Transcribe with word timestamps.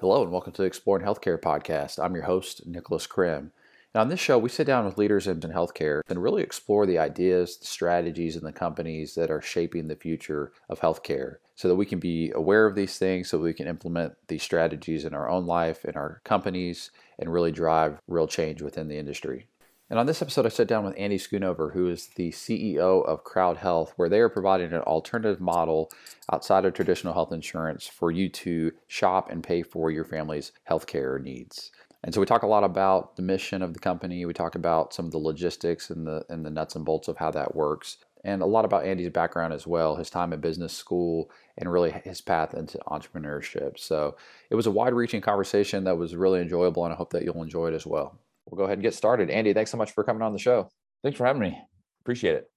Hello, 0.00 0.22
and 0.22 0.30
welcome 0.30 0.52
to 0.52 0.62
the 0.62 0.68
Exploring 0.68 1.04
Healthcare 1.04 1.40
podcast. 1.40 1.98
I'm 1.98 2.14
your 2.14 2.22
host, 2.22 2.70
Nickolas 2.70 3.08
Crim. 3.08 3.50
And 3.92 4.00
on 4.00 4.08
this 4.08 4.20
show, 4.20 4.38
we 4.38 4.48
sit 4.48 4.64
down 4.64 4.84
with 4.84 4.96
leaders 4.96 5.26
in 5.26 5.40
healthcare 5.40 6.02
and 6.08 6.22
really 6.22 6.40
explore 6.40 6.86
the 6.86 7.00
ideas, 7.00 7.56
the 7.56 7.66
strategies, 7.66 8.36
and 8.36 8.46
the 8.46 8.52
companies 8.52 9.16
that 9.16 9.28
are 9.28 9.42
shaping 9.42 9.88
the 9.88 9.96
future 9.96 10.52
of 10.68 10.78
healthcare 10.78 11.38
so 11.56 11.66
that 11.66 11.74
we 11.74 11.84
can 11.84 11.98
be 11.98 12.30
aware 12.30 12.64
of 12.64 12.76
these 12.76 12.96
things, 12.96 13.28
so 13.28 13.38
we 13.38 13.52
can 13.52 13.66
implement 13.66 14.14
these 14.28 14.44
strategies 14.44 15.04
in 15.04 15.14
our 15.14 15.28
own 15.28 15.46
life, 15.46 15.84
in 15.84 15.96
our 15.96 16.20
companies, 16.22 16.92
and 17.18 17.32
really 17.32 17.50
drive 17.50 17.98
real 18.06 18.28
change 18.28 18.62
within 18.62 18.86
the 18.86 18.98
industry. 18.98 19.48
And 19.90 19.98
on 19.98 20.04
this 20.04 20.20
episode, 20.20 20.44
I 20.44 20.50
sat 20.50 20.68
down 20.68 20.84
with 20.84 20.98
Andy 20.98 21.16
Schoonover, 21.16 21.72
who 21.72 21.88
is 21.88 22.08
the 22.08 22.30
CEO 22.30 23.06
of 23.06 23.24
Crowd 23.24 23.56
Health, 23.56 23.94
where 23.96 24.10
they 24.10 24.20
are 24.20 24.28
providing 24.28 24.74
an 24.74 24.82
alternative 24.82 25.40
model 25.40 25.90
outside 26.30 26.66
of 26.66 26.74
traditional 26.74 27.14
health 27.14 27.32
insurance 27.32 27.86
for 27.86 28.10
you 28.10 28.28
to 28.28 28.72
shop 28.86 29.30
and 29.30 29.42
pay 29.42 29.62
for 29.62 29.90
your 29.90 30.04
family's 30.04 30.52
healthcare 30.68 31.22
needs. 31.22 31.70
And 32.04 32.14
so 32.14 32.20
we 32.20 32.26
talk 32.26 32.42
a 32.42 32.46
lot 32.46 32.64
about 32.64 33.16
the 33.16 33.22
mission 33.22 33.62
of 33.62 33.72
the 33.72 33.80
company. 33.80 34.26
We 34.26 34.34
talk 34.34 34.54
about 34.54 34.92
some 34.92 35.06
of 35.06 35.10
the 35.10 35.18
logistics 35.18 35.88
and 35.88 36.06
the 36.06 36.24
and 36.28 36.44
the 36.44 36.50
nuts 36.50 36.76
and 36.76 36.84
bolts 36.84 37.08
of 37.08 37.16
how 37.16 37.30
that 37.30 37.56
works, 37.56 37.96
and 38.22 38.42
a 38.42 38.46
lot 38.46 38.66
about 38.66 38.84
Andy's 38.84 39.08
background 39.08 39.54
as 39.54 39.66
well, 39.66 39.96
his 39.96 40.10
time 40.10 40.34
at 40.34 40.42
business 40.42 40.74
school, 40.74 41.30
and 41.56 41.72
really 41.72 41.92
his 42.04 42.20
path 42.20 42.52
into 42.52 42.78
entrepreneurship. 42.88 43.78
So 43.78 44.16
it 44.50 44.54
was 44.54 44.66
a 44.66 44.70
wide-reaching 44.70 45.22
conversation 45.22 45.84
that 45.84 45.96
was 45.96 46.14
really 46.14 46.40
enjoyable, 46.40 46.84
and 46.84 46.92
I 46.92 46.96
hope 46.96 47.10
that 47.12 47.24
you'll 47.24 47.42
enjoy 47.42 47.68
it 47.68 47.74
as 47.74 47.86
well. 47.86 48.18
We'll 48.50 48.58
go 48.58 48.64
ahead 48.64 48.78
and 48.78 48.82
get 48.82 48.94
started. 48.94 49.30
Andy, 49.30 49.52
thanks 49.52 49.70
so 49.70 49.76
much 49.76 49.92
for 49.92 50.04
coming 50.04 50.22
on 50.22 50.32
the 50.32 50.38
show. 50.38 50.70
Thanks 51.02 51.18
for 51.18 51.26
having 51.26 51.42
me. 51.42 51.60
Appreciate 52.02 52.34
it. 52.34 52.50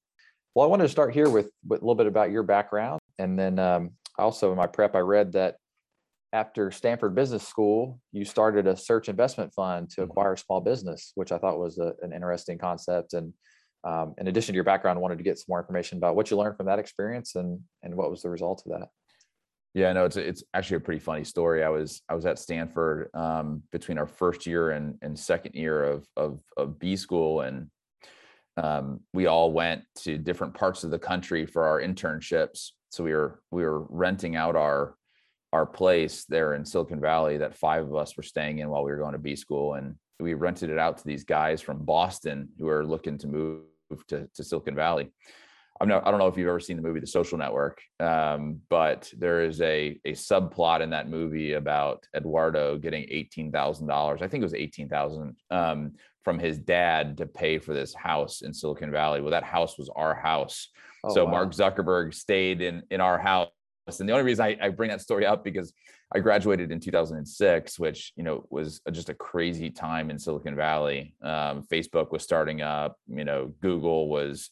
Well, 0.56 0.66
I 0.66 0.70
wanted 0.70 0.84
to 0.84 0.90
start 0.90 1.14
here 1.14 1.30
with, 1.30 1.50
with 1.68 1.82
a 1.82 1.86
little 1.86 1.96
bit 1.96 2.08
about 2.08 2.32
your 2.32 2.44
background, 2.44 3.00
and 3.20 3.38
then 3.38 3.60
um, 3.60 3.92
also 4.18 4.52
in 4.52 4.58
my 4.58 4.68
prep, 4.68 4.96
I 4.96 5.00
read 5.00 5.34
that 5.34 5.56
after 6.34 6.72
Stanford 6.72 7.14
Business 7.14 7.46
School, 7.46 8.00
you 8.12 8.24
started 8.24 8.68
a 8.68 8.76
search 8.76 9.10
investment 9.10 9.54
fund 9.54 9.90
to 9.92 10.02
mm-hmm. 10.02 10.10
acquire 10.10 10.34
a 10.34 10.38
small 10.38 10.62
business, 10.62 11.12
which 11.16 11.32
I 11.32 11.38
thought 11.38 11.60
was 11.60 11.78
a, 11.78 11.94
an 12.02 12.14
interesting 12.14 12.58
concept. 12.58 13.14
And 13.14 13.34
um, 13.84 14.14
in 14.18 14.28
addition 14.28 14.54
to 14.54 14.58
your 14.58 14.64
background, 14.64 14.98
I 14.98 15.02
wanted 15.02 15.18
to 15.18 15.24
get 15.24 15.38
some 15.38 15.46
more 15.50 15.60
information 15.60 15.98
about 15.98 16.16
what 16.16 16.32
you 16.32 16.38
learned 16.38 16.56
from 16.56 16.68
that 16.68 16.80
experience 16.80 17.36
and 17.36 17.60
and 17.84 17.96
what 17.96 18.12
was 18.12 18.22
the 18.22 18.30
result 18.30 18.64
of 18.66 18.80
that. 18.80 18.90
Yeah, 19.74 19.94
no, 19.94 20.04
it's 20.06 20.18
it's 20.18 20.44
actually 20.54 20.78
a 20.78 20.82
pretty 20.82 21.00
funny 21.00 21.24
story. 21.24 21.64
I 21.64 21.70
was 21.70 22.02
I 22.10 22.16
was 22.16 22.26
at 22.26 22.40
Stanford 22.40 23.10
um, 23.14 23.64
between 23.72 23.98
our 23.98 24.08
first 24.08 24.46
year 24.46 24.72
and, 24.72 24.98
and 25.02 25.18
second 25.18 25.56
year 25.56 25.84
of 25.84 26.06
of, 26.18 26.42
of 26.58 26.78
B 26.78 26.98
school, 26.98 27.42
and 27.42 27.70
um, 28.58 29.00
we 29.14 29.28
all 29.28 29.54
went 29.54 29.84
to 30.00 30.18
different 30.18 30.54
parts 30.54 30.84
of 30.84 30.92
the 30.92 31.00
country 31.00 31.46
for 31.46 31.64
our 31.64 31.82
internships. 31.82 32.72
So 32.90 33.04
we 33.04 33.14
were 33.14 33.40
we 33.50 33.64
were 33.64 33.86
renting 33.90 34.36
out 34.36 34.58
our 34.58 34.96
our 35.54 35.66
place 35.66 36.26
there 36.26 36.54
in 36.54 36.66
Silicon 36.66 37.00
Valley 37.00 37.38
that 37.38 37.58
five 37.58 37.84
of 37.84 37.96
us 37.96 38.16
were 38.16 38.24
staying 38.24 38.60
in 38.60 38.70
while 38.70 38.84
we 38.84 38.92
were 38.92 38.98
going 38.98 39.14
to 39.14 39.20
B 39.20 39.36
school. 39.36 39.74
And 39.74 39.96
we 40.20 40.34
rented 40.34 40.70
it 40.70 40.78
out 40.78 40.98
to 40.98 41.04
these 41.06 41.24
guys 41.24 41.62
from 41.62 41.84
Boston 41.84 42.50
who 42.58 42.70
are 42.70 42.86
looking 42.86 43.18
to 43.20 43.28
move 43.28 43.64
to, 44.08 44.30
to 44.34 44.44
Silicon 44.44 44.76
Valley. 44.76 45.12
I'm 45.82 45.88
not, 45.88 46.06
I 46.08 46.12
don't 46.12 46.20
know 46.20 46.28
if 46.28 46.38
you've 46.38 46.48
ever 46.48 46.60
seen 46.60 46.78
the 46.78 46.84
movie 46.84 47.00
The 47.00 47.08
Social 47.08 47.38
Network, 47.38 47.82
um, 48.00 48.62
but 48.70 49.12
there 49.18 49.44
is 49.44 49.62
a, 49.62 50.00
a 50.06 50.12
subplot 50.12 50.82
in 50.82 50.92
that 50.92 51.10
movie 51.10 51.54
about 51.54 52.06
Eduardo 52.16 52.78
getting 52.78 53.04
$18,000. 53.04 54.22
I 54.22 54.28
think 54.28 54.42
it 54.42 54.46
was 54.46 54.54
18,000 54.54 55.36
um, 55.50 55.94
from 56.24 56.38
his 56.38 56.60
dad 56.60 57.18
to 57.18 57.26
pay 57.26 57.58
for 57.58 57.74
this 57.74 57.94
house 57.96 58.42
in 58.42 58.54
Silicon 58.54 58.92
Valley. 58.92 59.22
Well, 59.22 59.32
that 59.32 59.44
house 59.44 59.78
was 59.78 59.90
our 59.96 60.14
house. 60.14 60.70
Oh, 61.04 61.14
so 61.14 61.26
wow. 61.26 61.32
Mark 61.32 61.52
Zuckerberg 61.52 62.14
stayed 62.14 62.62
in, 62.62 62.84
in 62.92 63.02
our 63.02 63.18
house 63.18 63.50
and 64.00 64.08
the 64.08 64.14
only 64.14 64.26
reason 64.26 64.46
I, 64.46 64.58
I, 64.62 64.70
bring 64.70 64.90
that 64.90 65.02
story 65.02 65.26
up 65.26 65.44
because 65.44 65.74
I 66.14 66.20
graduated 66.20 66.72
in 66.72 66.80
2006, 66.80 67.80
which 67.80 68.14
you 68.16 68.24
know 68.24 68.46
was 68.50 68.82
just 68.92 69.10
a 69.10 69.14
crazy 69.14 69.70
time 69.70 70.10
in 70.10 70.20
Silicon 70.20 70.56
Valley. 70.56 71.16
Um, 71.22 71.64
Facebook 71.64 72.12
was 72.12 72.24
starting 72.24 72.62
up, 72.62 72.98
you 73.08 73.26
know, 73.26 73.54
Google 73.62 74.08
was 74.10 74.50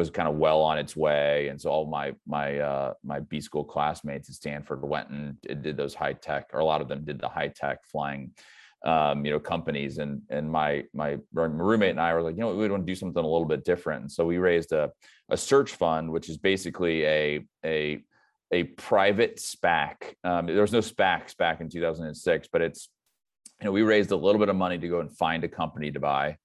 was 0.00 0.10
kind 0.10 0.26
of 0.26 0.36
well 0.36 0.62
on 0.62 0.78
its 0.78 0.96
way, 0.96 1.48
and 1.48 1.60
so 1.60 1.70
all 1.70 1.86
my 1.86 2.12
my 2.26 2.58
uh, 2.58 2.94
my 3.04 3.20
B 3.20 3.40
school 3.40 3.64
classmates 3.64 4.28
at 4.30 4.34
Stanford 4.34 4.82
went 4.82 5.10
and 5.10 5.36
did 5.62 5.76
those 5.76 5.94
high 5.94 6.14
tech, 6.14 6.46
or 6.52 6.60
a 6.60 6.64
lot 6.64 6.80
of 6.80 6.88
them 6.88 7.04
did 7.04 7.20
the 7.20 7.28
high 7.28 7.52
tech 7.54 7.84
flying. 7.84 8.32
Um, 8.82 9.26
you 9.26 9.30
know, 9.30 9.38
companies 9.38 9.98
and 9.98 10.22
and 10.30 10.50
my 10.50 10.84
my 10.94 11.18
roommate 11.34 11.90
and 11.90 12.00
I 12.00 12.14
were 12.14 12.22
like, 12.22 12.34
you 12.34 12.40
know, 12.40 12.54
we 12.54 12.68
want 12.68 12.86
to 12.86 12.92
do 12.92 12.96
something 12.96 13.22
a 13.22 13.28
little 13.28 13.46
bit 13.46 13.62
different, 13.62 14.00
and 14.00 14.10
so 14.10 14.24
we 14.24 14.38
raised 14.38 14.72
a 14.72 14.90
a 15.30 15.36
search 15.36 15.72
fund, 15.72 16.10
which 16.10 16.30
is 16.30 16.38
basically 16.38 17.04
a 17.04 17.46
a 17.64 18.02
a 18.50 18.64
private 18.64 19.36
SPAC. 19.36 20.14
Um, 20.24 20.46
there 20.46 20.62
was 20.62 20.72
no 20.72 20.80
SPACs 20.80 21.36
back 21.36 21.60
in 21.60 21.68
2006, 21.68 22.48
but 22.50 22.62
it's 22.62 22.88
you 23.60 23.66
know 23.66 23.72
we 23.72 23.82
raised 23.82 24.12
a 24.12 24.16
little 24.16 24.38
bit 24.38 24.48
of 24.48 24.56
money 24.56 24.78
to 24.78 24.88
go 24.88 25.00
and 25.00 25.14
find 25.14 25.44
a 25.44 25.48
company 25.48 25.90
to 25.92 26.00
buy. 26.00 26.38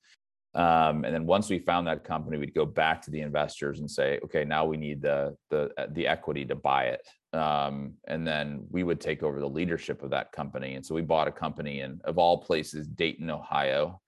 Um, 0.56 1.04
and 1.04 1.14
then 1.14 1.26
once 1.26 1.50
we 1.50 1.60
found 1.60 1.86
that 1.88 2.06
company, 2.06 2.38
we'd 2.38 2.54
go 2.54 2.66
back 2.66 3.02
to 3.04 3.12
the 3.12 3.20
investors 3.20 3.80
and 3.80 3.92
say, 3.92 4.20
okay, 4.24 4.46
now 4.46 4.66
we 4.66 4.78
need 4.78 5.02
the 5.02 5.36
the 5.50 5.70
the 5.92 6.08
equity 6.08 6.46
to 6.46 6.56
buy 6.56 6.86
it. 6.86 7.08
Um, 7.38 7.96
and 8.08 8.26
then 8.26 8.66
we 8.70 8.84
would 8.84 9.02
take 9.02 9.22
over 9.22 9.42
the 9.42 9.50
leadership 9.50 10.02
of 10.02 10.12
that 10.12 10.32
company. 10.32 10.76
And 10.76 10.86
so 10.86 10.96
we 10.96 11.02
bought 11.02 11.28
a 11.28 11.32
company 11.32 11.82
in, 11.82 12.00
of 12.06 12.18
all 12.18 12.38
places, 12.38 12.88
Dayton, 12.88 13.30
Ohio. 13.30 14.00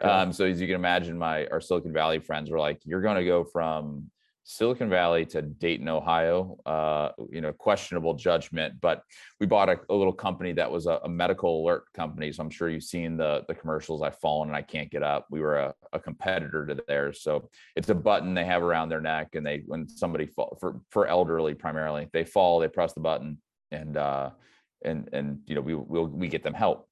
Um, 0.00 0.32
so 0.34 0.44
as 0.44 0.60
you 0.60 0.66
can 0.66 0.76
imagine, 0.76 1.16
my 1.16 1.46
our 1.46 1.62
Silicon 1.62 1.92
Valley 1.92 2.18
friends 2.18 2.50
were 2.50 2.58
like, 2.58 2.80
"You're 2.84 3.00
going 3.00 3.16
to 3.16 3.24
go 3.24 3.42
from 3.42 4.10
Silicon 4.46 4.90
Valley 4.90 5.24
to 5.24 5.40
Dayton, 5.40 5.88
Ohio. 5.88 6.58
Uh, 6.66 7.08
you 7.30 7.40
know, 7.40 7.50
questionable 7.50 8.12
judgment, 8.12 8.74
but 8.80 9.02
we 9.40 9.46
bought 9.46 9.70
a, 9.70 9.80
a 9.88 9.94
little 9.94 10.12
company 10.12 10.52
that 10.52 10.70
was 10.70 10.86
a, 10.86 11.00
a, 11.02 11.08
medical 11.08 11.64
alert 11.64 11.84
company. 11.94 12.30
So 12.30 12.42
I'm 12.42 12.50
sure 12.50 12.68
you've 12.68 12.82
seen 12.82 13.16
the 13.16 13.44
the 13.48 13.54
commercials. 13.54 14.02
I've 14.02 14.18
fallen 14.18 14.50
and 14.50 14.56
I 14.56 14.60
can't 14.60 14.90
get 14.90 15.02
up. 15.02 15.26
We 15.30 15.40
were 15.40 15.56
a, 15.56 15.74
a 15.94 15.98
competitor 15.98 16.66
to 16.66 16.78
theirs. 16.86 17.22
So 17.22 17.48
it's 17.74 17.88
a 17.88 17.94
button 17.94 18.34
they 18.34 18.44
have 18.44 18.62
around 18.62 18.90
their 18.90 19.00
neck, 19.00 19.34
and 19.34 19.46
they 19.46 19.62
when 19.66 19.88
somebody 19.88 20.26
fall 20.26 20.58
for 20.60 20.80
for 20.90 21.06
elderly 21.06 21.54
primarily, 21.54 22.08
they 22.12 22.24
fall, 22.24 22.60
they 22.60 22.68
press 22.68 22.92
the 22.92 23.00
button, 23.00 23.38
and 23.70 23.96
uh, 23.96 24.28
and 24.84 25.08
and 25.14 25.38
you 25.46 25.54
know 25.54 25.62
we 25.62 25.74
we'll, 25.74 26.06
we 26.06 26.28
get 26.28 26.42
them 26.42 26.54
help. 26.54 26.86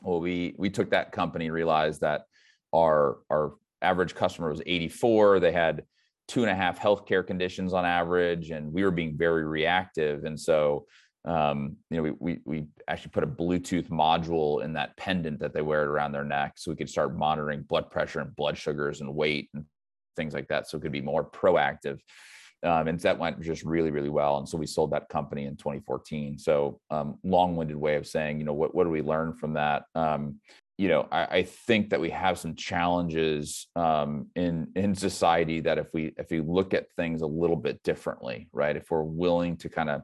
Well, 0.00 0.20
we 0.20 0.54
we 0.56 0.70
took 0.70 0.90
that 0.90 1.10
company, 1.10 1.50
realized 1.50 2.02
that 2.02 2.26
our 2.72 3.18
our 3.30 3.54
average 3.80 4.14
customer 4.14 4.48
was 4.48 4.62
84. 4.64 5.40
They 5.40 5.50
had 5.50 5.82
two 6.32 6.40
and 6.40 6.50
a 6.50 6.54
half 6.54 6.80
healthcare 6.80 7.26
conditions 7.26 7.74
on 7.74 7.84
average, 7.84 8.52
and 8.52 8.72
we 8.72 8.82
were 8.84 8.90
being 8.90 9.18
very 9.18 9.44
reactive. 9.44 10.24
And 10.24 10.40
so, 10.40 10.86
um, 11.26 11.76
you 11.90 11.98
know, 11.98 12.02
we, 12.04 12.12
we 12.20 12.40
we 12.46 12.66
actually 12.88 13.10
put 13.10 13.22
a 13.22 13.26
Bluetooth 13.26 13.90
module 13.90 14.64
in 14.64 14.72
that 14.72 14.96
pendant 14.96 15.40
that 15.40 15.52
they 15.52 15.60
wear 15.60 15.84
around 15.84 16.12
their 16.12 16.24
neck, 16.24 16.54
so 16.56 16.70
we 16.70 16.76
could 16.76 16.88
start 16.88 17.18
monitoring 17.18 17.60
blood 17.68 17.90
pressure 17.90 18.20
and 18.20 18.34
blood 18.34 18.56
sugars 18.56 19.02
and 19.02 19.14
weight 19.14 19.50
and 19.52 19.66
things 20.16 20.32
like 20.32 20.48
that, 20.48 20.70
so 20.70 20.78
it 20.78 20.80
could 20.80 20.90
be 20.90 21.02
more 21.02 21.22
proactive. 21.22 22.00
Um, 22.62 22.88
and 22.88 22.98
that 23.00 23.18
went 23.18 23.42
just 23.42 23.64
really, 23.64 23.90
really 23.90 24.08
well. 24.08 24.38
And 24.38 24.48
so 24.48 24.56
we 24.56 24.66
sold 24.66 24.92
that 24.92 25.08
company 25.10 25.46
in 25.46 25.56
2014. 25.56 26.38
So 26.38 26.80
um, 26.90 27.18
long-winded 27.24 27.76
way 27.76 27.96
of 27.96 28.06
saying, 28.06 28.38
you 28.38 28.46
know, 28.46 28.54
what 28.54 28.74
what 28.74 28.84
do 28.84 28.90
we 28.90 29.02
learn 29.02 29.34
from 29.34 29.52
that? 29.54 29.82
Um, 29.94 30.40
you 30.78 30.88
know, 30.88 31.06
I, 31.12 31.24
I, 31.24 31.42
think 31.42 31.90
that 31.90 32.00
we 32.00 32.10
have 32.10 32.38
some 32.38 32.54
challenges 32.54 33.68
um, 33.76 34.28
in 34.34 34.68
in 34.74 34.94
society 34.94 35.60
that 35.60 35.78
if 35.78 35.88
we 35.92 36.14
if 36.16 36.30
we 36.30 36.40
look 36.40 36.74
at 36.74 36.90
things 36.92 37.22
a 37.22 37.26
little 37.26 37.56
bit 37.56 37.82
differently, 37.82 38.48
right? 38.52 38.76
If 38.76 38.90
we're 38.90 39.02
willing 39.02 39.56
to 39.58 39.68
kind 39.68 39.90
of 39.90 40.02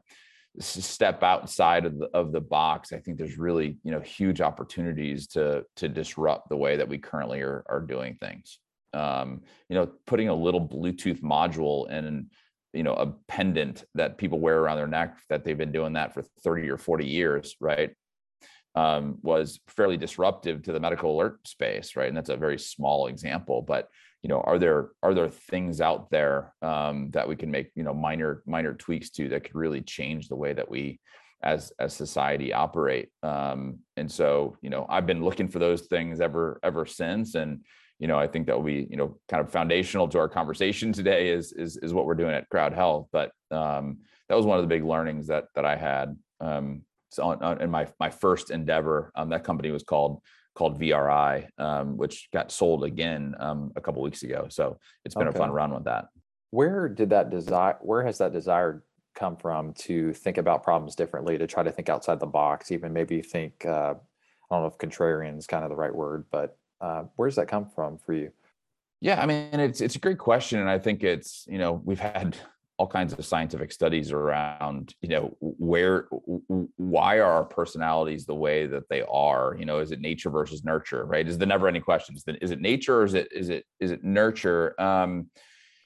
step 0.59 1.23
outside 1.23 1.85
of 1.85 1.97
the 1.97 2.09
of 2.13 2.31
the 2.31 2.41
box, 2.41 2.93
I 2.93 2.99
think 2.99 3.17
there's 3.17 3.37
really 3.37 3.77
you 3.83 3.91
know 3.91 3.99
huge 3.99 4.41
opportunities 4.41 5.27
to 5.29 5.65
to 5.77 5.89
disrupt 5.89 6.49
the 6.49 6.57
way 6.57 6.77
that 6.77 6.87
we 6.87 6.97
currently 6.97 7.41
are 7.41 7.63
are 7.67 7.81
doing 7.81 8.15
things. 8.15 8.59
Um, 8.93 9.41
you 9.69 9.75
know, 9.75 9.89
putting 10.05 10.29
a 10.29 10.35
little 10.35 10.65
Bluetooth 10.65 11.21
module 11.21 11.89
in 11.89 12.27
you 12.73 12.83
know 12.83 12.93
a 12.93 13.07
pendant 13.27 13.83
that 13.95 14.17
people 14.17 14.39
wear 14.39 14.59
around 14.59 14.77
their 14.77 14.87
neck 14.87 15.17
that 15.29 15.43
they've 15.43 15.57
been 15.57 15.71
doing 15.71 15.93
that 15.93 16.13
for 16.13 16.21
30 16.43 16.69
or 16.69 16.77
40 16.77 17.07
years 17.07 17.55
right 17.59 17.95
um, 18.75 19.17
was 19.21 19.59
fairly 19.67 19.97
disruptive 19.97 20.63
to 20.63 20.71
the 20.71 20.79
medical 20.79 21.15
alert 21.15 21.47
space, 21.47 21.95
right? 21.95 22.07
And 22.07 22.15
that's 22.15 22.29
a 22.29 22.37
very 22.37 22.59
small 22.59 23.07
example, 23.07 23.61
but 23.61 23.89
you 24.21 24.27
know, 24.27 24.41
are 24.41 24.59
there 24.59 24.89
are 25.01 25.13
there 25.13 25.29
things 25.29 25.79
out 25.79 26.09
there 26.11 26.53
um, 26.61 27.09
that 27.11 27.27
we 27.27 27.35
can 27.35 27.49
make 27.49 27.71
you 27.75 27.83
know 27.83 27.93
minor 27.93 28.43
minor 28.45 28.73
tweaks 28.73 29.09
to 29.11 29.29
that 29.29 29.45
could 29.45 29.55
really 29.55 29.81
change 29.81 30.27
the 30.27 30.35
way 30.35 30.53
that 30.53 30.69
we 30.69 30.99
as 31.41 31.71
as 31.79 31.93
society 31.93 32.51
operate? 32.51 33.09
Um, 33.23 33.79
and 33.95 34.11
so, 34.11 34.57
you 34.61 34.69
know, 34.69 34.85
I've 34.89 35.05
been 35.05 35.23
looking 35.23 35.47
for 35.47 35.59
those 35.59 35.83
things 35.83 36.19
ever 36.19 36.59
ever 36.63 36.85
since, 36.85 37.35
and 37.35 37.61
you 37.97 38.07
know, 38.07 38.19
I 38.19 38.27
think 38.27 38.47
that 38.47 38.57
will 38.57 38.63
be 38.63 38.87
you 38.89 38.97
know 38.97 39.17
kind 39.29 39.41
of 39.41 39.51
foundational 39.51 40.09
to 40.09 40.19
our 40.19 40.29
conversation 40.29 40.91
today 40.91 41.29
is 41.29 41.53
is 41.53 41.77
is 41.77 41.93
what 41.93 42.05
we're 42.05 42.15
doing 42.15 42.35
at 42.35 42.49
Crowd 42.49 42.73
Health. 42.73 43.07
But 43.13 43.31
um, 43.51 43.99
that 44.27 44.35
was 44.35 44.45
one 44.45 44.57
of 44.57 44.63
the 44.63 44.75
big 44.75 44.83
learnings 44.83 45.27
that 45.27 45.45
that 45.55 45.65
I 45.65 45.77
had. 45.77 46.17
Um, 46.41 46.81
so 47.09 47.31
in 47.31 47.69
my 47.69 47.87
my 47.99 48.09
first 48.09 48.51
endeavor. 48.51 49.11
Um, 49.15 49.29
that 49.29 49.43
company 49.43 49.71
was 49.71 49.83
called 49.83 50.21
called 50.55 50.79
VRI, 50.79 51.47
um, 51.57 51.97
which 51.97 52.29
got 52.33 52.51
sold 52.51 52.83
again 52.83 53.35
um, 53.39 53.71
a 53.75 53.81
couple 53.81 54.01
weeks 54.01 54.23
ago. 54.23 54.47
So 54.49 54.77
it's 55.05 55.15
been 55.15 55.27
okay. 55.27 55.37
a 55.37 55.39
fun 55.39 55.51
run 55.51 55.73
with 55.73 55.85
that. 55.85 56.07
Where 56.51 56.89
did 56.89 57.11
that 57.11 57.29
desire? 57.29 57.77
Where 57.81 58.03
has 58.03 58.17
that 58.17 58.33
desire 58.33 58.83
come 59.15 59.35
from 59.35 59.73
to 59.73 60.13
think 60.13 60.37
about 60.37 60.63
problems 60.63 60.95
differently, 60.95 61.37
to 61.37 61.47
try 61.47 61.63
to 61.63 61.71
think 61.71 61.89
outside 61.89 62.19
the 62.19 62.25
box, 62.25 62.71
even 62.71 62.93
maybe 62.93 63.21
think, 63.21 63.65
uh, 63.65 63.93
I 63.93 64.55
don't 64.55 64.61
know 64.61 64.67
if 64.67 64.77
contrarian 64.77 65.37
is 65.37 65.45
kind 65.45 65.63
of 65.63 65.69
the 65.69 65.75
right 65.75 65.93
word, 65.93 66.25
but 66.31 66.57
uh, 66.81 67.03
where 67.15 67.27
does 67.27 67.35
that 67.35 67.47
come 67.47 67.69
from 67.69 67.97
for 67.97 68.13
you? 68.13 68.31
Yeah, 69.01 69.21
I 69.21 69.25
mean, 69.25 69.59
it's 69.59 69.79
it's 69.79 69.95
a 69.95 69.99
great 69.99 70.17
question, 70.17 70.59
and 70.59 70.69
I 70.69 70.77
think 70.77 71.03
it's 71.03 71.45
you 71.47 71.57
know 71.57 71.81
we've 71.85 71.99
had 71.99 72.35
all 72.79 72.87
kinds 72.87 73.11
of 73.11 73.25
scientific 73.25 73.73
studies 73.73 74.13
around 74.13 74.95
you 75.01 75.09
know 75.09 75.35
where 75.41 76.07
why 76.77 77.17
are 77.17 77.29
our 77.29 77.43
personalities 77.43 78.25
the 78.25 78.33
way 78.33 78.67
that 78.67 78.87
they 78.89 79.03
are? 79.11 79.53
You 79.59 79.65
know 79.65 79.79
is 79.79 79.91
it 79.91 79.99
nature 79.99 80.29
versus 80.29 80.63
nurture 80.63 81.05
right? 81.05 81.27
Is 81.27 81.37
the 81.37 81.45
never 81.45 81.67
ending 81.67 81.83
questions 81.83 82.23
is, 82.25 82.35
is 82.41 82.51
it 82.51 82.61
nature 82.61 83.01
or 83.01 83.03
is 83.03 83.15
it 83.15 83.27
is 83.33 83.49
it 83.49 83.65
is 83.81 83.91
it 83.91 84.05
nurture? 84.05 84.79
Um 84.81 85.29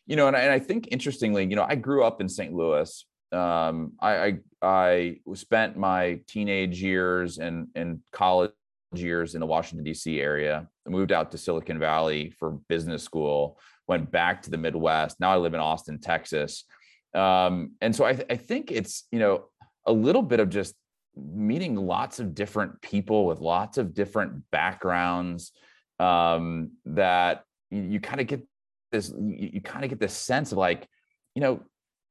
you 0.06 0.16
know 0.16 0.28
and 0.28 0.38
I, 0.38 0.42
and 0.42 0.52
I 0.52 0.60
think 0.60 0.90
interestingly 0.92 1.44
you 1.46 1.56
know 1.56 1.66
i 1.68 1.76
grew 1.76 2.04
up 2.04 2.22
in 2.22 2.30
st 2.30 2.54
louis. 2.54 3.06
Um 3.32 3.94
i 4.00 4.14
i, 4.16 4.40
I 4.62 5.18
spent 5.34 5.76
my 5.76 6.20
teenage 6.28 6.80
years 6.80 7.40
and 7.40 7.70
and 7.74 8.02
college 8.12 8.52
years 8.94 9.34
in 9.34 9.40
the 9.40 9.48
washington 9.48 9.84
d.c 9.84 10.22
area. 10.22 10.68
I 10.86 10.90
moved 10.92 11.12
out 11.12 11.32
to 11.32 11.40
silicon 11.40 11.80
valley 11.80 12.30
for 12.38 12.60
business 12.70 13.02
school 13.02 13.58
went 13.88 14.12
back 14.12 14.44
to 14.44 14.52
the 14.52 14.58
midwest. 14.58 15.20
Now 15.20 15.32
i 15.32 15.38
live 15.38 15.56
in 15.56 15.60
austin 15.60 16.00
texas 16.00 16.66
um, 17.14 17.72
and 17.82 17.96
so 17.96 18.06
I, 18.06 18.14
th- 18.14 18.28
I 18.30 18.36
think 18.36 18.72
it's 18.72 19.06
you 19.12 19.20
know 19.20 19.46
a 19.86 19.94
little 19.94 20.22
bit 20.22 20.40
of 20.40 20.50
just 20.50 20.76
meeting 21.16 21.76
lots 21.76 22.20
of 22.20 22.34
different 22.34 22.82
people 22.82 23.26
with 23.26 23.40
lots 23.40 23.78
of 23.78 23.94
different 23.94 24.50
backgrounds 24.52 25.52
um, 26.00 26.72
that 26.86 27.44
you, 27.70 27.82
you 27.82 28.00
kind 28.00 28.20
of 28.20 28.28
get 28.28 28.46
this 28.92 29.10
you, 29.10 29.52
you 29.54 29.62
kind 29.62 29.84
of 29.84 29.90
get 29.90 30.00
this 30.00 30.14
sense 30.14 30.52
of 30.52 30.58
like 30.58 30.88
you 31.36 31.42
know 31.42 31.62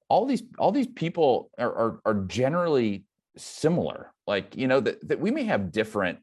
all 0.08 0.26
these 0.26 0.42
all 0.58 0.72
these 0.72 0.86
people 0.86 1.50
are, 1.58 1.74
are, 1.74 2.00
are 2.04 2.14
generally 2.26 3.04
similar. 3.36 4.12
Like 4.26 4.56
you 4.56 4.68
know 4.68 4.80
that, 4.80 5.08
that 5.08 5.20
we 5.20 5.30
may 5.30 5.44
have 5.44 5.72
different 5.72 6.18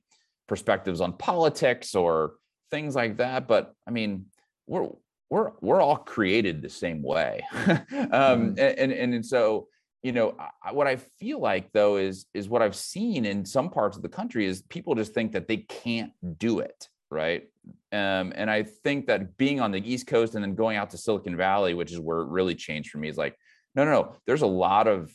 perspectives 0.50 1.00
on 1.00 1.14
politics 1.14 1.96
or 1.96 2.34
things 2.72 2.96
like 2.96 3.18
that 3.18 3.48
but 3.48 3.74
i 3.88 3.92
mean 3.92 4.26
we're 4.68 4.88
we're 5.30 5.52
we're 5.62 5.82
all 5.82 5.98
created 5.98 6.62
the 6.62 6.70
same 6.70 7.02
way 7.02 7.46
um 7.56 7.86
mm. 7.92 8.60
and, 8.60 8.92
and 8.92 9.14
and 9.14 9.26
so 9.26 9.68
you 10.02 10.12
know 10.12 10.36
I, 10.64 10.72
what 10.72 10.88
i 10.88 10.96
feel 10.96 11.40
like 11.40 11.72
though 11.72 11.98
is 11.98 12.26
is 12.34 12.50
what 12.50 12.62
i've 12.62 12.76
seen 12.76 13.26
in 13.26 13.46
some 13.46 13.70
parts 13.70 13.98
of 13.98 14.04
the 14.04 14.10
country 14.10 14.46
is 14.46 14.62
people 14.64 14.96
just 14.96 15.14
think 15.14 15.34
that 15.34 15.48
they 15.48 15.58
can't 15.58 16.12
do 16.38 16.60
it 16.60 16.88
right 17.12 17.44
um 17.92 18.34
and 18.36 18.50
i 18.50 18.64
think 18.64 19.08
that 19.08 19.38
being 19.38 19.60
on 19.60 19.72
the 19.72 19.92
east 19.92 20.08
coast 20.08 20.36
and 20.36 20.44
then 20.44 20.56
going 20.56 20.78
out 20.78 20.90
to 20.92 20.98
silicon 20.98 21.36
valley 21.36 21.74
which 21.74 21.92
is 21.92 22.00
where 22.00 22.22
it 22.22 22.28
really 22.30 22.56
changed 22.56 22.90
for 22.90 22.98
me 22.98 23.10
is 23.10 23.18
like 23.18 23.36
no 23.76 23.84
no 23.86 23.92
no 23.92 24.16
there's 24.26 24.42
a 24.42 24.48
lot 24.48 24.88
of 24.88 25.14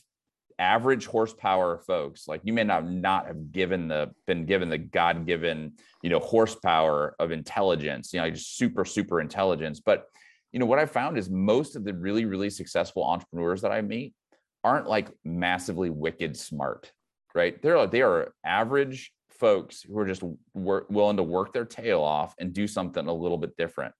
average 0.57 1.05
horsepower 1.05 1.79
folks 1.79 2.27
like 2.27 2.39
you 2.43 2.53
may 2.53 2.63
not 2.63 2.89
not 2.89 3.27
have 3.27 3.51
given 3.51 3.87
the 3.89 4.09
been 4.25 4.45
given 4.45 4.69
the 4.69 4.77
god 4.77 5.25
given 5.25 5.73
you 6.01 6.09
know 6.09 6.19
horsepower 6.19 7.13
of 7.19 7.31
intelligence 7.31 8.13
you 8.13 8.21
know 8.21 8.29
just 8.29 8.57
super 8.57 8.85
super 8.85 9.19
intelligence. 9.19 9.79
But 9.79 10.05
you 10.51 10.59
know 10.59 10.65
what 10.65 10.79
i 10.79 10.85
found 10.85 11.17
is 11.17 11.29
most 11.29 11.75
of 11.75 11.83
the 11.83 11.93
really 11.93 12.23
really 12.23 12.49
successful 12.49 13.03
entrepreneurs 13.03 13.61
that 13.61 13.73
i 13.73 13.81
meet 13.81 14.13
aren't 14.63 14.87
like 14.87 15.09
massively 15.25 15.89
wicked 15.89 16.37
smart 16.37 16.91
right? 17.35 17.61
They're 17.61 17.85
they 17.85 18.01
are 18.01 18.33
average 18.43 19.11
folks 19.29 19.81
who 19.81 19.99
are 19.99 20.07
just 20.07 20.23
willing 20.53 21.17
to 21.17 21.23
work 21.23 21.53
their 21.53 21.65
tail 21.65 22.01
off 22.01 22.33
and 22.39 22.53
do 22.53 22.65
something 22.65 23.05
a 23.05 23.13
little 23.13 23.37
bit 23.37 23.55
different. 23.57 23.93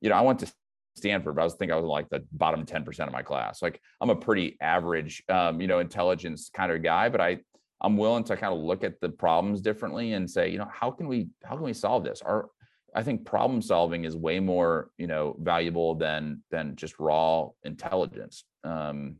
You 0.00 0.10
know 0.10 0.16
i 0.16 0.20
went 0.20 0.38
to 0.38 0.52
Stanford, 0.96 1.36
but 1.36 1.42
I 1.42 1.44
was 1.44 1.54
thinking 1.54 1.74
I 1.74 1.76
was 1.76 1.84
like 1.84 2.08
the 2.08 2.24
bottom 2.32 2.64
10% 2.64 3.06
of 3.06 3.12
my 3.12 3.22
class. 3.22 3.60
Like 3.60 3.80
I'm 4.00 4.10
a 4.10 4.16
pretty 4.16 4.56
average, 4.60 5.22
um, 5.28 5.60
you 5.60 5.66
know, 5.66 5.78
intelligence 5.78 6.50
kind 6.52 6.72
of 6.72 6.82
guy, 6.82 7.08
but 7.08 7.20
I, 7.20 7.38
I'm 7.82 7.96
willing 7.96 8.24
to 8.24 8.36
kind 8.36 8.54
of 8.54 8.60
look 8.60 8.82
at 8.82 9.00
the 9.00 9.10
problems 9.10 9.60
differently 9.60 10.14
and 10.14 10.30
say, 10.30 10.48
you 10.48 10.58
know, 10.58 10.68
how 10.72 10.90
can 10.90 11.06
we, 11.06 11.28
how 11.44 11.54
can 11.56 11.64
we 11.64 11.74
solve 11.74 12.04
this? 12.04 12.22
Our, 12.22 12.48
I 12.94 13.02
think 13.02 13.26
problem 13.26 13.60
solving 13.60 14.04
is 14.04 14.16
way 14.16 14.40
more, 14.40 14.90
you 14.96 15.06
know, 15.06 15.36
valuable 15.38 15.94
than, 15.94 16.42
than 16.50 16.76
just 16.76 16.98
raw 16.98 17.48
intelligence. 17.62 18.44
Um, 18.64 19.16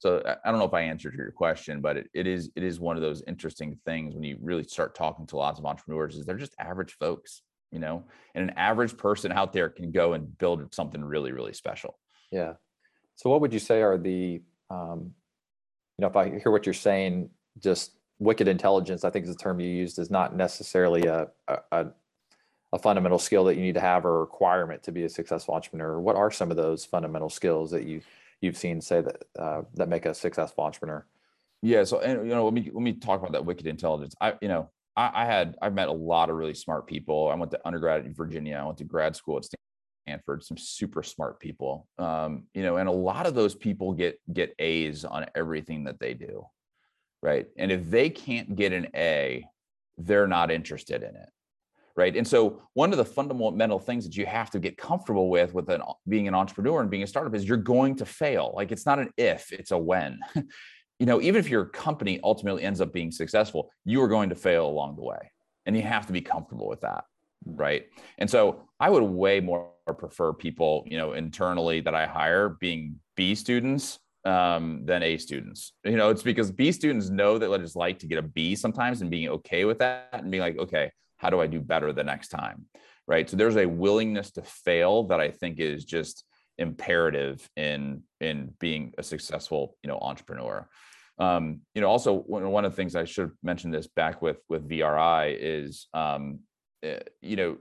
so 0.00 0.22
I 0.44 0.50
don't 0.50 0.58
know 0.58 0.66
if 0.66 0.74
I 0.74 0.82
answered 0.82 1.14
your 1.14 1.30
question, 1.30 1.80
but 1.80 1.96
it, 1.96 2.10
it 2.12 2.26
is, 2.26 2.50
it 2.56 2.64
is 2.64 2.80
one 2.80 2.96
of 2.96 3.02
those 3.02 3.22
interesting 3.28 3.78
things 3.86 4.14
when 4.14 4.24
you 4.24 4.36
really 4.42 4.64
start 4.64 4.96
talking 4.96 5.26
to 5.28 5.36
lots 5.36 5.60
of 5.60 5.66
entrepreneurs 5.66 6.16
is 6.16 6.26
they're 6.26 6.36
just 6.36 6.56
average 6.58 6.96
folks 6.98 7.42
you 7.74 7.80
know, 7.80 8.04
and 8.34 8.48
an 8.48 8.56
average 8.56 8.96
person 8.96 9.32
out 9.32 9.52
there 9.52 9.68
can 9.68 9.90
go 9.90 10.12
and 10.12 10.38
build 10.38 10.72
something 10.72 11.04
really, 11.04 11.32
really 11.32 11.52
special. 11.52 11.98
Yeah. 12.30 12.54
So 13.16 13.28
what 13.28 13.40
would 13.40 13.52
you 13.52 13.58
say 13.58 13.82
are 13.82 13.98
the, 13.98 14.40
um, 14.70 15.12
you 15.98 16.02
know, 16.02 16.06
if 16.06 16.16
I 16.16 16.38
hear 16.38 16.52
what 16.52 16.64
you're 16.64 16.72
saying, 16.72 17.30
just 17.58 17.90
wicked 18.20 18.48
intelligence, 18.48 19.04
I 19.04 19.10
think 19.10 19.26
is 19.26 19.34
the 19.34 19.42
term 19.42 19.60
you 19.60 19.68
used, 19.68 19.98
is 19.98 20.10
not 20.10 20.36
necessarily 20.36 21.02
a, 21.02 21.28
a, 21.48 21.86
a 22.72 22.78
fundamental 22.78 23.18
skill 23.18 23.44
that 23.44 23.56
you 23.56 23.62
need 23.62 23.74
to 23.74 23.80
have 23.80 24.04
or 24.04 24.20
requirement 24.20 24.82
to 24.84 24.92
be 24.92 25.04
a 25.04 25.08
successful 25.08 25.54
entrepreneur. 25.54 26.00
What 26.00 26.16
are 26.16 26.30
some 26.30 26.50
of 26.50 26.56
those 26.56 26.84
fundamental 26.84 27.30
skills 27.30 27.70
that 27.72 27.84
you 27.84 28.00
you've 28.40 28.56
seen 28.56 28.80
say 28.80 29.00
that 29.00 29.24
uh, 29.38 29.62
that 29.74 29.88
make 29.88 30.06
a 30.06 30.14
successful 30.14 30.64
entrepreneur? 30.64 31.06
Yeah. 31.62 31.84
So, 31.84 32.00
and 32.00 32.28
you 32.28 32.34
know, 32.34 32.44
let 32.44 32.52
me 32.52 32.70
let 32.72 32.82
me 32.82 32.94
talk 32.94 33.20
about 33.20 33.32
that 33.32 33.44
wicked 33.44 33.66
intelligence. 33.66 34.14
I, 34.20 34.34
you 34.42 34.48
know, 34.48 34.70
I, 34.96 35.10
I 35.14 35.24
had 35.24 35.56
I've 35.60 35.74
met 35.74 35.88
a 35.88 35.92
lot 35.92 36.30
of 36.30 36.36
really 36.36 36.54
smart 36.54 36.86
people. 36.86 37.28
I 37.28 37.34
went 37.34 37.50
to 37.52 37.60
undergrad 37.64 38.04
in 38.04 38.14
Virginia. 38.14 38.56
I 38.56 38.64
went 38.64 38.78
to 38.78 38.84
grad 38.84 39.16
school 39.16 39.38
at 39.38 39.46
Stanford. 40.06 40.44
Some 40.44 40.56
super 40.56 41.02
smart 41.02 41.40
people. 41.40 41.88
Um, 41.98 42.44
you 42.54 42.62
know, 42.62 42.76
and 42.76 42.88
a 42.88 42.92
lot 42.92 43.26
of 43.26 43.34
those 43.34 43.54
people 43.54 43.92
get 43.92 44.20
get 44.32 44.54
A's 44.58 45.04
on 45.04 45.26
everything 45.34 45.84
that 45.84 45.98
they 45.98 46.14
do, 46.14 46.46
right? 47.22 47.46
And 47.56 47.72
if 47.72 47.90
they 47.90 48.10
can't 48.10 48.56
get 48.56 48.72
an 48.72 48.88
A, 48.94 49.46
they're 49.98 50.26
not 50.26 50.50
interested 50.50 51.02
in 51.02 51.14
it 51.14 51.28
right 51.96 52.16
and 52.16 52.26
so 52.26 52.62
one 52.74 52.92
of 52.92 52.98
the 52.98 53.04
fundamental 53.04 53.78
things 53.78 54.04
that 54.04 54.16
you 54.16 54.26
have 54.26 54.50
to 54.50 54.58
get 54.58 54.76
comfortable 54.76 55.30
with 55.30 55.54
with 55.54 55.68
an, 55.70 55.82
being 56.08 56.28
an 56.28 56.34
entrepreneur 56.34 56.80
and 56.80 56.90
being 56.90 57.02
a 57.02 57.06
startup 57.06 57.34
is 57.34 57.44
you're 57.44 57.56
going 57.56 57.94
to 57.96 58.04
fail 58.04 58.52
like 58.56 58.72
it's 58.72 58.86
not 58.86 58.98
an 58.98 59.10
if 59.16 59.52
it's 59.52 59.70
a 59.70 59.78
when 59.78 60.18
you 61.04 61.06
know, 61.06 61.20
even 61.20 61.38
if 61.38 61.50
your 61.50 61.66
company 61.66 62.18
ultimately 62.24 62.62
ends 62.62 62.80
up 62.80 62.90
being 62.90 63.10
successful, 63.10 63.70
you 63.84 64.00
are 64.00 64.08
going 64.08 64.30
to 64.30 64.34
fail 64.34 64.66
along 64.66 64.96
the 64.96 65.02
way. 65.02 65.30
And 65.66 65.76
you 65.76 65.82
have 65.82 66.06
to 66.06 66.14
be 66.14 66.22
comfortable 66.22 66.66
with 66.66 66.80
that. 66.80 67.04
Right. 67.44 67.88
And 68.16 68.30
so 68.30 68.62
I 68.80 68.88
would 68.88 69.02
way 69.02 69.38
more 69.40 69.68
prefer 69.98 70.32
people, 70.32 70.82
you 70.86 70.96
know, 70.96 71.12
internally 71.12 71.80
that 71.80 71.94
I 71.94 72.06
hire 72.06 72.48
being 72.48 73.00
B 73.18 73.34
students 73.34 73.98
um, 74.24 74.86
than 74.86 75.02
A 75.02 75.18
students. 75.18 75.74
You 75.84 75.98
know, 75.98 76.08
it's 76.08 76.22
because 76.22 76.50
B 76.50 76.72
students 76.72 77.10
know 77.10 77.36
that 77.36 77.52
it's 77.60 77.76
like 77.76 77.98
to 77.98 78.06
get 78.06 78.16
a 78.16 78.22
B 78.22 78.56
sometimes 78.56 79.02
and 79.02 79.10
being 79.10 79.28
okay 79.28 79.66
with 79.66 79.80
that 79.80 80.08
and 80.14 80.30
being 80.30 80.40
like, 80.40 80.56
okay, 80.56 80.90
how 81.18 81.28
do 81.28 81.38
I 81.38 81.46
do 81.46 81.60
better 81.60 81.92
the 81.92 82.02
next 82.02 82.28
time? 82.28 82.64
Right. 83.06 83.28
So 83.28 83.36
there's 83.36 83.58
a 83.58 83.66
willingness 83.66 84.30
to 84.32 84.42
fail 84.42 85.02
that 85.08 85.20
I 85.20 85.32
think 85.32 85.60
is 85.60 85.84
just 85.84 86.24
imperative 86.56 87.46
in 87.56 88.04
in 88.22 88.54
being 88.58 88.94
a 88.96 89.02
successful 89.02 89.76
you 89.82 89.88
know 89.88 89.98
entrepreneur 90.00 90.66
um, 91.18 91.60
you 91.74 91.80
know 91.80 91.88
also 91.88 92.12
one, 92.12 92.64
of 92.64 92.72
the 92.72 92.76
things 92.76 92.96
i 92.96 93.04
should 93.04 93.22
have 93.22 93.36
mentioned 93.42 93.72
this 93.72 93.86
back 93.86 94.20
with 94.20 94.38
with 94.48 94.68
vri 94.68 95.36
is 95.38 95.86
um, 95.94 96.40
eh, 96.82 97.00
you 97.22 97.36
know 97.36 97.56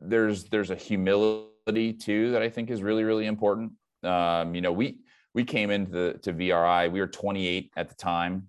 there's 0.00 0.44
there's 0.44 0.70
a 0.70 0.74
humility 0.74 1.92
too 1.92 2.32
that 2.32 2.42
i 2.42 2.48
think 2.48 2.70
is 2.70 2.82
really 2.82 3.04
really 3.04 3.26
important. 3.26 3.72
Um, 4.02 4.54
you 4.54 4.60
know 4.60 4.72
we 4.72 4.98
we 5.32 5.44
came 5.44 5.70
into 5.70 5.90
the, 5.90 6.18
to 6.22 6.32
vri 6.32 6.90
we 6.90 7.00
were 7.00 7.06
28 7.06 7.70
at 7.76 7.88
the 7.88 7.94
time. 7.94 8.48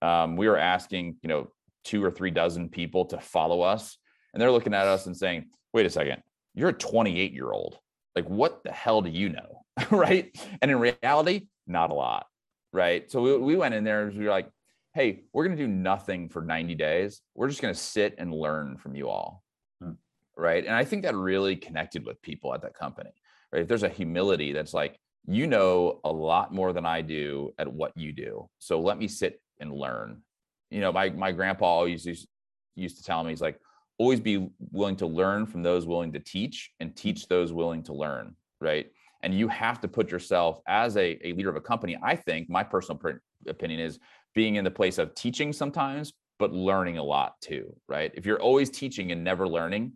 Um, 0.00 0.36
we 0.36 0.48
were 0.48 0.58
asking 0.58 1.16
you 1.22 1.28
know 1.28 1.48
two 1.84 2.02
or 2.02 2.10
three 2.10 2.30
dozen 2.30 2.68
people 2.68 3.04
to 3.06 3.18
follow 3.18 3.60
us 3.60 3.98
and 4.32 4.40
they're 4.40 4.50
looking 4.50 4.74
at 4.74 4.86
us 4.86 5.06
and 5.06 5.16
saying 5.16 5.46
wait 5.74 5.86
a 5.86 5.90
second 5.90 6.22
you're 6.54 6.70
a 6.70 6.72
28 6.72 7.32
year 7.32 7.52
old 7.52 7.78
like 8.16 8.26
what 8.26 8.62
the 8.64 8.72
hell 8.72 9.02
do 9.02 9.10
you 9.10 9.28
know? 9.28 9.60
Right? 9.90 10.36
And 10.62 10.70
in 10.70 10.78
reality 10.78 11.48
not 11.66 11.90
a 11.90 11.94
lot 11.94 12.26
right? 12.74 13.10
So 13.10 13.22
we, 13.22 13.38
we 13.38 13.56
went 13.56 13.74
in 13.74 13.84
there 13.84 14.06
and 14.06 14.18
we 14.18 14.24
were 14.24 14.30
like 14.30 14.50
hey 14.94 15.24
we're 15.32 15.44
going 15.44 15.56
to 15.56 15.62
do 15.62 15.68
nothing 15.68 16.28
for 16.28 16.40
90 16.40 16.74
days. 16.76 17.20
We're 17.34 17.48
just 17.48 17.60
going 17.60 17.74
to 17.74 17.80
sit 17.80 18.14
and 18.18 18.32
learn 18.32 18.76
from 18.76 18.94
you 18.94 19.08
all. 19.08 19.42
Hmm. 19.82 19.92
right? 20.36 20.64
And 20.64 20.74
i 20.74 20.84
think 20.84 21.02
that 21.02 21.16
really 21.16 21.56
connected 21.56 22.04
with 22.04 22.20
people 22.22 22.54
at 22.54 22.62
that 22.62 22.74
company 22.74 23.10
right? 23.54 23.62
If 23.62 23.68
there's 23.68 23.84
a 23.84 23.88
humility 23.88 24.52
that's 24.52 24.74
like 24.74 24.98
you 25.26 25.46
know 25.46 26.00
a 26.04 26.12
lot 26.12 26.52
more 26.52 26.72
than 26.74 26.84
i 26.84 27.00
do 27.00 27.52
at 27.58 27.72
what 27.72 27.92
you 27.96 28.12
do. 28.12 28.48
So 28.58 28.80
let 28.80 28.98
me 28.98 29.08
sit 29.08 29.40
and 29.60 29.72
learn. 29.72 30.22
You 30.70 30.80
know 30.80 30.92
my 30.92 31.10
my 31.10 31.32
grandpa 31.32 31.64
always 31.64 32.04
used, 32.04 32.28
used 32.74 32.96
to 32.98 33.04
tell 33.04 33.22
me 33.22 33.30
he's 33.30 33.40
like 33.40 33.58
always 33.96 34.20
be 34.20 34.48
willing 34.72 34.96
to 34.96 35.06
learn 35.06 35.46
from 35.46 35.62
those 35.62 35.86
willing 35.86 36.12
to 36.12 36.18
teach 36.18 36.72
and 36.80 36.96
teach 36.96 37.28
those 37.28 37.52
willing 37.52 37.84
to 37.84 37.94
learn 37.94 38.34
right 38.60 38.90
and 39.24 39.34
you 39.34 39.48
have 39.48 39.80
to 39.80 39.88
put 39.88 40.10
yourself 40.10 40.60
as 40.68 40.96
a, 40.96 41.18
a 41.26 41.32
leader 41.32 41.50
of 41.50 41.56
a 41.56 41.60
company 41.60 41.96
i 42.02 42.14
think 42.14 42.48
my 42.48 42.62
personal 42.62 43.00
opinion 43.48 43.80
is 43.80 43.98
being 44.34 44.56
in 44.56 44.64
the 44.64 44.70
place 44.70 44.98
of 44.98 45.14
teaching 45.14 45.52
sometimes 45.52 46.12
but 46.38 46.52
learning 46.52 46.98
a 46.98 47.02
lot 47.02 47.34
too 47.40 47.74
right? 47.88 48.12
If 48.14 48.26
you're 48.26 48.40
always 48.40 48.70
teaching 48.70 49.12
and 49.12 49.22
never 49.22 49.46
learning 49.48 49.92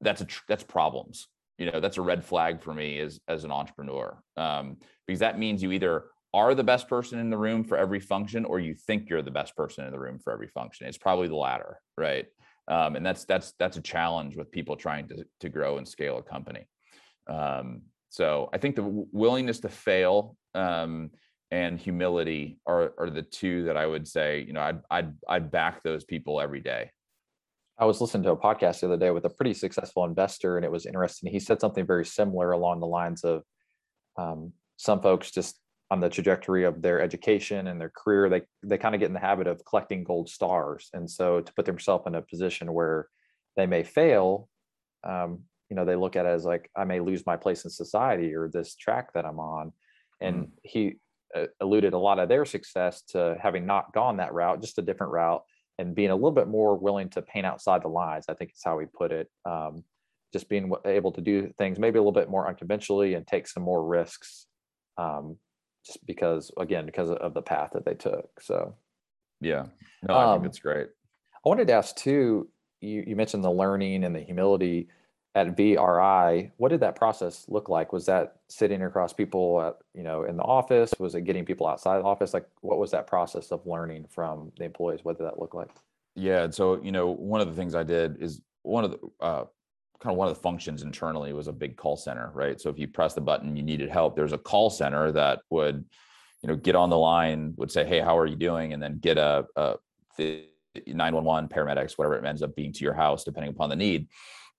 that's 0.00 0.20
a 0.20 0.26
that's 0.48 0.64
problems. 0.64 1.28
You 1.58 1.70
know 1.70 1.80
that's 1.80 1.98
a 1.98 2.02
red 2.02 2.24
flag 2.24 2.62
for 2.62 2.72
me 2.72 2.98
as 3.00 3.20
as 3.28 3.44
an 3.44 3.50
entrepreneur. 3.50 4.22
Um, 4.36 4.76
because 5.06 5.20
that 5.20 5.38
means 5.38 5.62
you 5.62 5.72
either 5.72 6.04
are 6.34 6.54
the 6.54 6.64
best 6.64 6.88
person 6.88 7.18
in 7.18 7.30
the 7.30 7.38
room 7.38 7.64
for 7.64 7.78
every 7.78 8.00
function 8.00 8.44
or 8.44 8.60
you 8.60 8.74
think 8.74 9.08
you're 9.08 9.22
the 9.22 9.30
best 9.30 9.56
person 9.56 9.86
in 9.86 9.92
the 9.92 9.98
room 9.98 10.18
for 10.18 10.32
every 10.32 10.48
function. 10.48 10.86
It's 10.86 10.98
probably 10.98 11.28
the 11.28 11.36
latter 11.36 11.80
right? 11.96 12.26
Um, 12.68 12.96
and 12.96 13.04
that's 13.04 13.24
that's 13.24 13.54
that's 13.58 13.76
a 13.76 13.82
challenge 13.82 14.36
with 14.36 14.50
people 14.50 14.76
trying 14.76 15.08
to 15.08 15.24
to 15.40 15.48
grow 15.48 15.78
and 15.78 15.88
scale 15.88 16.18
a 16.18 16.22
company. 16.22 16.68
Um, 17.28 17.82
so 18.08 18.48
i 18.52 18.58
think 18.58 18.76
the 18.76 19.06
willingness 19.12 19.60
to 19.60 19.68
fail 19.68 20.36
um, 20.54 21.10
and 21.50 21.78
humility 21.78 22.58
are 22.66 22.92
are 22.98 23.10
the 23.10 23.22
two 23.22 23.64
that 23.64 23.76
i 23.76 23.86
would 23.86 24.06
say 24.06 24.44
you 24.46 24.52
know 24.52 24.60
i'd 24.60 24.80
i'd, 24.90 25.12
I'd 25.28 25.50
back 25.50 25.82
those 25.82 26.04
people 26.04 26.40
every 26.40 26.60
day 26.60 26.90
I 27.80 27.84
was 27.84 28.00
listening 28.00 28.24
to 28.24 28.32
a 28.32 28.36
podcast 28.36 28.80
the 28.80 28.86
other 28.86 28.96
day 28.96 29.12
with 29.12 29.24
a 29.24 29.30
pretty 29.30 29.54
successful 29.54 30.04
investor, 30.04 30.56
and 30.56 30.64
it 30.64 30.72
was 30.72 30.84
interesting. 30.84 31.30
He 31.30 31.38
said 31.38 31.60
something 31.60 31.86
very 31.86 32.04
similar 32.04 32.50
along 32.50 32.80
the 32.80 32.88
lines 32.88 33.22
of 33.22 33.44
um, 34.16 34.52
some 34.76 35.00
folks 35.00 35.30
just 35.30 35.60
on 35.90 36.00
the 36.00 36.08
trajectory 36.08 36.64
of 36.64 36.82
their 36.82 37.00
education 37.00 37.68
and 37.68 37.80
their 37.80 37.90
career, 37.90 38.28
they 38.28 38.42
they 38.62 38.78
kind 38.78 38.94
of 38.94 39.00
get 39.00 39.06
in 39.06 39.14
the 39.14 39.20
habit 39.20 39.46
of 39.46 39.64
collecting 39.64 40.04
gold 40.04 40.28
stars, 40.28 40.90
and 40.92 41.10
so 41.10 41.40
to 41.40 41.52
put 41.54 41.64
themselves 41.64 42.04
in 42.06 42.14
a 42.14 42.22
position 42.22 42.72
where 42.72 43.08
they 43.56 43.66
may 43.66 43.82
fail, 43.82 44.48
um, 45.04 45.40
you 45.70 45.76
know, 45.76 45.84
they 45.84 45.96
look 45.96 46.16
at 46.16 46.26
it 46.26 46.30
as 46.30 46.44
like 46.44 46.70
I 46.76 46.84
may 46.84 47.00
lose 47.00 47.26
my 47.26 47.36
place 47.36 47.64
in 47.64 47.70
society 47.70 48.34
or 48.34 48.48
this 48.48 48.74
track 48.74 49.12
that 49.14 49.24
I'm 49.24 49.38
on, 49.40 49.72
and 50.20 50.46
mm. 50.46 50.50
he 50.62 50.96
uh, 51.34 51.46
alluded 51.60 51.92
a 51.92 51.98
lot 51.98 52.18
of 52.18 52.28
their 52.28 52.44
success 52.44 53.02
to 53.08 53.36
having 53.40 53.66
not 53.66 53.92
gone 53.92 54.16
that 54.16 54.32
route, 54.32 54.60
just 54.60 54.78
a 54.78 54.82
different 54.82 55.12
route, 55.12 55.42
and 55.78 55.94
being 55.94 56.10
a 56.10 56.14
little 56.14 56.32
bit 56.32 56.48
more 56.48 56.76
willing 56.76 57.08
to 57.10 57.22
paint 57.22 57.46
outside 57.46 57.82
the 57.82 57.88
lines. 57.88 58.26
I 58.28 58.34
think 58.34 58.52
is 58.52 58.62
how 58.64 58.78
we 58.78 58.86
put 58.86 59.12
it. 59.12 59.30
Um, 59.44 59.84
just 60.32 60.48
being 60.48 60.70
able 60.84 61.12
to 61.12 61.20
do 61.20 61.52
things 61.58 61.78
maybe 61.78 61.98
a 61.98 62.02
little 62.02 62.12
bit 62.12 62.28
more 62.28 62.48
unconventionally 62.48 63.14
and 63.14 63.26
take 63.26 63.46
some 63.46 63.62
more 63.62 63.84
risks 63.84 64.46
um, 64.98 65.36
just 65.86 66.04
because 66.06 66.50
again 66.58 66.86
because 66.86 67.10
of 67.10 67.34
the 67.34 67.42
path 67.42 67.70
that 67.72 67.84
they 67.84 67.94
took 67.94 68.28
so 68.40 68.74
yeah 69.40 69.66
no 70.06 70.14
i 70.14 70.24
um, 70.24 70.40
think 70.40 70.50
it's 70.50 70.58
great 70.58 70.88
i 71.44 71.48
wanted 71.48 71.66
to 71.66 71.72
ask 71.72 71.96
too 71.96 72.48
you, 72.80 73.04
you 73.06 73.16
mentioned 73.16 73.42
the 73.42 73.50
learning 73.50 74.04
and 74.04 74.14
the 74.14 74.20
humility 74.20 74.88
at 75.34 75.56
vri 75.56 76.50
what 76.56 76.70
did 76.70 76.80
that 76.80 76.96
process 76.96 77.44
look 77.48 77.68
like 77.68 77.92
was 77.92 78.06
that 78.06 78.36
sitting 78.48 78.82
across 78.82 79.12
people 79.12 79.60
at, 79.60 79.76
you 79.94 80.02
know 80.02 80.24
in 80.24 80.36
the 80.36 80.42
office 80.42 80.92
was 80.98 81.14
it 81.14 81.22
getting 81.22 81.44
people 81.44 81.66
outside 81.66 81.98
the 81.98 82.04
office 82.04 82.32
like 82.34 82.46
what 82.60 82.78
was 82.78 82.90
that 82.90 83.06
process 83.06 83.52
of 83.52 83.64
learning 83.66 84.06
from 84.08 84.50
the 84.58 84.64
employees 84.64 85.00
what 85.02 85.18
did 85.18 85.26
that 85.26 85.38
look 85.38 85.54
like 85.54 85.70
yeah 86.14 86.44
And 86.44 86.54
so 86.54 86.82
you 86.82 86.92
know 86.92 87.08
one 87.08 87.40
of 87.40 87.48
the 87.48 87.54
things 87.54 87.74
i 87.74 87.82
did 87.82 88.20
is 88.22 88.40
one 88.62 88.84
of 88.84 88.90
the 88.90 88.98
uh, 89.20 89.44
kind 90.00 90.12
of 90.12 90.18
one 90.18 90.28
of 90.28 90.34
the 90.34 90.40
functions 90.40 90.82
internally 90.82 91.32
was 91.32 91.48
a 91.48 91.52
big 91.52 91.76
call 91.76 91.96
center, 91.96 92.30
right? 92.32 92.60
So 92.60 92.70
if 92.70 92.78
you 92.78 92.86
press 92.86 93.14
the 93.14 93.20
button, 93.20 93.56
you 93.56 93.62
needed 93.62 93.90
help. 93.90 94.14
There's 94.14 94.32
a 94.32 94.38
call 94.38 94.70
center 94.70 95.10
that 95.12 95.40
would, 95.50 95.84
you 96.42 96.48
know, 96.48 96.56
get 96.56 96.76
on 96.76 96.90
the 96.90 96.98
line, 96.98 97.54
would 97.56 97.72
say, 97.72 97.84
"Hey, 97.84 98.00
how 98.00 98.16
are 98.16 98.26
you 98.26 98.36
doing?" 98.36 98.72
and 98.72 98.82
then 98.82 98.98
get 98.98 99.18
a, 99.18 99.44
a 99.56 99.76
911 100.18 101.48
paramedics, 101.48 101.98
whatever 101.98 102.16
it 102.16 102.24
ends 102.24 102.42
up 102.42 102.54
being 102.54 102.72
to 102.72 102.84
your 102.84 102.94
house, 102.94 103.24
depending 103.24 103.50
upon 103.50 103.70
the 103.70 103.76
need. 103.76 104.08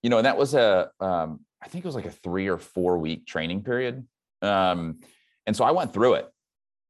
You 0.02 0.10
know, 0.10 0.18
and 0.18 0.26
that 0.26 0.38
was 0.38 0.54
a, 0.54 0.90
um, 1.00 1.40
I 1.62 1.68
think 1.68 1.84
it 1.84 1.88
was 1.88 1.94
like 1.94 2.06
a 2.06 2.10
three 2.10 2.48
or 2.48 2.58
four 2.58 2.98
week 2.98 3.26
training 3.26 3.62
period. 3.62 4.06
Um, 4.42 5.00
and 5.46 5.56
so 5.56 5.64
I 5.64 5.72
went 5.72 5.92
through 5.92 6.14
it. 6.14 6.28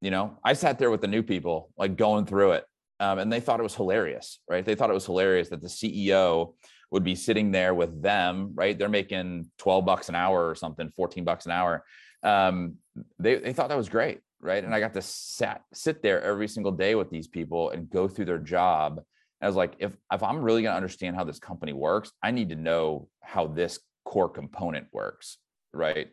You 0.00 0.11
know, 0.11 0.38
I 0.45 0.55
sat 0.55 0.79
there 0.79 0.90
with 0.90 1.00
the 1.00 1.09
new 1.09 1.23
people, 1.23 1.71
like 1.76 1.97
going 1.97 2.25
through 2.25 2.52
it, 2.52 2.64
um, 3.00 3.19
and 3.19 3.33
they 3.33 3.40
thought 3.40 3.61
it 3.61 3.64
was 3.64 3.75
hilarious, 3.75 4.38
right? 4.49 4.64
They 4.64 4.75
thought 4.75 4.90
it 4.90 4.95
was 4.95 5.07
hilarious 5.07 5.49
that 5.50 5.61
the 5.61 5.69
CEO 5.69 6.55
would 6.90 7.05
be 7.05 7.14
sitting 7.14 7.50
there 7.50 7.75
with 7.75 8.02
them, 8.02 8.52
right? 8.55 8.79
They're 8.79 8.88
making 8.88 9.50
12 9.59 9.85
bucks 9.85 10.09
an 10.09 10.14
hour 10.14 10.49
or 10.49 10.55
something, 10.55 10.90
14 10.90 11.25
bucks 11.25 11.47
an 11.47 11.52
hour. 11.52 11.85
Um, 12.23 12.76
they, 13.19 13.37
they 13.37 13.52
thought 13.52 13.69
that 13.69 13.76
was 13.76 13.88
great, 13.88 14.21
right? 14.40 14.62
And 14.62 14.75
I 14.75 14.81
got 14.81 14.95
to 14.95 15.02
sat, 15.02 15.62
sit 15.73 16.02
there 16.02 16.23
every 16.23 16.49
single 16.49 16.73
day 16.73 16.95
with 16.95 17.11
these 17.11 17.29
people 17.29 17.71
and 17.71 17.88
go 17.88 18.09
through 18.09 18.26
their 18.26 18.38
job. 18.38 19.02
I 19.42 19.47
was 19.47 19.56
like, 19.56 19.75
if, 19.78 19.97
if 20.12 20.23
I'm 20.23 20.42
really 20.42 20.62
going 20.62 20.73
to 20.73 20.76
understand 20.76 21.16
how 21.16 21.25
this 21.25 21.38
company 21.38 21.73
works, 21.73 22.12
I 22.23 22.30
need 22.30 22.50
to 22.50 22.56
know 22.56 23.09
how 23.23 23.47
this 23.47 23.78
core 24.04 24.28
component 24.28 24.87
works, 24.92 25.38
right? 25.73 26.09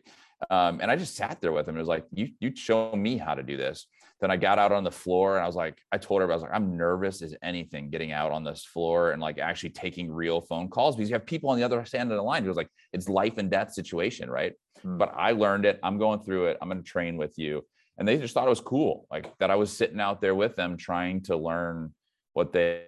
Um, 0.50 0.78
and 0.80 0.90
I 0.90 0.96
just 0.96 1.16
sat 1.16 1.40
there 1.40 1.52
with 1.52 1.66
them. 1.66 1.76
It 1.76 1.80
was 1.80 1.88
like, 1.88 2.04
you 2.12 2.28
you 2.40 2.54
show 2.54 2.94
me 2.94 3.16
how 3.16 3.34
to 3.34 3.42
do 3.42 3.56
this. 3.56 3.86
Then 4.20 4.30
I 4.30 4.36
got 4.36 4.58
out 4.58 4.72
on 4.72 4.82
the 4.82 4.90
floor 4.90 5.36
and 5.36 5.44
I 5.44 5.46
was 5.46 5.56
like, 5.56 5.78
I 5.92 5.98
told 5.98 6.20
her, 6.20 6.30
I 6.30 6.34
was 6.34 6.42
like, 6.42 6.54
I'm 6.54 6.76
nervous 6.76 7.22
as 7.22 7.36
anything 7.42 7.90
getting 7.90 8.12
out 8.12 8.32
on 8.32 8.42
this 8.42 8.64
floor 8.64 9.12
and 9.12 9.22
like 9.22 9.38
actually 9.38 9.70
taking 9.70 10.10
real 10.10 10.40
phone 10.40 10.68
calls 10.68 10.96
because 10.96 11.08
you 11.08 11.14
have 11.14 11.26
people 11.26 11.50
on 11.50 11.56
the 11.56 11.64
other 11.64 11.84
end 11.94 12.10
of 12.10 12.16
the 12.16 12.22
line 12.22 12.42
who 12.42 12.48
was 12.48 12.56
like, 12.56 12.70
it's 12.92 13.08
life 13.08 13.38
and 13.38 13.50
death 13.50 13.72
situation, 13.72 14.28
right? 14.28 14.54
Mm. 14.84 14.98
But 14.98 15.12
I 15.16 15.32
learned 15.32 15.66
it. 15.66 15.78
I'm 15.82 15.98
going 15.98 16.20
through 16.20 16.46
it. 16.46 16.58
I'm 16.60 16.68
going 16.68 16.82
to 16.82 16.88
train 16.88 17.16
with 17.16 17.38
you. 17.38 17.64
And 17.96 18.06
they 18.06 18.16
just 18.16 18.34
thought 18.34 18.46
it 18.46 18.50
was 18.50 18.60
cool, 18.60 19.06
like 19.10 19.36
that 19.38 19.50
I 19.50 19.56
was 19.56 19.76
sitting 19.76 20.00
out 20.00 20.20
there 20.20 20.34
with 20.34 20.54
them 20.56 20.76
trying 20.76 21.22
to 21.22 21.36
learn 21.36 21.94
what 22.32 22.52
they 22.52 22.84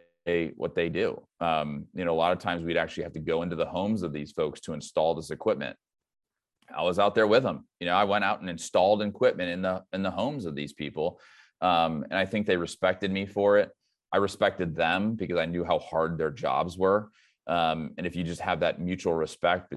what 0.57 0.75
they 0.75 0.89
do. 0.89 1.21
Um, 1.41 1.87
you 1.95 2.05
know, 2.05 2.13
a 2.13 2.21
lot 2.25 2.33
of 2.33 2.39
times 2.39 2.65
we'd 2.65 2.77
actually 2.77 3.05
have 3.05 3.13
to 3.15 3.21
go 3.21 3.43
into 3.43 3.57
the 3.57 3.67
homes 3.67 4.03
of 4.03 4.13
these 4.13 4.33
folks 4.33 4.61
to 4.63 4.73
install 4.73 5.15
this 5.15 5.31
equipment 5.31 5.77
I 6.77 6.83
was 6.83 6.99
out 6.99 7.15
there 7.15 7.27
with 7.27 7.43
them. 7.43 7.67
You 7.81 7.87
know, 7.87 7.95
I 7.95 8.05
went 8.05 8.25
out 8.25 8.41
and 8.41 8.51
installed 8.51 9.03
equipment 9.03 9.51
in 9.51 9.63
the 9.63 9.83
in 9.93 10.03
the 10.03 10.11
homes 10.11 10.47
of 10.47 10.55
these 10.55 10.73
people, 10.73 11.21
um, 11.61 12.05
and 12.11 12.15
I 12.15 12.25
think 12.27 12.47
they 12.47 12.57
respected 12.57 13.11
me 13.11 13.27
for 13.27 13.59
it. 13.59 13.71
I 14.13 14.19
respected 14.19 14.75
them 14.75 15.15
because 15.15 15.39
I 15.39 15.47
knew 15.47 15.65
how 15.65 15.79
hard 15.79 16.19
their 16.19 16.31
jobs 16.31 16.77
were. 16.77 17.11
Um, 17.47 17.93
and 17.97 18.07
if 18.07 18.17
you 18.17 18.25
just 18.25 18.41
have 18.41 18.61
that 18.61 18.81
mutual 18.81 19.15
respect 19.15 19.75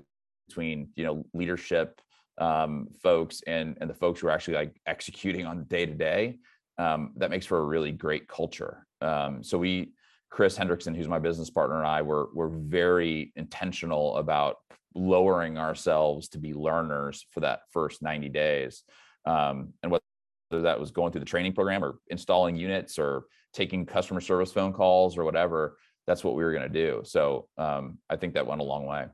between 0.47 0.89
you 0.95 1.05
know 1.05 1.25
leadership 1.33 2.01
um, 2.37 2.87
folks 3.01 3.41
and 3.47 3.77
and 3.79 3.89
the 3.89 3.95
folks 3.95 4.19
who 4.19 4.27
are 4.27 4.31
actually 4.31 4.55
like 4.55 4.79
executing 4.85 5.45
on 5.45 5.65
day 5.65 5.85
to 5.85 5.93
day, 5.93 6.37
that 6.77 7.29
makes 7.29 7.45
for 7.45 7.59
a 7.59 7.65
really 7.65 7.91
great 7.91 8.27
culture. 8.27 8.85
Um, 9.01 9.43
so 9.43 9.57
we. 9.57 9.93
Chris 10.33 10.57
Hendrickson, 10.57 10.95
who's 10.95 11.07
my 11.07 11.19
business 11.19 11.51
partner, 11.51 11.77
and 11.77 11.85
I 11.85 12.01
were 12.01 12.29
were 12.33 12.49
very 12.49 13.31
intentional 13.35 14.17
about 14.17 14.57
lowering 14.95 15.59
ourselves 15.59 16.27
to 16.29 16.39
be 16.39 16.55
learners 16.55 17.27
for 17.29 17.41
that 17.41 17.61
first 17.71 18.01
90 18.01 18.29
days. 18.29 18.83
Um, 19.27 19.73
and 19.83 19.91
whether 19.91 20.63
that 20.63 20.79
was 20.79 20.89
going 20.89 21.11
through 21.11 21.19
the 21.19 21.25
training 21.25 21.53
program 21.53 21.85
or 21.85 21.99
installing 22.09 22.55
units 22.55 22.97
or 22.97 23.25
taking 23.53 23.85
customer 23.85 24.21
service 24.21 24.51
phone 24.51 24.73
calls 24.73 25.19
or 25.19 25.23
whatever, 25.23 25.77
that's 26.07 26.23
what 26.23 26.33
we 26.33 26.43
were 26.43 26.51
going 26.51 26.63
to 26.63 26.67
do. 26.67 27.01
So 27.03 27.47
um, 27.59 27.99
I 28.09 28.15
think 28.15 28.33
that 28.33 28.47
went 28.47 28.61
a 28.61 28.63
long 28.63 28.87
way. 28.87 29.05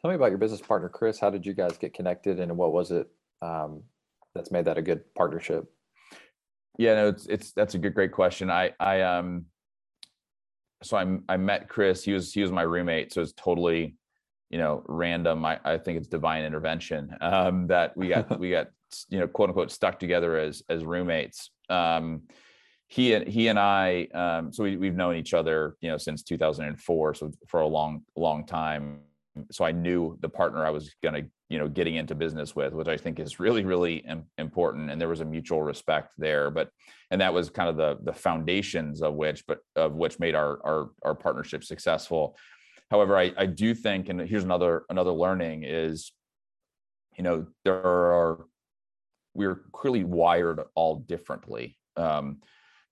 Tell 0.00 0.10
me 0.10 0.14
about 0.14 0.30
your 0.30 0.38
business 0.38 0.60
partner, 0.60 0.88
Chris. 0.88 1.18
How 1.18 1.30
did 1.30 1.44
you 1.44 1.52
guys 1.52 1.78
get 1.78 1.94
connected 1.94 2.38
and 2.38 2.56
what 2.56 2.72
was 2.72 2.92
it 2.92 3.08
um, 3.42 3.82
that's 4.36 4.52
made 4.52 4.66
that 4.66 4.78
a 4.78 4.82
good 4.82 5.02
partnership? 5.16 5.64
Yeah, 6.78 6.94
no, 6.94 7.08
it's, 7.08 7.26
it's, 7.26 7.52
that's 7.52 7.74
a 7.74 7.78
good, 7.78 7.94
great 7.94 8.12
question. 8.12 8.50
I, 8.50 8.72
I, 8.78 9.00
um, 9.02 9.46
so 10.82 10.96
I, 10.96 11.18
I 11.28 11.36
met 11.36 11.68
Chris, 11.68 12.04
he 12.04 12.12
was, 12.12 12.32
he 12.32 12.42
was 12.42 12.52
my 12.52 12.62
roommate. 12.62 13.12
So 13.12 13.22
it's 13.22 13.32
totally, 13.32 13.96
you 14.54 14.58
know 14.60 14.84
random 14.86 15.44
I, 15.44 15.58
I 15.64 15.78
think 15.78 15.98
it's 15.98 16.06
divine 16.06 16.44
intervention 16.44 17.16
um, 17.20 17.66
that 17.66 17.96
we 17.96 18.08
got 18.08 18.38
we 18.44 18.50
got 18.50 18.68
you 19.08 19.18
know 19.18 19.26
quote 19.26 19.48
unquote 19.50 19.72
stuck 19.72 19.98
together 19.98 20.38
as 20.38 20.62
as 20.68 20.84
roommates 20.84 21.50
um, 21.70 22.22
he 22.86 23.14
and 23.14 23.26
he 23.26 23.48
and 23.48 23.58
I 23.58 24.06
um, 24.14 24.52
so 24.52 24.62
we, 24.62 24.76
we've 24.76 24.94
known 24.94 25.16
each 25.16 25.34
other 25.34 25.76
you 25.80 25.90
know 25.90 25.96
since 25.96 26.22
2004 26.22 27.14
so 27.14 27.32
for 27.48 27.60
a 27.60 27.66
long 27.66 28.02
long 28.14 28.46
time 28.46 29.00
so 29.50 29.64
I 29.64 29.72
knew 29.72 30.16
the 30.20 30.28
partner 30.28 30.64
I 30.64 30.70
was 30.70 30.94
going 31.02 31.14
to 31.14 31.28
you 31.54 31.58
know 31.60 31.68
getting 31.68 31.94
into 31.94 32.14
business 32.14 32.54
with 32.54 32.72
which 32.72 32.88
I 32.88 32.96
think 32.96 33.18
is 33.18 33.40
really 33.40 33.64
really 33.64 34.04
important 34.38 34.90
and 34.90 35.00
there 35.00 35.08
was 35.08 35.20
a 35.20 35.24
mutual 35.24 35.62
respect 35.62 36.12
there 36.18 36.50
but 36.50 36.68
and 37.10 37.20
that 37.20 37.32
was 37.32 37.48
kind 37.48 37.68
of 37.68 37.76
the 37.76 37.90
the 38.02 38.18
foundations 38.26 39.02
of 39.02 39.14
which 39.14 39.46
but 39.46 39.60
of 39.76 39.94
which 39.94 40.18
made 40.18 40.34
our 40.34 40.58
our, 40.64 40.90
our 41.02 41.14
partnership 41.14 41.62
successful 41.64 42.36
However, 42.90 43.16
I, 43.16 43.32
I 43.36 43.46
do 43.46 43.74
think, 43.74 44.08
and 44.08 44.20
here's 44.20 44.44
another 44.44 44.84
another 44.88 45.10
learning 45.10 45.64
is, 45.64 46.12
you 47.16 47.24
know, 47.24 47.46
there 47.64 47.74
are 47.74 48.46
we're 49.34 49.62
clearly 49.72 50.04
wired 50.04 50.60
all 50.74 50.96
differently. 50.96 51.76
Um, 51.96 52.38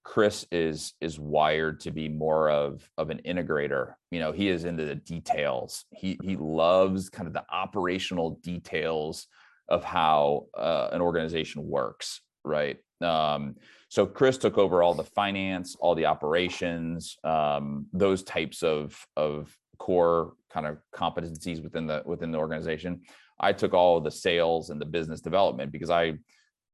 Chris 0.04 0.46
is 0.50 0.94
is 1.00 1.18
wired 1.18 1.80
to 1.80 1.90
be 1.90 2.08
more 2.08 2.50
of 2.50 2.88
of 2.98 3.10
an 3.10 3.20
integrator. 3.24 3.94
You 4.10 4.20
know, 4.20 4.32
he 4.32 4.48
is 4.48 4.64
into 4.64 4.84
the 4.84 4.96
details. 4.96 5.84
He 5.90 6.18
he 6.22 6.36
loves 6.36 7.08
kind 7.08 7.26
of 7.26 7.32
the 7.32 7.44
operational 7.50 8.38
details 8.42 9.26
of 9.68 9.84
how 9.84 10.46
uh, 10.56 10.88
an 10.92 11.00
organization 11.00 11.66
works, 11.66 12.20
right? 12.44 12.78
Um, 13.00 13.56
so 13.88 14.06
Chris 14.06 14.38
took 14.38 14.58
over 14.58 14.82
all 14.82 14.94
the 14.94 15.04
finance, 15.04 15.76
all 15.78 15.94
the 15.94 16.06
operations, 16.06 17.16
um, 17.24 17.86
those 17.92 18.22
types 18.22 18.62
of 18.62 18.98
of 19.16 19.56
core 19.78 20.34
kind 20.50 20.66
of 20.66 20.78
competencies 20.94 21.62
within 21.62 21.86
the 21.86 22.02
within 22.04 22.32
the 22.32 22.38
organization. 22.38 23.02
I 23.40 23.52
took 23.52 23.74
all 23.74 24.00
the 24.00 24.10
sales 24.10 24.70
and 24.70 24.80
the 24.80 24.86
business 24.86 25.20
development 25.20 25.72
because 25.72 25.90
I, 25.90 26.14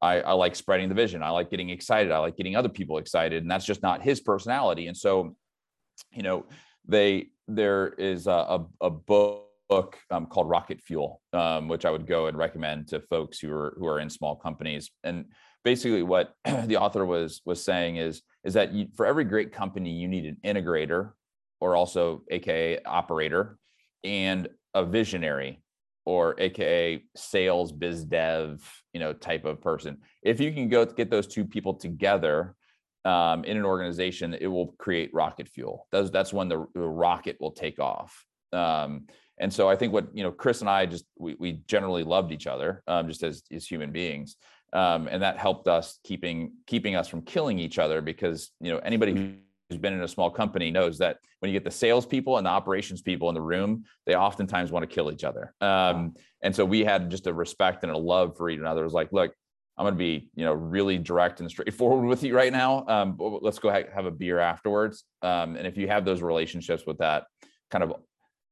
I 0.01 0.21
I 0.21 0.33
like 0.33 0.57
spreading 0.57 0.89
the 0.89 0.95
vision. 0.95 1.23
I 1.23 1.31
like 1.31 1.51
getting 1.51 1.71
excited. 1.71 2.13
I 2.13 2.19
like 2.19 2.37
getting 2.37 2.57
other 2.57 2.69
people 2.69 2.99
excited, 2.99 3.43
and 3.43 3.51
that's 3.51 3.65
just 3.65 3.83
not 3.83 4.03
his 4.03 4.21
personality. 4.21 4.87
And 4.87 4.97
so, 4.97 5.37
you 6.13 6.23
know, 6.23 6.47
they 6.87 7.29
there 7.47 7.89
is 7.89 8.27
a, 8.27 8.31
a, 8.31 8.67
a 8.83 8.91
book 8.91 9.99
um, 10.11 10.27
called 10.27 10.49
Rocket 10.49 10.81
Fuel, 10.83 11.21
um, 11.33 11.69
which 11.69 11.85
I 11.85 11.91
would 11.91 12.07
go 12.07 12.27
and 12.27 12.37
recommend 12.37 12.89
to 12.89 13.01
folks 13.01 13.39
who 13.39 13.51
are 13.53 13.75
who 13.79 13.87
are 13.87 14.01
in 14.01 14.11
small 14.11 14.37
companies. 14.37 14.91
And 15.05 15.27
basically 15.65 16.03
what 16.03 16.35
the 16.65 16.77
author 16.77 17.05
was 17.05 17.43
was 17.45 17.63
saying 17.63 17.97
is 17.97 18.23
is 18.45 18.55
that 18.55 18.73
you, 18.73 18.89
for 18.97 19.07
every 19.07 19.25
great 19.25 19.53
company 19.53 19.91
you 19.91 20.09
need 20.09 20.25
an 20.25 20.37
integrator 20.45 21.13
or 21.61 21.77
also 21.77 22.23
aka 22.31 22.79
operator 22.85 23.59
and 24.05 24.49
a 24.75 24.85
visionary 24.85 25.61
or 26.09 26.35
aka 26.41 27.05
sales 27.15 27.71
biz 27.71 28.03
dev 28.03 28.83
you 28.95 29.01
know 29.01 29.13
type 29.13 29.45
of 29.45 29.61
person. 29.61 29.99
If 30.23 30.41
you 30.41 30.53
can 30.53 30.71
go 30.71 30.87
get 30.87 31.11
those 31.11 31.27
two 31.27 31.45
people 31.45 31.75
together 31.75 32.55
um, 33.05 33.45
in 33.45 33.59
an 33.59 33.67
organization 33.67 34.33
it 34.33 34.47
will 34.47 34.69
create 34.79 35.11
rocket 35.13 35.49
fuel. 35.49 35.87
That's 35.93 36.09
that's 36.09 36.33
when 36.33 36.49
the, 36.49 36.67
the 36.75 36.81
rocket 36.81 37.37
will 37.41 37.53
take 37.53 37.79
off. 37.79 38.25
Um, 38.55 39.07
and 39.41 39.53
so 39.53 39.69
i 39.69 39.77
think 39.77 39.93
what 39.93 40.09
you 40.17 40.25
know 40.25 40.33
chris 40.33 40.63
and 40.63 40.71
i 40.71 40.85
just 40.85 41.05
we, 41.17 41.37
we 41.39 41.61
generally 41.69 42.03
loved 42.03 42.33
each 42.33 42.49
other 42.49 42.83
um, 42.89 43.07
just 43.07 43.23
as 43.23 43.43
as 43.53 43.67
human 43.67 43.93
beings. 43.93 44.37
Um, 44.73 45.09
and 45.09 45.23
that 45.23 45.37
helped 45.37 45.69
us 45.69 45.99
keeping 46.05 46.53
keeping 46.67 46.97
us 46.97 47.07
from 47.07 47.21
killing 47.23 47.59
each 47.59 47.79
other 47.79 48.01
because 48.01 48.51
you 48.61 48.71
know 48.73 48.79
anybody 48.79 49.13
who's 49.69 49.79
been 49.79 49.93
in 49.93 50.03
a 50.03 50.09
small 50.09 50.31
company 50.31 50.71
knows 50.71 50.99
that 50.99 51.19
when 51.41 51.51
you 51.51 51.59
get 51.59 51.65
the 51.65 51.71
salespeople 51.71 52.39
and 52.39 52.47
the 52.47 52.51
operations 52.51 53.03
people 53.03 53.29
in 53.29 53.35
the 53.35 53.41
room, 53.41 53.85
they 54.07 54.15
oftentimes 54.15 54.73
want 54.73 54.89
to 54.89 54.95
kill 54.95 55.13
each 55.13 55.25
other. 55.25 55.55
Um, 55.61 56.15
and 56.43 56.55
so 56.55 56.65
we 56.65 56.85
had 56.85 57.11
just 57.11 57.27
a 57.27 57.35
respect 57.35 57.83
and 57.83 57.93
a 57.93 57.99
love 57.99 58.37
for 58.37 58.49
each 58.49 58.61
other. 58.61 58.81
It 58.81 58.85
was 58.85 58.95
like, 58.95 59.13
look, 59.13 59.33
I'm 59.77 59.85
going 59.85 59.95
to 59.95 59.99
be, 59.99 60.31
you 60.35 60.45
know, 60.45 60.55
really 60.55 60.99
direct 60.99 61.41
and 61.41 61.51
straightforward 61.51 62.07
with 62.07 62.23
you 62.23 62.35
right 62.35 62.53
now. 62.53 62.85
Um, 62.89 63.17
let's 63.19 63.59
go 63.59 63.71
have 63.71 64.07
a 64.07 64.11
beer 64.11 64.39
afterwards. 64.39 65.05
Um, 65.23 65.55
and 65.57 65.67
if 65.67 65.77
you 65.77 65.87
have 65.89 66.05
those 66.05 66.23
relationships 66.23 66.85
with 66.87 66.99
that 66.99 67.25
kind 67.71 67.85
of 67.85 67.95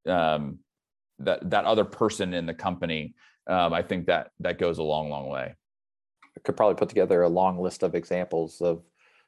um, 0.06 0.58
that 1.20 1.50
that 1.50 1.64
other 1.64 1.84
person 1.84 2.34
in 2.34 2.46
the 2.46 2.54
company, 2.54 3.14
um, 3.48 3.72
I 3.72 3.82
think 3.82 4.06
that 4.06 4.30
that 4.40 4.58
goes 4.58 4.78
a 4.78 4.82
long, 4.82 5.08
long 5.08 5.28
way. 5.28 5.54
I 6.36 6.40
could 6.44 6.56
probably 6.56 6.76
put 6.76 6.90
together 6.90 7.22
a 7.22 7.28
long 7.28 7.58
list 7.58 7.82
of 7.82 7.94
examples 7.94 8.60
of 8.60 8.82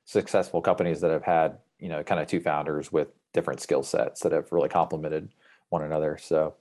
successful 0.04 0.60
companies 0.60 1.00
that 1.00 1.10
have 1.10 1.24
had 1.24 1.58
you 1.78 1.88
know 1.88 2.02
kind 2.02 2.20
of 2.20 2.26
two 2.26 2.40
founders 2.40 2.90
with 2.92 3.08
different 3.32 3.60
skill 3.60 3.82
sets 3.82 4.20
that 4.22 4.32
have 4.32 4.50
really 4.52 4.68
complemented 4.68 5.30
one 5.68 5.82
another 5.82 6.18
so. 6.20 6.54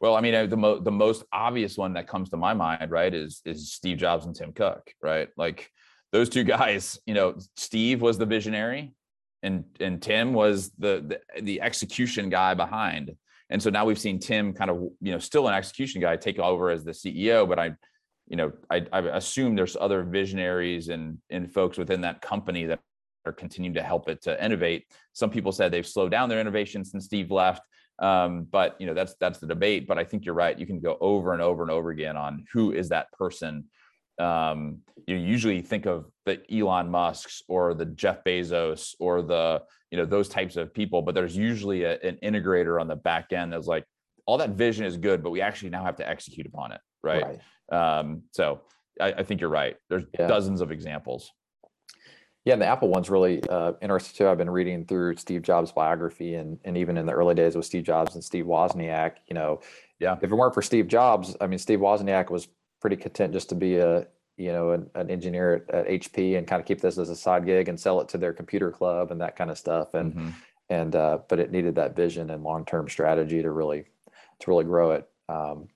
Well 0.00 0.16
i 0.16 0.20
mean 0.20 0.48
the, 0.48 0.56
mo- 0.56 0.80
the 0.80 0.90
most 0.90 1.24
obvious 1.32 1.78
one 1.78 1.92
that 1.92 2.08
comes 2.08 2.30
to 2.30 2.36
my 2.36 2.54
mind 2.54 2.90
right 2.90 3.12
is 3.14 3.40
is 3.44 3.72
steve 3.72 3.98
jobs 3.98 4.26
and 4.26 4.34
tim 4.34 4.52
cook 4.52 4.92
right? 5.00 5.28
Like 5.36 5.70
those 6.10 6.28
two 6.28 6.44
guys 6.56 6.98
you 7.06 7.14
know 7.14 7.36
steve 7.56 8.02
was 8.02 8.18
the 8.18 8.26
visionary 8.26 8.94
and 9.44 9.64
and 9.78 10.02
tim 10.02 10.32
was 10.32 10.70
the 10.78 11.18
the, 11.36 11.42
the 11.42 11.60
execution 11.60 12.28
guy 12.30 12.54
behind. 12.54 13.16
And 13.50 13.62
so 13.62 13.68
now 13.70 13.84
we've 13.84 13.98
seen 13.98 14.18
tim 14.18 14.52
kind 14.54 14.70
of 14.70 14.76
you 15.00 15.12
know 15.12 15.18
still 15.18 15.46
an 15.46 15.54
execution 15.54 16.00
guy 16.00 16.16
take 16.16 16.38
over 16.38 16.70
as 16.70 16.84
the 16.84 16.92
ceo 16.92 17.46
but 17.48 17.58
i 17.58 17.72
you 18.28 18.36
know 18.36 18.52
i, 18.70 18.84
I 18.92 19.00
assume 19.16 19.54
there's 19.54 19.76
other 19.76 20.02
visionaries 20.02 20.88
and 20.88 21.18
and 21.30 21.52
folks 21.52 21.76
within 21.76 22.00
that 22.00 22.22
company 22.22 22.64
that 22.66 22.80
are 23.24 23.32
continuing 23.32 23.74
to 23.74 23.82
help 23.82 24.08
it 24.08 24.22
to 24.22 24.44
innovate. 24.44 24.86
Some 25.12 25.30
people 25.30 25.52
said 25.52 25.72
they've 25.72 25.86
slowed 25.86 26.10
down 26.10 26.28
their 26.28 26.40
innovation 26.40 26.84
since 26.84 27.04
Steve 27.04 27.30
left. 27.30 27.62
Um, 27.98 28.44
but 28.50 28.74
you 28.80 28.86
know 28.86 28.94
that's 28.94 29.14
that's 29.20 29.38
the 29.38 29.46
debate. 29.46 29.86
But 29.86 29.98
I 29.98 30.04
think 30.04 30.24
you're 30.24 30.34
right. 30.34 30.58
You 30.58 30.66
can 30.66 30.80
go 30.80 30.96
over 31.00 31.32
and 31.32 31.42
over 31.42 31.62
and 31.62 31.70
over 31.70 31.90
again 31.90 32.16
on 32.16 32.44
who 32.52 32.72
is 32.72 32.88
that 32.88 33.12
person. 33.12 33.64
Um, 34.18 34.78
you 35.06 35.16
usually 35.16 35.62
think 35.62 35.86
of 35.86 36.06
the 36.26 36.40
Elon 36.52 36.90
Musk's 36.90 37.42
or 37.48 37.74
the 37.74 37.86
Jeff 37.86 38.24
Bezos 38.24 38.94
or 38.98 39.22
the 39.22 39.62
you 39.90 39.98
know 39.98 40.06
those 40.06 40.28
types 40.28 40.56
of 40.56 40.72
people, 40.72 41.02
but 41.02 41.14
there's 41.14 41.36
usually 41.36 41.84
a, 41.84 41.98
an 42.00 42.18
integrator 42.22 42.80
on 42.80 42.88
the 42.88 42.96
back 42.96 43.32
end 43.32 43.52
that's 43.52 43.66
like 43.66 43.84
all 44.26 44.38
that 44.38 44.50
vision 44.50 44.84
is 44.84 44.96
good, 44.96 45.22
but 45.22 45.30
we 45.30 45.40
actually 45.40 45.70
now 45.70 45.84
have 45.84 45.96
to 45.96 46.08
execute 46.08 46.46
upon 46.46 46.72
it, 46.72 46.80
right? 47.02 47.38
right. 47.70 47.98
Um, 47.98 48.22
so 48.32 48.62
I, 49.00 49.12
I, 49.12 49.22
think 49.22 49.40
you're 49.40 49.50
right. 49.50 49.76
There's 49.88 50.04
yeah. 50.18 50.26
dozens 50.26 50.60
of 50.60 50.70
examples. 50.70 51.30
Yeah, 52.44 52.54
and 52.54 52.62
the 52.62 52.66
Apple 52.66 52.88
one's 52.88 53.08
really 53.08 53.42
uh, 53.48 53.74
interesting 53.80 54.16
too. 54.16 54.28
I've 54.28 54.38
been 54.38 54.50
reading 54.50 54.84
through 54.84 55.16
Steve 55.16 55.42
Jobs' 55.42 55.70
biography, 55.70 56.34
and 56.34 56.58
and 56.64 56.76
even 56.76 56.96
in 56.96 57.06
the 57.06 57.12
early 57.12 57.34
days 57.34 57.54
with 57.54 57.64
Steve 57.64 57.84
Jobs 57.84 58.14
and 58.14 58.24
Steve 58.24 58.46
Wozniak, 58.46 59.16
you 59.28 59.34
know, 59.34 59.60
yeah, 60.00 60.16
if 60.20 60.24
it 60.24 60.34
weren't 60.34 60.54
for 60.54 60.62
Steve 60.62 60.88
Jobs, 60.88 61.36
I 61.40 61.46
mean, 61.46 61.58
Steve 61.58 61.78
Wozniak 61.78 62.30
was 62.30 62.48
pretty 62.80 62.96
content 62.96 63.32
just 63.32 63.48
to 63.50 63.54
be 63.54 63.76
a 63.76 64.08
you 64.36 64.50
know 64.50 64.72
an, 64.72 64.90
an 64.96 65.08
engineer 65.08 65.64
at, 65.68 65.74
at, 65.74 65.86
HP 65.86 66.36
and 66.36 66.46
kind 66.46 66.58
of 66.58 66.66
keep 66.66 66.80
this 66.80 66.98
as 66.98 67.10
a 67.10 67.16
side 67.16 67.46
gig 67.46 67.68
and 67.68 67.78
sell 67.78 68.00
it 68.00 68.08
to 68.08 68.18
their 68.18 68.32
computer 68.32 68.72
club 68.72 69.12
and 69.12 69.20
that 69.20 69.36
kind 69.36 69.50
of 69.50 69.56
stuff. 69.56 69.94
And 69.94 70.12
mm-hmm. 70.12 70.30
and 70.68 70.96
uh, 70.96 71.18
but 71.28 71.38
it 71.38 71.52
needed 71.52 71.76
that 71.76 71.94
vision 71.94 72.30
and 72.30 72.42
long 72.42 72.64
term 72.64 72.88
strategy 72.88 73.40
to 73.40 73.52
really 73.52 73.84
to 74.40 74.50
really 74.50 74.64
grow 74.64 74.92
it. 74.92 75.08
Um, 75.28 75.68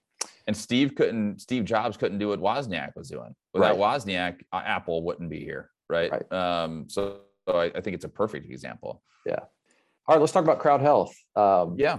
and 0.49 0.57
Steve 0.57 0.95
couldn't, 0.97 1.41
Steve 1.41 1.65
Jobs 1.65 1.97
couldn't 1.97 2.19
do 2.19 2.29
what 2.29 2.41
Wozniak 2.41 2.95
was 2.95 3.09
doing. 3.09 3.35
Without 3.53 3.79
right. 3.79 4.01
Wozniak, 4.01 4.43
Apple 4.53 5.03
wouldn't 5.03 5.29
be 5.29 5.41
here 5.41 5.71
right? 5.89 6.11
right. 6.11 6.33
Um, 6.33 6.87
so, 6.89 7.21
so 7.49 7.57
I, 7.57 7.65
I, 7.67 7.81
think 7.81 7.95
it's 7.95 8.05
a 8.05 8.09
perfect 8.09 8.51
example. 8.51 9.03
Yeah. 9.25 9.41
All 10.07 10.15
right, 10.15 10.21
let's 10.21 10.33
talk 10.33 10.45
about 10.45 10.59
crowd 10.59 10.81
health. 10.81 11.15
Um, 11.35 11.77
yeah. 11.79 11.99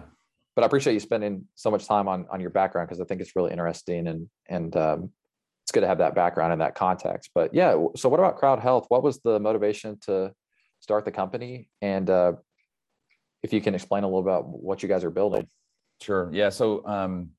But 0.56 0.63
I 0.63 0.67
appreciate 0.67 0.93
you 0.93 1.00
spending 1.00 1.45
so 1.56 1.69
much 1.69 1.86
time 1.86 2.08
on 2.08 2.26
on 2.32 2.39
your 2.39 2.50
background 2.50 2.88
because 2.88 3.00
I 3.00 3.06
think 3.06 3.21
it's 3.21 3.36
really 3.36 3.52
interesting 3.52 4.08
and 4.08 4.28
and 4.50 4.76
um, 4.76 5.12
it's 5.63 5.71
good 5.71 5.82
to 5.82 5.88
have 5.88 6.00
that 6.00 6.15
background 6.15 6.52
and 6.54 6.62
that 6.62 6.73
context. 6.73 7.32
But 7.36 7.54
yeah, 7.54 7.78
so 7.95 8.10
what 8.10 8.19
about 8.19 8.38
crowd 8.38 8.60
health? 8.60 8.86
What 8.88 9.04
was 9.04 9.19
the 9.19 9.39
motivation 9.39 10.00
to 10.06 10.34
start 10.80 11.06
the 11.06 11.12
company? 11.12 11.69
And 11.82 12.10
uh, 12.10 12.34
if 13.43 13.54
you 13.54 13.62
can 13.62 13.76
explain 13.76 14.04
a 14.04 14.08
little 14.08 14.21
about 14.21 14.47
what 14.47 14.82
you 14.82 14.89
guys 14.89 15.04
are 15.04 15.12
building. 15.12 15.47
Sure. 16.02 16.30
Yeah. 16.32 16.50
So 16.50 16.86
um, 16.86 17.32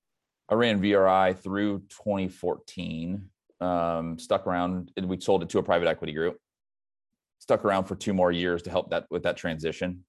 I 0.48 0.54
ran 0.54 0.80
VRI 0.80 1.38
through 1.38 1.80
2014 1.88 3.28
um, 3.60 4.18
stuck 4.18 4.46
around 4.46 4.92
and 4.96 5.08
we 5.08 5.20
sold 5.20 5.42
it 5.42 5.48
to 5.50 5.58
a 5.58 5.62
private 5.62 5.88
equity 5.88 6.12
group. 6.12 6.36
Stuck 7.38 7.64
around 7.64 7.84
for 7.84 7.94
two 7.94 8.12
more 8.12 8.32
years 8.32 8.62
to 8.62 8.70
help 8.70 8.90
that 8.90 9.06
with 9.10 9.22
that 9.22 9.36
transition. 9.36 10.04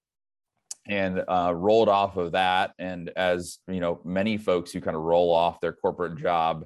And 0.88 1.23
uh, 1.27 1.53
rolled 1.55 1.89
off 1.89 2.17
of 2.17 2.31
that 2.31 2.71
and 2.79 3.12
as 3.15 3.59
you 3.67 3.79
know 3.79 3.99
many 4.03 4.38
folks 4.38 4.71
who 4.71 4.81
kind 4.81 4.95
of 4.95 5.03
roll 5.03 5.31
off 5.31 5.59
their 5.59 5.73
corporate 5.73 6.17
job 6.17 6.65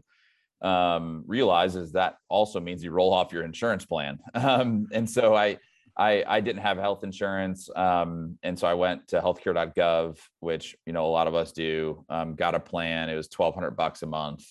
um, 0.62 1.24
realizes 1.28 1.92
that 1.92 2.16
also 2.30 2.62
means 2.62 2.84
you 2.84 2.92
roll 2.92 3.14
off 3.14 3.34
your 3.34 3.44
insurance 3.44 3.86
plan. 3.86 4.20
Um, 4.36 4.88
and 4.92 5.10
so 5.10 5.36
I, 5.36 5.58
I 5.98 6.24
i 6.28 6.42
didn't 6.42 6.62
have 6.62 6.78
health 6.78 7.04
insurance 7.04 7.70
um, 7.76 8.38
and 8.44 8.58
so 8.58 8.68
i 8.68 8.74
went 8.74 9.08
to 9.10 9.22
healthcare.gov 9.22 10.18
which 10.40 10.76
you 10.86 10.94
know 10.94 11.06
a 11.06 11.14
lot 11.18 11.28
of 11.28 11.36
us 11.36 11.52
do 11.52 12.06
um, 12.10 12.36
got 12.36 12.56
a 12.56 12.60
plan. 12.60 13.10
It 13.10 13.16
was 13.16 13.30
1200 13.36 13.72
bucks 13.72 14.04
a 14.04 14.08
month. 14.08 14.46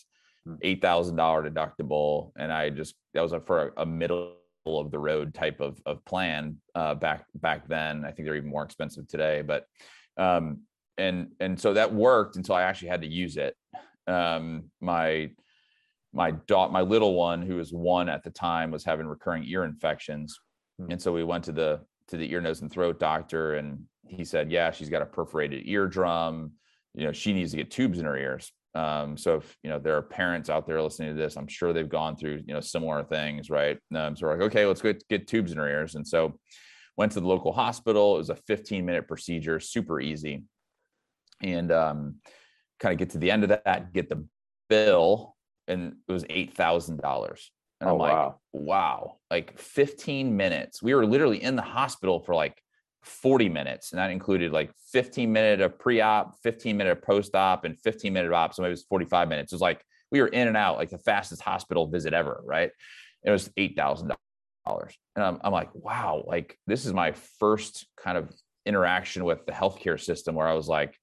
Eight 0.62 0.82
thousand 0.82 1.16
dollar 1.16 1.48
deductible, 1.48 2.32
and 2.36 2.52
I 2.52 2.70
just 2.70 2.94
that 3.14 3.22
was 3.22 3.32
a, 3.32 3.40
for 3.40 3.68
a, 3.76 3.82
a, 3.82 3.86
middle 3.86 4.36
of 4.66 4.90
the 4.90 4.98
road 4.98 5.34
type 5.34 5.60
of 5.60 5.80
of 5.86 6.04
plan 6.04 6.56
uh, 6.74 6.94
back 6.94 7.24
back 7.34 7.68
then. 7.68 8.04
I 8.04 8.12
think 8.12 8.26
they're 8.26 8.36
even 8.36 8.50
more 8.50 8.64
expensive 8.64 9.06
today, 9.08 9.42
but 9.42 9.66
um, 10.16 10.60
and 10.98 11.28
and 11.40 11.58
so 11.58 11.74
that 11.74 11.92
worked 11.92 12.36
until 12.36 12.54
I 12.54 12.62
actually 12.62 12.88
had 12.88 13.02
to 13.02 13.08
use 13.08 13.36
it. 13.36 13.56
Um, 14.06 14.70
my 14.80 15.30
my 16.12 16.32
dot 16.32 16.72
my 16.72 16.82
little 16.82 17.14
one 17.14 17.42
who 17.42 17.56
was 17.56 17.72
one 17.72 18.08
at 18.08 18.24
the 18.24 18.30
time 18.30 18.70
was 18.70 18.84
having 18.84 19.06
recurring 19.06 19.44
ear 19.44 19.64
infections, 19.64 20.38
hmm. 20.78 20.90
and 20.90 21.00
so 21.00 21.12
we 21.12 21.24
went 21.24 21.44
to 21.44 21.52
the 21.52 21.80
to 22.08 22.16
the 22.16 22.30
ear 22.30 22.40
nose 22.40 22.62
and 22.62 22.70
throat 22.70 22.98
doctor, 22.98 23.54
and 23.54 23.84
he 24.06 24.24
said, 24.24 24.50
yeah, 24.50 24.70
she's 24.70 24.90
got 24.90 25.02
a 25.02 25.06
perforated 25.06 25.66
eardrum. 25.66 26.52
You 26.94 27.06
know, 27.06 27.12
she 27.12 27.32
needs 27.32 27.52
to 27.52 27.56
get 27.56 27.70
tubes 27.70 27.98
in 27.98 28.04
her 28.04 28.16
ears 28.16 28.52
um, 28.74 29.16
so 29.16 29.36
if 29.36 29.56
you 29.62 29.70
know 29.70 29.78
there 29.78 29.96
are 29.96 30.02
parents 30.02 30.48
out 30.48 30.66
there 30.66 30.80
listening 30.80 31.14
to 31.14 31.20
this, 31.20 31.36
I'm 31.36 31.48
sure 31.48 31.72
they've 31.72 31.88
gone 31.88 32.16
through 32.16 32.42
you 32.46 32.54
know 32.54 32.60
similar 32.60 33.04
things, 33.04 33.50
right? 33.50 33.78
Um, 33.94 34.16
so 34.16 34.26
we're 34.26 34.34
like, 34.34 34.46
okay, 34.46 34.66
let's 34.66 34.80
get 34.80 35.06
get 35.08 35.26
tubes 35.26 35.52
in 35.52 35.58
our 35.58 35.68
ears, 35.68 35.94
and 35.94 36.06
so 36.06 36.38
went 36.96 37.12
to 37.12 37.20
the 37.20 37.28
local 37.28 37.52
hospital. 37.52 38.14
It 38.14 38.18
was 38.18 38.30
a 38.30 38.36
15 38.36 38.84
minute 38.84 39.08
procedure, 39.08 39.60
super 39.60 40.00
easy, 40.00 40.44
and 41.42 41.70
um, 41.70 42.16
kind 42.80 42.92
of 42.92 42.98
get 42.98 43.10
to 43.10 43.18
the 43.18 43.30
end 43.30 43.44
of 43.44 43.50
that, 43.50 43.92
get 43.92 44.08
the 44.08 44.24
bill, 44.68 45.36
and 45.68 45.94
it 46.08 46.12
was 46.12 46.24
eight 46.30 46.54
thousand 46.54 47.00
dollars. 47.00 47.50
And 47.80 47.90
oh, 47.90 47.94
I'm 47.94 47.98
like, 47.98 48.12
wow. 48.12 48.40
wow, 48.52 49.16
like 49.30 49.58
15 49.58 50.36
minutes. 50.36 50.82
We 50.82 50.94
were 50.94 51.04
literally 51.04 51.42
in 51.42 51.56
the 51.56 51.62
hospital 51.62 52.20
for 52.20 52.34
like 52.34 52.61
40 53.02 53.48
minutes. 53.48 53.92
And 53.92 53.98
that 53.98 54.10
included 54.10 54.52
like 54.52 54.72
15 54.92 55.32
minute 55.32 55.60
of 55.60 55.78
pre-op, 55.78 56.36
15 56.42 56.76
minute 56.76 56.98
of 56.98 57.02
post-op, 57.02 57.64
and 57.64 57.78
15 57.80 58.12
minute 58.12 58.28
of 58.28 58.34
op. 58.34 58.54
So 58.54 58.62
maybe 58.62 58.70
it 58.70 58.72
was 58.72 58.86
45 58.88 59.28
minutes. 59.28 59.52
It 59.52 59.56
was 59.56 59.62
like 59.62 59.84
we 60.10 60.20
were 60.20 60.28
in 60.28 60.48
and 60.48 60.56
out, 60.56 60.76
like 60.76 60.90
the 60.90 60.98
fastest 60.98 61.42
hospital 61.42 61.86
visit 61.88 62.12
ever, 62.12 62.40
right? 62.44 62.70
It 63.24 63.30
was 63.30 63.50
eight 63.56 63.76
thousand 63.76 64.12
dollars. 64.66 64.94
And 65.16 65.24
I'm, 65.24 65.40
I'm 65.42 65.52
like, 65.52 65.74
wow, 65.74 66.22
like 66.26 66.58
this 66.66 66.86
is 66.86 66.92
my 66.92 67.12
first 67.40 67.86
kind 67.96 68.18
of 68.18 68.30
interaction 68.66 69.24
with 69.24 69.44
the 69.46 69.52
healthcare 69.52 70.00
system 70.00 70.34
where 70.34 70.46
I 70.46 70.54
was 70.54 70.68
like, 70.68 70.96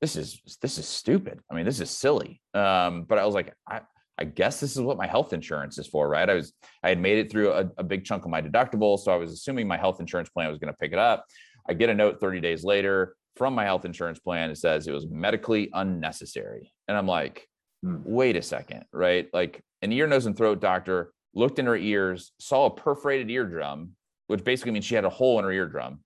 this 0.00 0.16
is 0.16 0.40
this 0.62 0.78
is 0.78 0.88
stupid. 0.88 1.40
I 1.50 1.54
mean, 1.54 1.66
this 1.66 1.80
is 1.80 1.90
silly. 1.90 2.40
Um, 2.54 3.04
but 3.04 3.18
I 3.18 3.26
was 3.26 3.34
like, 3.34 3.54
I, 3.68 3.82
I 4.18 4.24
guess 4.24 4.60
this 4.60 4.76
is 4.76 4.82
what 4.82 4.96
my 4.96 5.06
health 5.06 5.32
insurance 5.32 5.78
is 5.78 5.86
for, 5.86 6.08
right? 6.08 6.28
I 6.28 6.34
was 6.34 6.52
I 6.82 6.88
had 6.88 7.00
made 7.00 7.18
it 7.18 7.30
through 7.30 7.52
a, 7.52 7.68
a 7.78 7.84
big 7.84 8.04
chunk 8.04 8.24
of 8.24 8.30
my 8.30 8.40
deductible, 8.40 8.98
so 8.98 9.12
I 9.12 9.16
was 9.16 9.32
assuming 9.32 9.66
my 9.66 9.76
health 9.76 10.00
insurance 10.00 10.28
plan 10.28 10.48
was 10.48 10.58
going 10.58 10.72
to 10.72 10.78
pick 10.78 10.92
it 10.92 10.98
up. 10.98 11.24
I 11.68 11.74
get 11.74 11.90
a 11.90 11.94
note 11.94 12.20
30 12.20 12.40
days 12.40 12.62
later 12.62 13.16
from 13.36 13.54
my 13.54 13.64
health 13.64 13.84
insurance 13.84 14.20
plan. 14.20 14.50
It 14.50 14.58
says 14.58 14.86
it 14.86 14.92
was 14.92 15.08
medically 15.08 15.70
unnecessary, 15.72 16.72
and 16.86 16.96
I'm 16.96 17.08
like, 17.08 17.48
hmm. 17.82 17.96
wait 18.04 18.36
a 18.36 18.42
second, 18.42 18.84
right? 18.92 19.28
Like 19.32 19.62
an 19.82 19.92
ear, 19.92 20.06
nose, 20.06 20.26
and 20.26 20.36
throat 20.36 20.60
doctor 20.60 21.12
looked 21.34 21.58
in 21.58 21.66
her 21.66 21.76
ears, 21.76 22.32
saw 22.38 22.66
a 22.66 22.70
perforated 22.70 23.30
eardrum, 23.30 23.92
which 24.28 24.44
basically 24.44 24.72
means 24.72 24.84
she 24.84 24.94
had 24.94 25.04
a 25.04 25.10
hole 25.10 25.38
in 25.38 25.44
her 25.44 25.52
eardrum. 25.52 26.00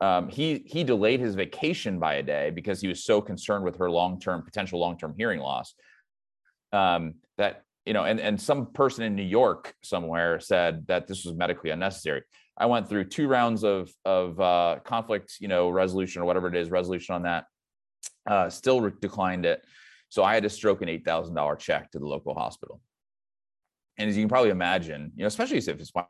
Um, 0.00 0.28
he 0.28 0.62
he 0.66 0.84
delayed 0.84 1.18
his 1.18 1.34
vacation 1.34 1.98
by 1.98 2.14
a 2.14 2.22
day 2.22 2.50
because 2.50 2.80
he 2.80 2.88
was 2.88 3.04
so 3.04 3.20
concerned 3.20 3.64
with 3.64 3.76
her 3.78 3.90
long 3.90 4.20
term 4.20 4.42
potential 4.42 4.78
long 4.78 4.96
term 4.96 5.14
hearing 5.16 5.40
loss. 5.40 5.74
Um, 6.72 7.14
that 7.36 7.62
you 7.86 7.94
know, 7.94 8.04
and 8.04 8.20
and 8.20 8.40
some 8.40 8.66
person 8.66 9.04
in 9.04 9.14
New 9.14 9.22
York 9.22 9.74
somewhere 9.82 10.40
said 10.40 10.86
that 10.88 11.06
this 11.06 11.24
was 11.24 11.34
medically 11.34 11.70
unnecessary. 11.70 12.22
I 12.56 12.66
went 12.66 12.88
through 12.88 13.04
two 13.04 13.28
rounds 13.28 13.64
of 13.64 13.90
of 14.04 14.38
uh, 14.40 14.80
conflict, 14.84 15.36
you 15.40 15.48
know, 15.48 15.70
resolution 15.70 16.22
or 16.22 16.24
whatever 16.24 16.48
it 16.48 16.56
is, 16.56 16.70
resolution 16.70 17.14
on 17.14 17.22
that. 17.22 17.44
Uh, 18.28 18.50
still 18.50 18.80
re- 18.80 18.92
declined 19.00 19.46
it, 19.46 19.64
so 20.10 20.22
I 20.22 20.34
had 20.34 20.42
to 20.42 20.50
stroke 20.50 20.82
an 20.82 20.88
eight 20.88 21.04
thousand 21.04 21.34
dollar 21.34 21.56
check 21.56 21.90
to 21.92 21.98
the 21.98 22.06
local 22.06 22.34
hospital. 22.34 22.80
And 23.96 24.08
as 24.08 24.16
you 24.16 24.22
can 24.22 24.28
probably 24.28 24.50
imagine, 24.50 25.12
you 25.16 25.22
know, 25.22 25.26
especially 25.26 25.58
if 25.58 25.68
it's 25.68 25.94
my 25.94 26.04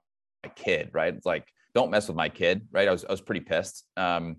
kid, 0.57 0.91
right? 0.93 1.15
It's 1.15 1.27
like 1.27 1.47
don't 1.75 1.91
mess 1.91 2.09
with 2.09 2.17
my 2.17 2.29
kid, 2.29 2.67
right? 2.73 2.89
I 2.89 2.93
was 2.93 3.05
I 3.05 3.13
was 3.13 3.21
pretty 3.21 3.41
pissed. 3.41 3.85
Um, 3.97 4.37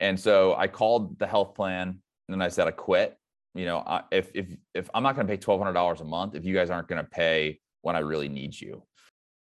and 0.00 0.18
so 0.18 0.54
I 0.56 0.68
called 0.68 1.18
the 1.18 1.26
health 1.26 1.54
plan 1.54 1.98
and 2.28 2.42
I 2.42 2.48
said 2.48 2.66
I 2.66 2.70
quit. 2.70 3.16
You 3.58 3.66
know, 3.66 4.02
if 4.12 4.30
if 4.34 4.46
if 4.72 4.88
I'm 4.94 5.02
not 5.02 5.16
going 5.16 5.26
to 5.26 5.32
pay 5.32 5.36
twelve 5.36 5.60
hundred 5.60 5.72
dollars 5.72 6.00
a 6.00 6.04
month, 6.04 6.36
if 6.36 6.44
you 6.44 6.54
guys 6.54 6.70
aren't 6.70 6.86
going 6.86 7.02
to 7.02 7.10
pay 7.10 7.58
when 7.82 7.96
I 7.96 8.00
really 8.00 8.28
need 8.28 8.58
you, 8.58 8.84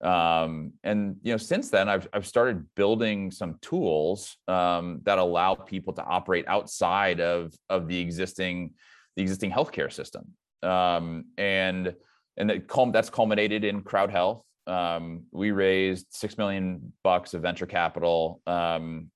um, 0.07 0.73
and 0.83 1.15
you 1.23 1.31
know, 1.31 1.37
since 1.37 1.71
then 1.71 1.89
I've 1.89 2.07
I've 2.13 2.27
started 2.27 2.63
building 2.75 3.31
some 3.31 3.57
tools 3.59 4.37
um, 4.47 4.99
that 5.05 5.17
allow 5.17 5.55
people 5.55 5.93
to 5.93 6.03
operate 6.03 6.45
outside 6.47 7.21
of 7.21 7.55
of 7.69 7.87
the 7.87 7.99
existing 7.99 8.75
the 9.15 9.23
existing 9.23 9.49
healthcare 9.49 9.91
system, 9.91 10.25
um, 10.61 11.25
and 11.39 11.95
and 12.37 12.51
that 12.51 12.91
that's 12.93 13.09
culminated 13.09 13.63
in 13.63 13.81
crowd 13.81 14.11
health. 14.11 14.43
Um, 14.67 15.23
we 15.31 15.49
raised 15.49 16.05
six 16.11 16.37
million 16.37 16.93
bucks 17.03 17.33
of 17.33 17.41
venture 17.41 17.65
capital, 17.65 18.43
um, 18.45 19.09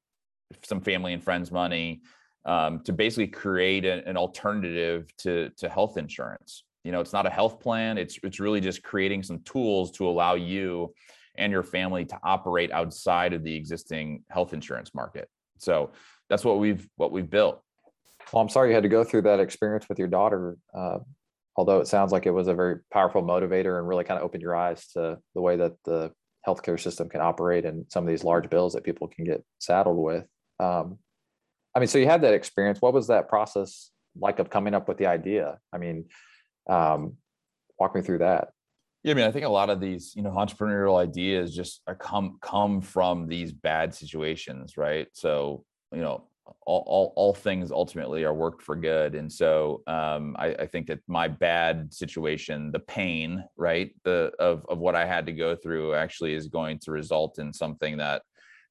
some 0.63 0.81
family 0.81 1.13
and 1.13 1.23
friends 1.23 1.51
money, 1.51 2.01
um, 2.47 2.79
to 2.85 2.93
basically 2.93 3.27
create 3.27 3.85
a, 3.85 4.07
an 4.07 4.17
alternative 4.17 5.15
to 5.17 5.49
to 5.57 5.69
health 5.69 5.97
insurance. 5.97 6.63
You 6.83 6.91
know, 6.93 7.01
it's 7.01 7.13
not 7.13 7.25
a 7.25 7.29
health 7.29 7.59
plan. 7.59 7.97
It's 7.97 8.17
it's 8.23 8.39
really 8.39 8.61
just 8.61 8.81
creating 8.81 9.23
some 9.23 9.39
tools 9.41 9.91
to 9.91 10.07
allow 10.07 10.35
you 10.35 10.93
and 11.37 11.51
your 11.51 11.63
family 11.63 12.05
to 12.05 12.17
operate 12.23 12.71
outside 12.71 13.33
of 13.33 13.43
the 13.43 13.53
existing 13.53 14.23
health 14.29 14.53
insurance 14.53 14.95
market. 14.95 15.29
So 15.59 15.91
that's 16.29 16.45
what 16.45 16.57
we've 16.59 16.87
what 16.95 17.11
we've 17.11 17.29
built. 17.29 17.61
Well, 18.31 18.41
I'm 18.41 18.49
sorry 18.49 18.69
you 18.69 18.73
had 18.73 18.83
to 18.83 18.89
go 18.89 19.03
through 19.03 19.23
that 19.23 19.39
experience 19.39 19.87
with 19.87 19.99
your 19.99 20.07
daughter. 20.07 20.57
Uh, 20.73 20.99
although 21.57 21.79
it 21.79 21.87
sounds 21.87 22.11
like 22.11 22.25
it 22.25 22.31
was 22.31 22.47
a 22.47 22.53
very 22.53 22.77
powerful 22.91 23.23
motivator 23.23 23.79
and 23.79 23.87
really 23.87 24.03
kind 24.03 24.19
of 24.19 24.23
opened 24.23 24.41
your 24.41 24.55
eyes 24.55 24.87
to 24.93 25.17
the 25.35 25.41
way 25.41 25.57
that 25.57 25.73
the 25.85 26.11
healthcare 26.47 26.79
system 26.79 27.09
can 27.09 27.19
operate 27.19 27.65
and 27.65 27.85
some 27.89 28.03
of 28.03 28.07
these 28.07 28.23
large 28.23 28.49
bills 28.49 28.73
that 28.73 28.83
people 28.83 29.07
can 29.07 29.25
get 29.25 29.43
saddled 29.59 29.97
with. 29.97 30.25
Um, 30.59 30.97
I 31.77 31.79
mean, 31.79 31.87
so 31.87 31.99
you 31.99 32.07
had 32.07 32.23
that 32.23 32.33
experience. 32.33 32.81
What 32.81 32.95
was 32.95 33.05
that 33.05 33.29
process 33.29 33.91
like 34.19 34.39
of 34.39 34.49
coming 34.49 34.73
up 34.73 34.87
with 34.87 34.97
the 34.97 35.05
idea? 35.05 35.59
I 35.71 35.77
mean, 35.77 36.05
um, 36.67 37.17
walk 37.79 37.93
me 37.93 38.01
through 38.01 38.17
that. 38.17 38.47
Yeah, 39.03 39.11
I 39.11 39.13
mean, 39.13 39.25
I 39.25 39.31
think 39.31 39.45
a 39.45 39.49
lot 39.49 39.69
of 39.69 39.79
these, 39.79 40.13
you 40.15 40.23
know, 40.23 40.31
entrepreneurial 40.31 40.99
ideas 40.99 41.55
just 41.55 41.83
come 41.99 42.39
come 42.41 42.81
from 42.81 43.27
these 43.27 43.51
bad 43.51 43.93
situations, 43.93 44.75
right? 44.75 45.07
So, 45.13 45.65
you 45.93 46.01
know, 46.01 46.23
all, 46.65 46.83
all, 46.87 47.13
all 47.15 47.35
things 47.35 47.71
ultimately 47.71 48.23
are 48.23 48.33
worked 48.33 48.63
for 48.63 48.75
good. 48.75 49.13
And 49.13 49.31
so 49.31 49.83
um, 49.85 50.35
I, 50.39 50.55
I, 50.55 50.65
think 50.65 50.87
that 50.87 51.01
my 51.07 51.27
bad 51.27 51.93
situation, 51.93 52.71
the 52.71 52.79
pain, 52.79 53.43
right, 53.55 53.93
the 54.03 54.31
of 54.39 54.65
of 54.67 54.79
what 54.79 54.95
I 54.95 55.05
had 55.05 55.27
to 55.27 55.31
go 55.31 55.55
through, 55.55 55.93
actually 55.93 56.33
is 56.33 56.47
going 56.47 56.79
to 56.79 56.91
result 56.91 57.37
in 57.37 57.53
something 57.53 57.97
that 57.97 58.23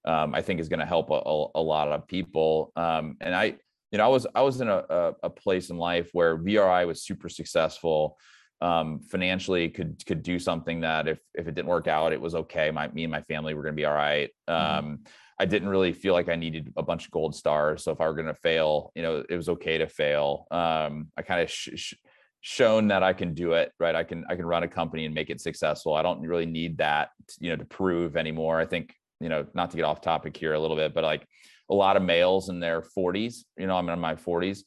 um, 0.06 0.34
I 0.34 0.42
think 0.42 0.60
is 0.60 0.68
going 0.68 0.80
to 0.80 0.86
help 0.86 1.10
a, 1.10 1.14
a, 1.14 1.46
a, 1.56 1.62
lot 1.62 1.88
of 1.88 2.06
people. 2.06 2.72
Um, 2.76 3.16
and 3.20 3.34
I, 3.34 3.56
you 3.90 3.98
know, 3.98 4.04
I 4.04 4.08
was 4.08 4.26
I 4.34 4.42
was 4.42 4.60
in 4.60 4.68
a, 4.68 4.84
a, 4.88 5.12
a 5.24 5.30
place 5.30 5.70
in 5.70 5.78
life 5.78 6.10
where 6.12 6.38
VRI 6.38 6.86
was 6.86 7.02
super 7.02 7.28
successful. 7.28 8.18
Um, 8.62 9.00
financially 9.00 9.68
could 9.68 10.02
could 10.06 10.22
do 10.22 10.38
something 10.38 10.80
that 10.80 11.08
if 11.08 11.18
if 11.34 11.46
it 11.46 11.54
didn't 11.54 11.68
work 11.68 11.88
out, 11.88 12.12
it 12.12 12.20
was 12.20 12.34
okay. 12.34 12.70
My 12.70 12.88
me 12.88 13.04
and 13.04 13.12
my 13.12 13.22
family 13.22 13.54
were 13.54 13.62
going 13.62 13.74
to 13.74 13.80
be 13.80 13.84
all 13.84 13.94
right. 13.94 14.30
Mm-hmm 14.48 14.78
um, 14.78 14.98
I 15.38 15.44
didn't 15.44 15.68
really 15.68 15.92
feel 15.92 16.14
like 16.14 16.28
I 16.28 16.36
needed 16.36 16.72
a 16.76 16.82
bunch 16.82 17.04
of 17.04 17.10
gold 17.10 17.34
stars. 17.34 17.84
So 17.84 17.92
if 17.92 18.00
I 18.00 18.06
were 18.06 18.14
going 18.14 18.26
to 18.26 18.34
fail, 18.34 18.90
you 18.94 19.02
know, 19.02 19.22
it 19.28 19.36
was 19.36 19.48
okay 19.50 19.78
to 19.78 19.86
fail. 19.86 20.46
Um, 20.50 21.08
I 21.16 21.22
kind 21.22 21.42
of 21.42 21.50
sh- 21.50 21.68
sh- 21.74 21.94
shown 22.40 22.88
that 22.88 23.02
I 23.02 23.12
can 23.12 23.34
do 23.34 23.52
it, 23.52 23.72
right? 23.78 23.94
I 23.94 24.02
can 24.02 24.24
I 24.30 24.36
can 24.36 24.46
run 24.46 24.62
a 24.62 24.68
company 24.68 25.04
and 25.04 25.14
make 25.14 25.30
it 25.30 25.40
successful. 25.40 25.94
I 25.94 26.02
don't 26.02 26.22
really 26.22 26.46
need 26.46 26.78
that, 26.78 27.10
you 27.38 27.50
know, 27.50 27.56
to 27.56 27.64
prove 27.66 28.16
anymore. 28.16 28.58
I 28.58 28.66
think, 28.66 28.94
you 29.20 29.28
know, 29.28 29.46
not 29.54 29.70
to 29.70 29.76
get 29.76 29.84
off 29.84 30.00
topic 30.00 30.36
here 30.36 30.54
a 30.54 30.60
little 30.60 30.76
bit, 30.76 30.94
but 30.94 31.04
like 31.04 31.26
a 31.70 31.74
lot 31.74 31.96
of 31.96 32.02
males 32.02 32.48
in 32.48 32.60
their 32.60 32.82
40s, 32.82 33.44
you 33.56 33.66
know, 33.66 33.76
I'm 33.76 33.88
in 33.88 33.98
my 33.98 34.14
40s, 34.14 34.60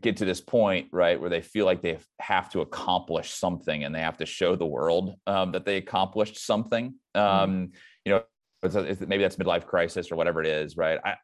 get 0.00 0.16
to 0.18 0.24
this 0.24 0.40
point, 0.40 0.88
right, 0.92 1.20
where 1.20 1.30
they 1.30 1.40
feel 1.40 1.66
like 1.66 1.82
they 1.82 1.98
have 2.20 2.50
to 2.50 2.60
accomplish 2.60 3.30
something 3.30 3.84
and 3.84 3.94
they 3.94 4.00
have 4.00 4.16
to 4.18 4.26
show 4.26 4.56
the 4.56 4.66
world 4.66 5.14
um, 5.26 5.52
that 5.52 5.64
they 5.64 5.76
accomplished 5.76 6.38
something. 6.38 6.94
Mm-hmm. 7.16 7.42
Um. 7.42 7.72
You 8.04 8.12
know, 8.12 8.22
it's, 8.62 8.74
a, 8.74 8.80
it's, 8.80 9.00
maybe 9.00 9.22
that's 9.22 9.36
midlife 9.36 9.64
crisis 9.66 10.12
or 10.12 10.16
whatever 10.16 10.42
it 10.42 10.46
is, 10.46 10.76
right? 10.76 10.98
I, 11.02 11.14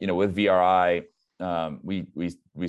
you 0.00 0.06
know, 0.06 0.14
with 0.14 0.36
VRI, 0.36 1.04
um, 1.40 1.80
we 1.82 2.06
we 2.14 2.34
we 2.54 2.68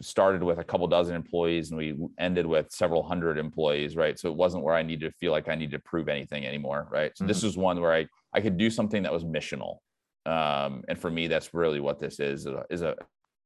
started 0.00 0.42
with 0.42 0.58
a 0.58 0.64
couple 0.64 0.86
dozen 0.86 1.14
employees 1.14 1.70
and 1.70 1.78
we 1.78 1.96
ended 2.18 2.46
with 2.46 2.70
several 2.70 3.02
hundred 3.02 3.38
employees, 3.38 3.96
right? 3.96 4.18
So 4.18 4.28
it 4.28 4.36
wasn't 4.36 4.64
where 4.64 4.74
I 4.74 4.82
needed 4.82 5.10
to 5.10 5.16
feel 5.18 5.32
like 5.32 5.48
I 5.48 5.54
needed 5.54 5.72
to 5.72 5.78
prove 5.80 6.08
anything 6.08 6.46
anymore, 6.46 6.88
right? 6.90 7.12
So 7.16 7.22
mm-hmm. 7.22 7.28
this 7.28 7.44
is 7.44 7.56
one 7.56 7.80
where 7.80 7.92
I 7.92 8.06
I 8.32 8.40
could 8.40 8.58
do 8.58 8.70
something 8.70 9.02
that 9.04 9.12
was 9.12 9.24
missional, 9.24 9.78
um, 10.26 10.84
and 10.88 10.98
for 10.98 11.10
me, 11.10 11.28
that's 11.28 11.54
really 11.54 11.80
what 11.80 11.98
this 11.98 12.20
is 12.20 12.46
is 12.70 12.82
a, 12.82 12.94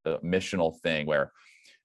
a 0.04 0.18
missional 0.18 0.78
thing 0.80 1.06
where 1.06 1.32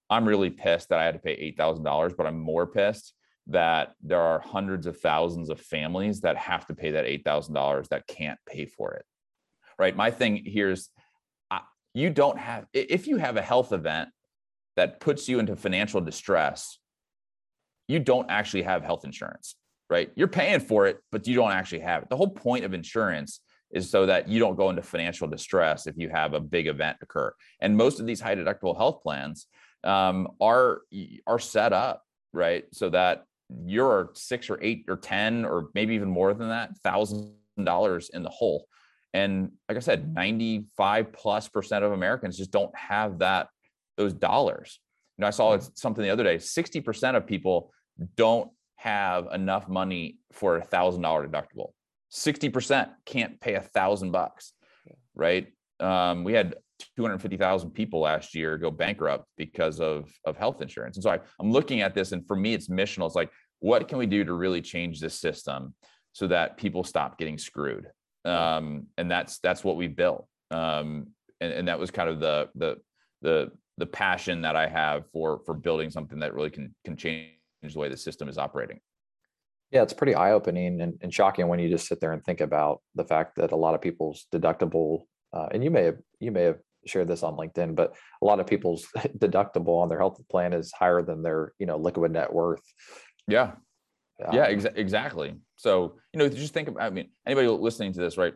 I'm 0.09 0.27
really 0.27 0.49
pissed 0.49 0.89
that 0.89 0.99
I 0.99 1.05
had 1.05 1.13
to 1.13 1.19
pay 1.19 1.33
eight 1.33 1.57
thousand 1.57 1.83
dollars, 1.83 2.13
but 2.17 2.25
I'm 2.25 2.39
more 2.39 2.65
pissed 2.65 3.13
that 3.47 3.93
there 4.03 4.21
are 4.21 4.39
hundreds 4.39 4.87
of 4.87 4.99
thousands 4.99 5.49
of 5.49 5.59
families 5.59 6.21
that 6.21 6.35
have 6.37 6.65
to 6.67 6.75
pay 6.75 6.91
that 6.91 7.05
$8,000 7.05 7.87
that 7.89 8.05
can't 8.07 8.39
pay 8.45 8.65
for 8.65 8.93
it. 8.93 9.05
Right. 9.79 9.95
My 9.95 10.11
thing 10.11 10.43
here 10.43 10.71
is 10.71 10.89
you 11.93 12.09
don't 12.09 12.37
have, 12.37 12.65
if 12.73 13.07
you 13.07 13.17
have 13.17 13.37
a 13.37 13.41
health 13.41 13.71
event 13.71 14.09
that 14.77 14.99
puts 15.01 15.27
you 15.27 15.39
into 15.39 15.55
financial 15.55 15.99
distress, 15.99 16.77
you 17.87 17.99
don't 17.99 18.29
actually 18.29 18.61
have 18.61 18.83
health 18.83 19.03
insurance, 19.03 19.55
right? 19.89 20.11
You're 20.15 20.27
paying 20.27 20.59
for 20.59 20.87
it, 20.87 20.99
but 21.11 21.27
you 21.27 21.35
don't 21.35 21.51
actually 21.51 21.79
have 21.79 22.03
it. 22.03 22.09
The 22.09 22.15
whole 22.15 22.29
point 22.29 22.63
of 22.63 22.73
insurance 22.73 23.41
is 23.71 23.89
so 23.89 24.05
that 24.05 24.29
you 24.29 24.39
don't 24.39 24.55
go 24.55 24.69
into 24.69 24.81
financial 24.81 25.27
distress 25.27 25.87
if 25.87 25.97
you 25.97 26.09
have 26.09 26.33
a 26.33 26.39
big 26.39 26.67
event 26.67 26.97
occur. 27.01 27.33
And 27.59 27.75
most 27.75 27.99
of 27.99 28.05
these 28.05 28.21
high 28.21 28.35
deductible 28.35 28.77
health 28.77 29.01
plans 29.03 29.47
um, 29.83 30.29
are 30.39 30.81
are 31.25 31.39
set 31.39 31.73
up 31.73 32.03
right 32.33 32.65
so 32.71 32.89
that 32.89 33.25
you're 33.65 34.11
six 34.13 34.49
or 34.49 34.59
eight 34.61 34.85
or 34.87 34.97
10 34.97 35.45
or 35.45 35.69
maybe 35.73 35.95
even 35.95 36.09
more 36.09 36.33
than 36.33 36.49
that 36.49 36.77
thousand 36.79 37.33
dollars 37.61 38.09
in 38.13 38.23
the 38.23 38.29
hole. 38.29 38.67
And 39.13 39.51
like 39.67 39.77
I 39.77 39.81
said, 39.81 40.13
95 40.13 41.13
plus 41.13 41.47
percent 41.47 41.83
of 41.83 41.91
Americans 41.91 42.37
just 42.37 42.51
don't 42.51 42.75
have 42.75 43.19
that, 43.19 43.47
those 43.97 44.13
dollars. 44.13 44.79
You 45.17 45.23
know, 45.23 45.27
I 45.27 45.31
saw 45.31 45.57
something 45.75 46.03
the 46.03 46.09
other 46.09 46.23
day, 46.23 46.37
60% 46.37 47.15
of 47.15 47.25
people 47.25 47.73
don't 48.15 48.51
have 48.75 49.27
enough 49.33 49.67
money 49.67 50.19
for 50.31 50.57
a 50.57 50.63
thousand 50.63 51.01
dollar 51.01 51.27
deductible. 51.27 51.71
60% 52.11 52.89
can't 53.05 53.39
pay 53.41 53.55
a 53.55 53.61
thousand 53.61 54.11
bucks, 54.11 54.53
right? 55.15 55.47
Um, 55.79 56.23
we 56.23 56.33
had 56.33 56.55
250,000 56.95 57.71
people 57.71 58.01
last 58.01 58.35
year 58.35 58.57
go 58.57 58.71
bankrupt 58.71 59.25
because 59.35 59.79
of 59.79 60.09
of 60.25 60.37
health 60.37 60.61
insurance. 60.61 60.97
And 60.97 61.03
so 61.03 61.09
I, 61.09 61.19
I'm 61.39 61.51
looking 61.51 61.81
at 61.81 61.93
this, 61.93 62.11
and 62.11 62.25
for 62.27 62.35
me, 62.35 62.53
it's 62.53 62.69
missional. 62.69 63.07
It's 63.07 63.15
like, 63.15 63.31
what 63.59 63.87
can 63.87 63.97
we 63.97 64.05
do 64.05 64.23
to 64.23 64.33
really 64.33 64.61
change 64.61 64.99
this 64.99 65.19
system 65.19 65.73
so 66.13 66.27
that 66.27 66.57
people 66.57 66.83
stop 66.83 67.17
getting 67.17 67.37
screwed? 67.37 67.87
Um, 68.25 68.87
and 68.97 69.09
that's 69.09 69.39
that's 69.39 69.63
what 69.63 69.75
we 69.75 69.87
built. 69.87 70.27
Um, 70.51 71.07
and, 71.41 71.51
and 71.51 71.67
that 71.67 71.79
was 71.79 71.91
kind 71.91 72.09
of 72.09 72.19
the 72.19 72.49
the 72.55 72.77
the 73.21 73.51
the 73.77 73.85
passion 73.85 74.41
that 74.41 74.55
I 74.55 74.67
have 74.67 75.03
for 75.11 75.41
for 75.45 75.53
building 75.53 75.89
something 75.89 76.19
that 76.19 76.33
really 76.33 76.49
can 76.49 76.73
can 76.83 76.95
change 76.95 77.31
the 77.61 77.79
way 77.79 77.89
the 77.89 77.97
system 77.97 78.27
is 78.29 78.37
operating. 78.37 78.79
Yeah, 79.71 79.83
it's 79.83 79.93
pretty 79.93 80.15
eye 80.15 80.31
opening 80.31 80.79
and, 80.81 80.97
and, 81.01 81.13
shocking 81.13 81.49
when 81.49 81.59
you 81.59 81.67
just 81.67 81.87
sit 81.87 81.99
there 81.99 82.13
and 82.13 82.23
think 82.23 82.39
about 82.39 82.81
the 82.95 83.03
fact 83.03 83.35
that 83.35 83.51
a 83.51 83.55
lot 83.57 83.75
of 83.75 83.81
people's 83.81 84.25
deductible, 84.33 85.01
uh, 85.33 85.47
and 85.51 85.61
you 85.61 85.69
may 85.69 85.83
have 85.83 85.97
you 86.19 86.31
may 86.31 86.43
have 86.43 86.59
shared 86.85 87.09
this 87.09 87.21
on 87.21 87.35
LinkedIn, 87.35 87.75
but 87.75 87.93
a 88.21 88.25
lot 88.25 88.39
of 88.39 88.47
people's 88.47 88.87
deductible 89.17 89.81
on 89.81 89.89
their 89.89 89.99
health 89.99 90.21
plan 90.29 90.53
is 90.53 90.71
higher 90.71 91.01
than 91.01 91.21
their 91.21 91.53
you 91.59 91.65
know 91.65 91.77
liquid 91.77 92.11
net 92.11 92.31
worth. 92.31 92.61
Yeah, 93.27 93.53
yeah, 94.31 94.49
exa- 94.49 94.77
exactly. 94.77 95.35
So 95.57 95.97
you 96.13 96.19
know, 96.19 96.29
just 96.29 96.53
think 96.53 96.69
about. 96.69 96.83
I 96.83 96.89
mean, 96.89 97.09
anybody 97.25 97.47
listening 97.47 97.93
to 97.93 97.99
this, 97.99 98.17
right? 98.17 98.33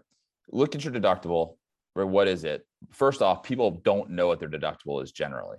Look 0.50 0.76
at 0.76 0.84
your 0.84 0.94
deductible. 0.94 1.56
Right, 1.96 2.08
what 2.08 2.28
is 2.28 2.44
it? 2.44 2.66
First 2.92 3.22
off, 3.22 3.44
people 3.44 3.72
don't 3.84 4.12
know 4.12 4.28
what 4.28 4.40
their 4.40 4.50
deductible 4.50 5.04
is 5.04 5.12
generally. 5.12 5.58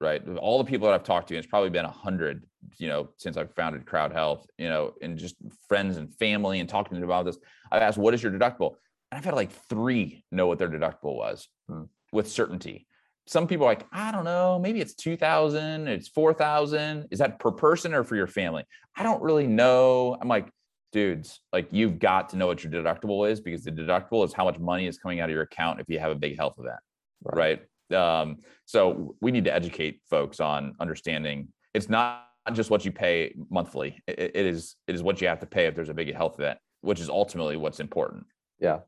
right? 0.00 0.22
All 0.38 0.58
the 0.58 0.68
people 0.68 0.86
that 0.88 0.94
I've 0.94 1.04
talked 1.04 1.28
to, 1.28 1.36
it's 1.36 1.46
probably 1.46 1.70
been 1.70 1.84
a 1.84 1.90
hundred, 1.90 2.44
you 2.78 2.88
know, 2.88 3.08
since 3.16 3.36
I've 3.36 3.54
founded 3.54 3.86
Crowd 3.86 4.12
Health, 4.12 4.46
you 4.58 4.68
know, 4.68 4.94
and 5.02 5.18
just 5.18 5.36
friends 5.68 5.96
and 5.96 6.12
family 6.16 6.60
and 6.60 6.68
talking 6.68 6.94
to 6.94 7.00
them 7.00 7.08
about 7.08 7.24
this. 7.24 7.38
I've 7.70 7.82
asked, 7.82 7.98
what 7.98 8.14
is 8.14 8.22
your 8.22 8.32
deductible? 8.32 8.74
And 9.10 9.18
I've 9.18 9.24
had 9.24 9.34
like 9.34 9.52
three 9.68 10.24
know 10.30 10.46
what 10.46 10.58
their 10.58 10.68
deductible 10.68 11.16
was 11.16 11.48
hmm. 11.68 11.84
with 12.12 12.28
certainty. 12.28 12.86
Some 13.26 13.46
people 13.46 13.66
are 13.66 13.70
like, 13.70 13.86
I 13.92 14.10
don't 14.10 14.24
know, 14.24 14.58
maybe 14.58 14.80
it's 14.80 14.94
2000, 14.94 15.86
it's 15.86 16.08
4000. 16.08 17.08
Is 17.10 17.18
that 17.18 17.38
per 17.38 17.50
person 17.50 17.92
or 17.92 18.02
for 18.02 18.16
your 18.16 18.26
family? 18.26 18.64
I 18.96 19.02
don't 19.02 19.22
really 19.22 19.46
know. 19.46 20.16
I'm 20.20 20.28
like, 20.28 20.50
dudes, 20.92 21.40
like 21.52 21.68
you've 21.70 21.98
got 21.98 22.28
to 22.30 22.36
know 22.36 22.46
what 22.46 22.64
your 22.64 22.72
deductible 22.72 23.30
is 23.30 23.40
because 23.40 23.64
the 23.64 23.70
deductible 23.70 24.24
is 24.24 24.32
how 24.32 24.44
much 24.44 24.58
money 24.58 24.86
is 24.86 24.98
coming 24.98 25.20
out 25.20 25.28
of 25.28 25.34
your 25.34 25.42
account 25.42 25.80
if 25.80 25.88
you 25.88 25.98
have 25.98 26.10
a 26.10 26.16
big 26.16 26.36
health 26.36 26.54
event. 26.58 26.78
Right. 27.22 27.60
right? 27.90 28.20
Um, 28.20 28.38
so 28.64 29.14
we 29.20 29.30
need 29.30 29.44
to 29.44 29.54
educate 29.54 30.00
folks 30.08 30.40
on 30.40 30.74
understanding 30.80 31.48
it's 31.74 31.88
not 31.88 32.24
just 32.52 32.70
what 32.70 32.84
you 32.84 32.92
pay 32.92 33.34
monthly. 33.50 34.02
It, 34.06 34.32
it 34.34 34.46
is 34.46 34.76
it 34.86 34.94
is 34.94 35.02
what 35.02 35.20
you 35.20 35.28
have 35.28 35.40
to 35.40 35.46
pay 35.46 35.66
if 35.66 35.74
there's 35.74 35.88
a 35.88 35.94
big 35.94 36.14
health 36.14 36.34
event, 36.38 36.58
which 36.80 37.00
is 37.00 37.08
ultimately 37.08 37.56
what's 37.56 37.80
important. 37.80 38.24
Yeah. 38.58 38.80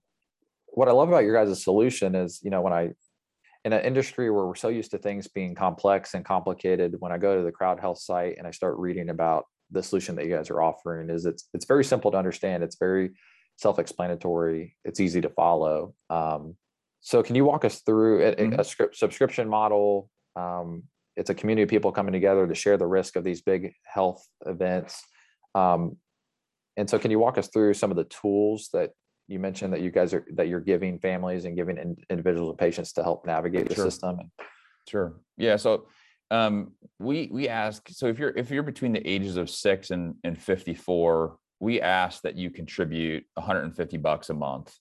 What 0.68 0.88
I 0.88 0.92
love 0.92 1.08
about 1.08 1.24
your 1.24 1.34
guys' 1.34 1.62
solution 1.62 2.14
is, 2.14 2.40
you 2.42 2.50
know, 2.50 2.62
when 2.62 2.72
I 2.72 2.90
in 3.64 3.72
an 3.72 3.84
industry 3.84 4.30
where 4.30 4.46
we're 4.46 4.54
so 4.54 4.68
used 4.68 4.90
to 4.92 4.98
things 4.98 5.28
being 5.28 5.54
complex 5.54 6.14
and 6.14 6.24
complicated, 6.24 6.96
when 6.98 7.12
I 7.12 7.18
go 7.18 7.36
to 7.36 7.42
the 7.42 7.52
crowd 7.52 7.78
health 7.78 7.98
site 7.98 8.38
and 8.38 8.46
I 8.46 8.50
start 8.50 8.78
reading 8.78 9.10
about 9.10 9.44
the 9.70 9.82
solution 9.82 10.16
that 10.16 10.26
you 10.26 10.34
guys 10.34 10.50
are 10.50 10.62
offering, 10.62 11.10
is 11.10 11.26
it's 11.26 11.48
it's 11.54 11.66
very 11.66 11.84
simple 11.84 12.10
to 12.10 12.18
understand. 12.18 12.62
It's 12.62 12.76
very 12.76 13.10
self-explanatory. 13.56 14.76
It's 14.84 15.00
easy 15.00 15.20
to 15.20 15.28
follow. 15.30 15.94
Um, 16.08 16.56
so 17.00 17.22
can 17.22 17.34
you 17.34 17.44
walk 17.44 17.64
us 17.64 17.80
through 17.80 18.22
a, 18.22 18.34
mm-hmm. 18.34 18.60
a 18.60 18.64
script, 18.64 18.96
subscription 18.96 19.48
model? 19.48 20.10
Um, 20.36 20.84
it's 21.16 21.30
a 21.30 21.34
community 21.34 21.64
of 21.64 21.68
people 21.68 21.92
coming 21.92 22.12
together 22.12 22.46
to 22.46 22.54
share 22.54 22.76
the 22.76 22.86
risk 22.86 23.16
of 23.16 23.24
these 23.24 23.42
big 23.42 23.74
health 23.84 24.26
events. 24.46 25.02
Um, 25.54 25.96
and 26.76 26.88
so 26.88 26.98
can 26.98 27.10
you 27.10 27.18
walk 27.18 27.36
us 27.36 27.48
through 27.48 27.74
some 27.74 27.90
of 27.90 27.96
the 27.96 28.04
tools 28.04 28.68
that 28.72 28.90
you 29.28 29.38
mentioned 29.38 29.72
that 29.72 29.80
you 29.80 29.90
guys 29.90 30.14
are 30.14 30.24
that 30.34 30.48
you're 30.48 30.60
giving 30.60 30.98
families 30.98 31.44
and 31.44 31.56
giving 31.56 31.78
in, 31.78 31.96
individuals 32.08 32.50
and 32.50 32.58
patients 32.58 32.92
to 32.94 33.02
help 33.02 33.26
navigate 33.26 33.68
the 33.68 33.74
sure. 33.74 33.84
system? 33.84 34.30
Sure. 34.88 35.20
Yeah. 35.36 35.56
So 35.56 35.86
um, 36.30 36.72
we 36.98 37.28
we 37.32 37.48
ask 37.48 37.88
so 37.88 38.06
if 38.06 38.18
you're 38.18 38.30
if 38.30 38.50
you're 38.50 38.62
between 38.62 38.92
the 38.92 39.06
ages 39.08 39.36
of 39.36 39.50
six 39.50 39.90
and 39.90 40.14
and 40.24 40.40
54, 40.40 41.36
we 41.58 41.80
ask 41.80 42.22
that 42.22 42.36
you 42.36 42.50
contribute 42.50 43.24
150 43.34 43.96
bucks 43.98 44.30
a 44.30 44.34
month 44.34 44.74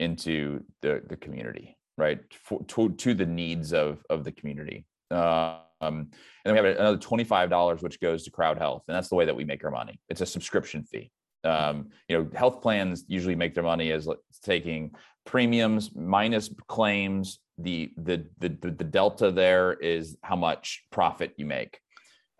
into 0.00 0.60
the 0.82 1.02
the 1.08 1.16
community, 1.16 1.76
right? 1.96 2.20
For, 2.44 2.62
to, 2.64 2.90
to 2.90 3.14
the 3.14 3.26
needs 3.26 3.72
of 3.72 4.04
of 4.10 4.24
the 4.24 4.32
community. 4.32 4.86
Um, 5.10 5.60
and 5.80 6.08
then 6.44 6.54
we 6.54 6.56
have 6.58 6.78
another 6.78 6.98
twenty 6.98 7.24
five 7.24 7.50
dollars, 7.50 7.82
which 7.82 8.00
goes 8.00 8.24
to 8.24 8.30
Crowd 8.30 8.58
Health, 8.58 8.84
and 8.88 8.96
that's 8.96 9.08
the 9.08 9.16
way 9.16 9.26
that 9.26 9.36
we 9.36 9.44
make 9.44 9.64
our 9.64 9.70
money. 9.70 10.00
It's 10.08 10.20
a 10.20 10.26
subscription 10.26 10.84
fee. 10.84 11.10
Um, 11.44 11.90
you 12.08 12.16
know, 12.16 12.28
health 12.34 12.62
plans 12.62 13.04
usually 13.06 13.34
make 13.34 13.54
their 13.54 13.64
money 13.64 13.92
as 13.92 14.08
taking 14.42 14.94
premiums 15.26 15.90
minus 15.94 16.50
claims. 16.68 17.38
The, 17.58 17.92
the 17.96 18.26
the 18.38 18.48
the 18.48 18.84
delta 18.84 19.30
there 19.30 19.74
is 19.74 20.16
how 20.22 20.34
much 20.34 20.82
profit 20.90 21.34
you 21.36 21.46
make, 21.46 21.78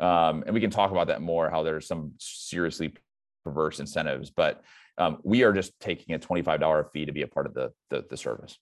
um, 0.01 0.43
and 0.45 0.53
we 0.53 0.61
can 0.61 0.71
talk 0.71 0.91
about 0.91 1.07
that 1.07 1.23
more. 1.23 1.49
How 1.49 1.63
there's 1.63 1.87
some 1.87 2.15
seriously 2.19 2.95
perverse 3.45 3.79
incentives, 3.79 4.31
but 4.31 4.65
um, 4.99 5.19
we 5.23 5.43
are 5.43 5.53
just 5.53 5.79
taking 5.81 6.15
a 6.15 6.19
$25 6.19 6.91
fee 6.93 7.05
to 7.05 7.13
be 7.13 7.23
a 7.23 7.27
part 7.27 7.47
of 7.47 7.55
the, 7.55 7.73
the, 7.91 8.05
the 8.09 8.17
service. 8.17 8.59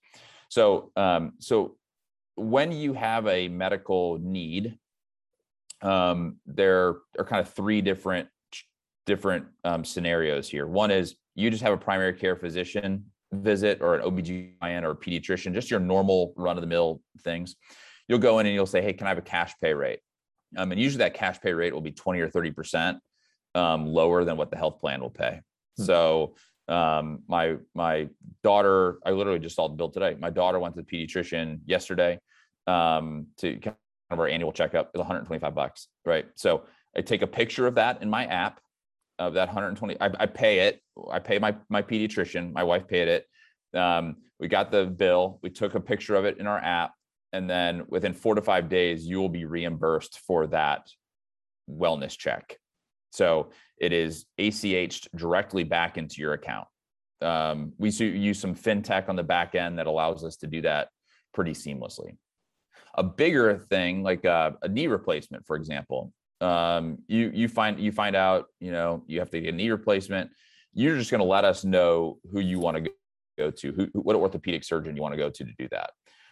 So, 0.48 0.90
um, 0.96 1.32
so 1.38 1.76
when 2.34 2.72
you 2.72 2.94
have 2.94 3.26
a 3.26 3.48
medical 3.48 4.18
need, 4.18 4.78
um, 5.82 6.36
there 6.46 6.96
are 7.18 7.24
kind 7.24 7.40
of 7.40 7.52
three 7.52 7.80
different 7.80 8.28
different 9.04 9.46
um, 9.64 9.84
scenarios 9.84 10.48
here. 10.48 10.64
One 10.64 10.92
is 10.92 11.16
you 11.34 11.50
just 11.50 11.64
have 11.64 11.72
a 11.72 11.76
primary 11.76 12.12
care 12.12 12.36
physician 12.36 13.06
visit 13.32 13.80
or 13.80 13.94
an 13.94 14.02
OBGYN 14.02 14.82
or 14.82 14.90
a 14.90 14.96
pediatrician, 14.96 15.54
just 15.54 15.70
your 15.70 15.80
normal 15.80 16.34
run 16.36 16.56
of 16.56 16.60
the 16.60 16.66
mill 16.66 17.00
things. 17.22 17.56
You'll 18.08 18.18
go 18.18 18.38
in 18.38 18.46
and 18.46 18.54
you'll 18.54 18.66
say, 18.66 18.82
Hey, 18.82 18.92
can 18.92 19.06
I 19.06 19.10
have 19.10 19.18
a 19.18 19.22
cash 19.22 19.54
pay 19.60 19.74
rate? 19.74 20.00
Um, 20.56 20.70
and 20.72 20.80
usually 20.80 20.98
that 20.98 21.14
cash 21.14 21.40
pay 21.40 21.52
rate 21.52 21.72
will 21.72 21.80
be 21.80 21.92
20 21.92 22.20
or 22.20 22.28
30% 22.28 22.98
um, 23.54 23.86
lower 23.86 24.24
than 24.24 24.36
what 24.36 24.50
the 24.50 24.56
health 24.56 24.80
plan 24.80 25.00
will 25.00 25.10
pay. 25.10 25.40
Hmm. 25.76 25.84
So 25.84 26.34
um, 26.68 27.22
my 27.26 27.56
my 27.74 28.08
daughter, 28.42 28.98
I 29.04 29.10
literally 29.10 29.38
just 29.38 29.56
saw 29.56 29.68
the 29.68 29.74
bill 29.74 29.90
today. 29.90 30.16
My 30.18 30.30
daughter 30.30 30.58
went 30.58 30.76
to 30.76 30.82
the 30.82 30.86
pediatrician 30.86 31.60
yesterday 31.66 32.18
um, 32.66 33.26
to 33.38 33.56
kind 33.58 33.76
of 34.10 34.20
our 34.20 34.28
annual 34.28 34.52
checkup. 34.52 34.90
It's 34.94 34.98
125 34.98 35.54
bucks, 35.54 35.88
right? 36.04 36.26
So 36.34 36.64
I 36.96 37.00
take 37.00 37.22
a 37.22 37.26
picture 37.26 37.66
of 37.66 37.74
that 37.76 38.02
in 38.02 38.10
my 38.10 38.26
app 38.26 38.60
of 39.18 39.34
that 39.34 39.48
120. 39.48 40.00
I, 40.00 40.10
I 40.18 40.26
pay 40.26 40.60
it. 40.60 40.80
I 41.10 41.18
pay 41.18 41.38
my 41.38 41.56
my 41.68 41.82
pediatrician. 41.82 42.52
My 42.52 42.62
wife 42.62 42.86
paid 42.88 43.08
it. 43.08 43.26
Um, 43.74 44.16
we 44.38 44.48
got 44.48 44.70
the 44.70 44.86
bill. 44.86 45.38
We 45.42 45.50
took 45.50 45.74
a 45.74 45.80
picture 45.80 46.14
of 46.14 46.24
it 46.24 46.38
in 46.38 46.46
our 46.46 46.58
app, 46.58 46.92
and 47.32 47.48
then 47.48 47.84
within 47.88 48.12
four 48.12 48.34
to 48.34 48.42
five 48.42 48.68
days, 48.68 49.06
you 49.06 49.20
will 49.20 49.28
be 49.28 49.44
reimbursed 49.44 50.20
for 50.26 50.46
that 50.48 50.88
wellness 51.70 52.16
check. 52.16 52.58
So 53.10 53.50
it 53.78 53.92
is 53.92 54.26
ACH'd 54.38 55.08
directly 55.14 55.64
back 55.64 55.98
into 55.98 56.20
your 56.20 56.32
account. 56.32 56.66
Um, 57.20 57.72
we 57.78 57.90
use 57.90 58.38
some 58.38 58.54
fintech 58.54 59.08
on 59.08 59.16
the 59.16 59.22
back 59.22 59.54
end 59.54 59.78
that 59.78 59.86
allows 59.86 60.24
us 60.24 60.36
to 60.38 60.46
do 60.46 60.62
that 60.62 60.88
pretty 61.32 61.52
seamlessly. 61.52 62.16
A 62.94 63.02
bigger 63.02 63.56
thing 63.58 64.02
like 64.02 64.24
a, 64.24 64.54
a 64.62 64.68
knee 64.68 64.86
replacement, 64.86 65.46
for 65.46 65.56
example, 65.56 66.12
um, 66.42 66.98
you 67.06 67.30
you 67.32 67.48
find 67.48 67.78
you 67.80 67.92
find 67.92 68.16
out 68.16 68.46
you 68.60 68.72
know 68.72 69.04
you 69.06 69.20
have 69.20 69.30
to 69.30 69.40
get 69.40 69.54
a 69.54 69.56
knee 69.56 69.70
replacement. 69.70 70.30
You're 70.74 70.96
just 70.96 71.10
going 71.10 71.20
to 71.20 71.26
let 71.26 71.44
us 71.44 71.64
know 71.64 72.18
who 72.30 72.40
you 72.40 72.58
want 72.58 72.82
to 72.82 72.90
go 73.38 73.50
to, 73.50 73.72
who, 73.72 73.86
what 73.92 74.16
orthopedic 74.16 74.64
surgeon 74.64 74.96
you 74.96 75.02
want 75.02 75.12
to 75.12 75.18
go 75.18 75.28
to 75.28 75.44
to 75.44 75.52
do 75.58 75.68
that. 75.70 75.90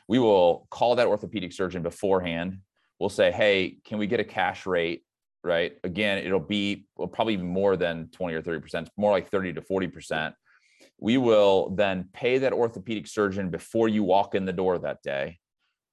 We 0.08 0.18
will 0.18 0.66
call 0.70 0.96
that 0.96 1.06
orthopedic 1.06 1.52
surgeon 1.52 1.82
beforehand. 1.82 2.58
We'll 2.98 3.10
say, 3.10 3.30
hey, 3.32 3.78
can 3.84 3.98
we 3.98 4.06
get 4.06 4.18
a 4.18 4.24
cash 4.24 4.66
rate 4.66 5.04
right? 5.42 5.72
Again, 5.84 6.18
it'll 6.18 6.40
be 6.40 6.86
well, 6.96 7.08
probably 7.08 7.36
more 7.36 7.76
than 7.76 8.08
20 8.12 8.34
or 8.34 8.42
30%, 8.42 8.88
more 8.96 9.10
like 9.10 9.30
30 9.30 9.54
to 9.54 9.60
40%. 9.60 10.32
We 10.98 11.16
will 11.16 11.70
then 11.70 12.08
pay 12.12 12.38
that 12.38 12.52
orthopedic 12.52 13.06
surgeon 13.06 13.50
before 13.50 13.88
you 13.88 14.02
walk 14.02 14.34
in 14.34 14.44
the 14.44 14.52
door 14.52 14.78
that 14.78 15.02
day, 15.02 15.38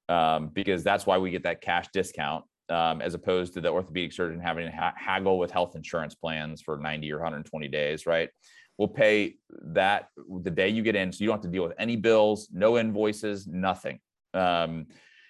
um, 0.08 0.48
because 0.48 0.84
that's 0.84 1.06
why 1.06 1.18
we 1.18 1.30
get 1.30 1.44
that 1.44 1.60
cash 1.60 1.86
discount, 1.92 2.44
um, 2.68 3.00
as 3.00 3.14
opposed 3.14 3.54
to 3.54 3.60
the 3.60 3.68
orthopedic 3.68 4.12
surgeon 4.12 4.40
having 4.40 4.70
to 4.70 4.76
ha- 4.76 4.94
haggle 4.96 5.38
with 5.38 5.50
health 5.50 5.74
insurance 5.74 6.14
plans 6.14 6.60
for 6.60 6.76
90 6.76 7.12
or 7.12 7.16
120 7.16 7.68
days, 7.68 8.06
right? 8.06 8.28
We'll 8.76 8.88
pay 8.88 9.36
that 9.72 10.08
the 10.42 10.50
day 10.50 10.68
you 10.68 10.82
get 10.82 10.94
in, 10.94 11.12
so 11.12 11.22
you 11.22 11.28
don't 11.28 11.36
have 11.36 11.42
to 11.42 11.48
deal 11.48 11.64
with 11.64 11.74
any 11.78 11.96
bills, 11.96 12.48
no 12.52 12.78
invoices, 12.78 13.46
nothing. 13.46 13.98
Um, 14.34 14.86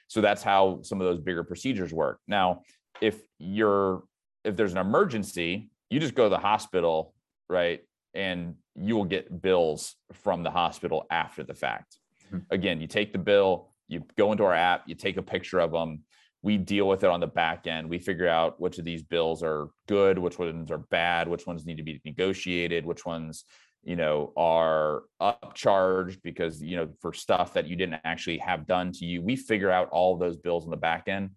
so 0.09 0.21
that's 0.21 0.43
how 0.43 0.81
some 0.83 1.01
of 1.01 1.07
those 1.07 1.21
bigger 1.21 1.45
procedures 1.45 1.93
work. 1.93 2.21
Now, 2.27 2.63
if 3.01 3.21
you're 3.39 4.03
if 4.45 4.57
there's 4.57 4.73
an 4.73 4.79
emergency, 4.79 5.71
you 5.91 6.01
just 6.01 6.15
go 6.15 6.25
to 6.25 6.31
the 6.31 6.39
hospital, 6.39 7.15
right? 7.49 7.81
And 8.15 8.55
you 8.75 8.97
will 8.97 9.05
get 9.05 9.43
bills 9.43 9.97
from 10.13 10.43
the 10.43 10.51
hospital 10.51 11.07
after 11.11 11.43
the 11.43 11.55
fact. 11.55 11.99
Mm-hmm. 12.27 12.39
Again, 12.51 12.81
you 12.81 12.87
take 12.87 13.13
the 13.13 13.19
bill, 13.19 13.71
you 13.89 14.05
go 14.17 14.33
into 14.33 14.45
our 14.45 14.55
app, 14.55 14.85
you 14.87 14.95
take 14.95 15.17
a 15.17 15.23
picture 15.23 15.59
of 15.59 15.73
them. 15.73 16.03
We 16.43 16.57
deal 16.57 16.87
with 16.87 17.03
it 17.03 17.11
on 17.11 17.21
the 17.21 17.27
back 17.27 17.67
end. 17.67 17.89
We 17.89 17.99
figure 17.99 18.29
out 18.29 18.61
which 18.61 18.79
of 18.79 18.85
these 18.85 19.03
bills 19.03 19.43
are 19.43 19.69
good, 19.89 20.19
which 20.19 20.39
ones 20.39 20.71
are 20.71 20.79
bad, 20.79 21.29
which 21.29 21.47
ones 21.47 21.67
need 21.67 21.79
to 21.79 21.83
be 21.83 22.01
negotiated, 22.05 22.87
which 22.87 23.05
ones 23.05 23.45
you 23.85 23.97
know 23.97 24.33
are 24.37 25.03
upcharged 25.21 26.21
because 26.23 26.63
you 26.63 26.77
know 26.77 26.89
for 27.01 27.13
stuff 27.13 27.55
that 27.55 27.67
you 27.67 27.77
didn't 27.77 28.01
actually 28.05 28.39
have 28.39 28.67
done 28.67 28.93
to 28.93 29.05
you 29.05 29.23
we 29.23 29.37
figure 29.37 29.71
out 29.71 29.89
all 29.91 30.17
those 30.17 30.37
bills 30.37 30.65
on 30.65 30.71
the 30.71 30.77
back 30.77 31.05
end 31.07 31.31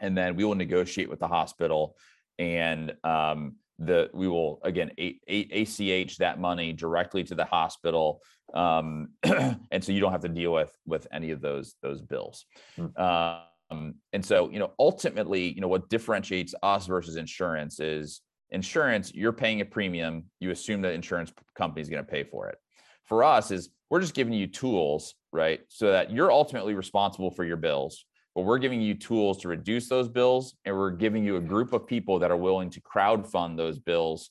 and 0.00 0.16
then 0.16 0.34
we 0.36 0.44
will 0.44 0.54
negotiate 0.54 1.10
with 1.10 1.18
the 1.18 1.28
hospital 1.28 1.96
and 2.38 2.94
um, 3.04 3.56
the 3.78 4.10
we 4.12 4.26
will 4.26 4.60
again 4.64 4.90
a, 4.98 5.20
a, 5.28 5.46
ach 5.52 6.16
that 6.18 6.40
money 6.40 6.72
directly 6.72 7.22
to 7.22 7.34
the 7.34 7.44
hospital 7.44 8.20
um, 8.54 9.10
and 9.22 9.84
so 9.84 9.92
you 9.92 10.00
don't 10.00 10.12
have 10.12 10.22
to 10.22 10.28
deal 10.28 10.52
with 10.52 10.76
with 10.86 11.06
any 11.12 11.30
of 11.30 11.40
those 11.40 11.76
those 11.82 12.02
bills 12.02 12.46
mm-hmm. 12.76 13.00
Um, 13.70 13.94
and 14.12 14.24
so 14.24 14.50
you 14.50 14.58
know 14.58 14.72
ultimately 14.78 15.52
you 15.52 15.60
know 15.60 15.68
what 15.68 15.88
differentiates 15.88 16.54
us 16.62 16.86
versus 16.86 17.16
insurance 17.16 17.80
is 17.80 18.22
insurance 18.50 19.12
you're 19.14 19.32
paying 19.32 19.60
a 19.60 19.64
premium 19.64 20.24
you 20.40 20.50
assume 20.50 20.80
that 20.82 20.92
insurance 20.92 21.32
company 21.54 21.82
is 21.82 21.88
going 21.88 22.04
to 22.04 22.10
pay 22.10 22.24
for 22.24 22.48
it. 22.48 22.56
For 23.04 23.24
us 23.24 23.50
is 23.50 23.70
we're 23.90 24.00
just 24.00 24.14
giving 24.14 24.32
you 24.32 24.46
tools 24.46 25.14
right 25.32 25.60
so 25.68 25.92
that 25.92 26.10
you're 26.10 26.32
ultimately 26.32 26.74
responsible 26.74 27.30
for 27.30 27.44
your 27.44 27.56
bills 27.56 28.04
but 28.34 28.42
we're 28.42 28.58
giving 28.58 28.80
you 28.80 28.94
tools 28.94 29.38
to 29.38 29.48
reduce 29.48 29.88
those 29.88 30.08
bills 30.08 30.54
and 30.64 30.76
we're 30.76 30.90
giving 30.90 31.24
you 31.24 31.36
a 31.36 31.40
group 31.40 31.72
of 31.72 31.86
people 31.86 32.18
that 32.18 32.30
are 32.30 32.36
willing 32.36 32.70
to 32.70 32.80
crowd 32.80 33.26
fund 33.26 33.58
those 33.58 33.78
bills 33.78 34.30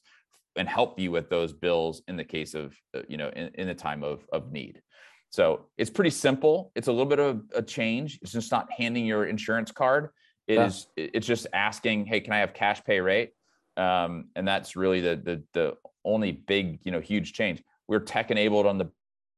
and 0.55 0.67
help 0.67 0.99
you 0.99 1.11
with 1.11 1.29
those 1.29 1.53
bills 1.53 2.01
in 2.07 2.17
the 2.17 2.23
case 2.23 2.53
of 2.53 2.75
uh, 2.95 3.01
you 3.07 3.17
know 3.17 3.29
in, 3.35 3.49
in 3.55 3.67
the 3.67 3.75
time 3.75 4.03
of, 4.03 4.25
of 4.31 4.51
need 4.51 4.81
so 5.29 5.65
it's 5.77 5.89
pretty 5.89 6.09
simple 6.09 6.71
it's 6.75 6.87
a 6.87 6.91
little 6.91 7.05
bit 7.05 7.19
of 7.19 7.41
a 7.55 7.61
change 7.61 8.19
it's 8.21 8.31
just 8.31 8.51
not 8.51 8.67
handing 8.71 9.05
your 9.05 9.25
insurance 9.25 9.71
card 9.71 10.09
It 10.47 10.55
yeah. 10.55 10.67
is. 10.67 10.87
It's 10.95 11.27
just 11.27 11.47
asking, 11.51 12.05
hey, 12.05 12.21
can 12.21 12.31
I 12.31 12.39
have 12.39 12.53
cash 12.53 12.81
pay 12.85 13.01
rate? 13.01 13.31
Um, 13.75 14.29
and 14.35 14.47
that's 14.47 14.75
really 14.77 15.01
the 15.01 15.15
the 15.17 15.43
the 15.53 15.73
only 16.05 16.31
big, 16.31 16.79
you 16.83 16.91
know, 16.91 17.01
huge 17.01 17.33
change. 17.33 17.61
We're 17.89 17.99
tech 17.99 18.31
enabled 18.31 18.65
on 18.65 18.77
the 18.77 18.89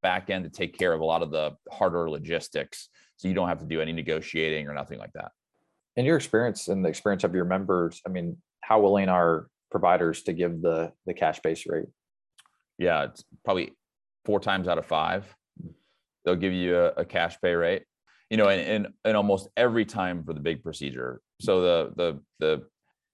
back 0.03 0.29
end 0.29 0.43
to 0.43 0.51
take 0.51 0.77
care 0.77 0.93
of 0.93 1.01
a 1.01 1.05
lot 1.05 1.23
of 1.23 1.31
the 1.31 1.57
harder 1.71 2.09
logistics, 2.09 2.89
so 3.17 3.27
you 3.27 3.33
don't 3.33 3.47
have 3.47 3.59
to 3.59 3.65
do 3.65 3.81
any 3.81 3.91
negotiating 3.91 4.67
or 4.67 4.73
nothing 4.75 4.99
like 4.99 5.13
that. 5.13 5.31
In 5.95 6.05
your 6.05 6.15
experience 6.15 6.67
and 6.67 6.85
the 6.85 6.89
experience 6.89 7.23
of 7.23 7.33
your 7.33 7.45
members, 7.45 8.01
I 8.05 8.09
mean, 8.09 8.37
how 8.61 8.79
willing 8.79 9.09
are 9.09 9.47
providers 9.71 10.21
to 10.23 10.33
give 10.33 10.61
the 10.61 10.91
the 11.07 11.15
cash 11.15 11.39
base 11.41 11.65
rate? 11.65 11.89
Yeah, 12.77 13.05
it's 13.05 13.23
probably 13.43 13.73
four 14.25 14.39
times 14.39 14.67
out 14.67 14.77
of 14.77 14.85
five. 14.85 15.25
They'll 16.25 16.35
give 16.35 16.53
you 16.53 16.77
a, 16.77 16.87
a 16.97 17.05
cash 17.05 17.37
pay 17.41 17.53
rate. 17.53 17.83
You 18.29 18.37
know, 18.37 18.49
and, 18.49 18.61
and 18.61 18.93
and 19.05 19.17
almost 19.17 19.49
every 19.57 19.85
time 19.85 20.23
for 20.23 20.33
the 20.33 20.39
big 20.39 20.63
procedure. 20.63 21.21
So 21.41 21.61
the 21.61 21.93
the 21.95 22.21
the 22.39 22.63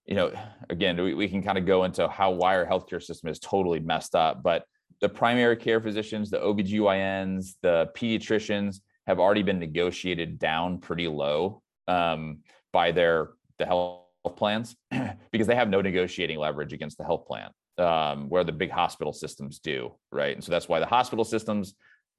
you 0.05 0.15
know, 0.15 0.31
again, 0.69 1.01
we, 1.01 1.13
we 1.13 1.27
can 1.27 1.41
kind 1.41 1.57
of 1.57 1.65
go 1.65 1.83
into 1.83 2.07
how 2.07 2.31
why 2.31 2.55
our 2.57 2.65
healthcare 2.65 3.01
system 3.01 3.29
is 3.29 3.39
totally 3.39 3.79
messed 3.79 4.13
up, 4.13 4.43
but 4.43 4.65
the 5.01 5.09
primary 5.09 5.57
care 5.57 5.81
physicians, 5.81 6.29
the 6.29 6.39
OBGYNs, 6.39 7.55
the 7.61 7.89
pediatricians 7.95 8.81
have 9.07 9.19
already 9.19 9.43
been 9.43 9.59
negotiated 9.59 10.39
down 10.39 10.79
pretty 10.79 11.07
low 11.07 11.61
um, 11.87 12.39
by 12.71 12.91
their 12.91 13.31
the 13.57 13.65
health 13.65 14.01
plans 14.35 14.75
because 15.31 15.47
they 15.47 15.55
have 15.55 15.69
no 15.69 15.81
negotiating 15.81 16.39
leverage 16.39 16.73
against 16.73 16.97
the 16.97 17.03
health 17.03 17.25
plan 17.27 17.49
um, 17.77 18.29
where 18.29 18.43
the 18.43 18.51
big 18.51 18.71
hospital 18.71 19.13
systems 19.13 19.59
do 19.59 19.93
right 20.11 20.35
and 20.35 20.43
so 20.43 20.51
that's 20.51 20.67
why 20.67 20.79
the 20.79 20.85
hospital 20.85 21.23
systems 21.23 21.75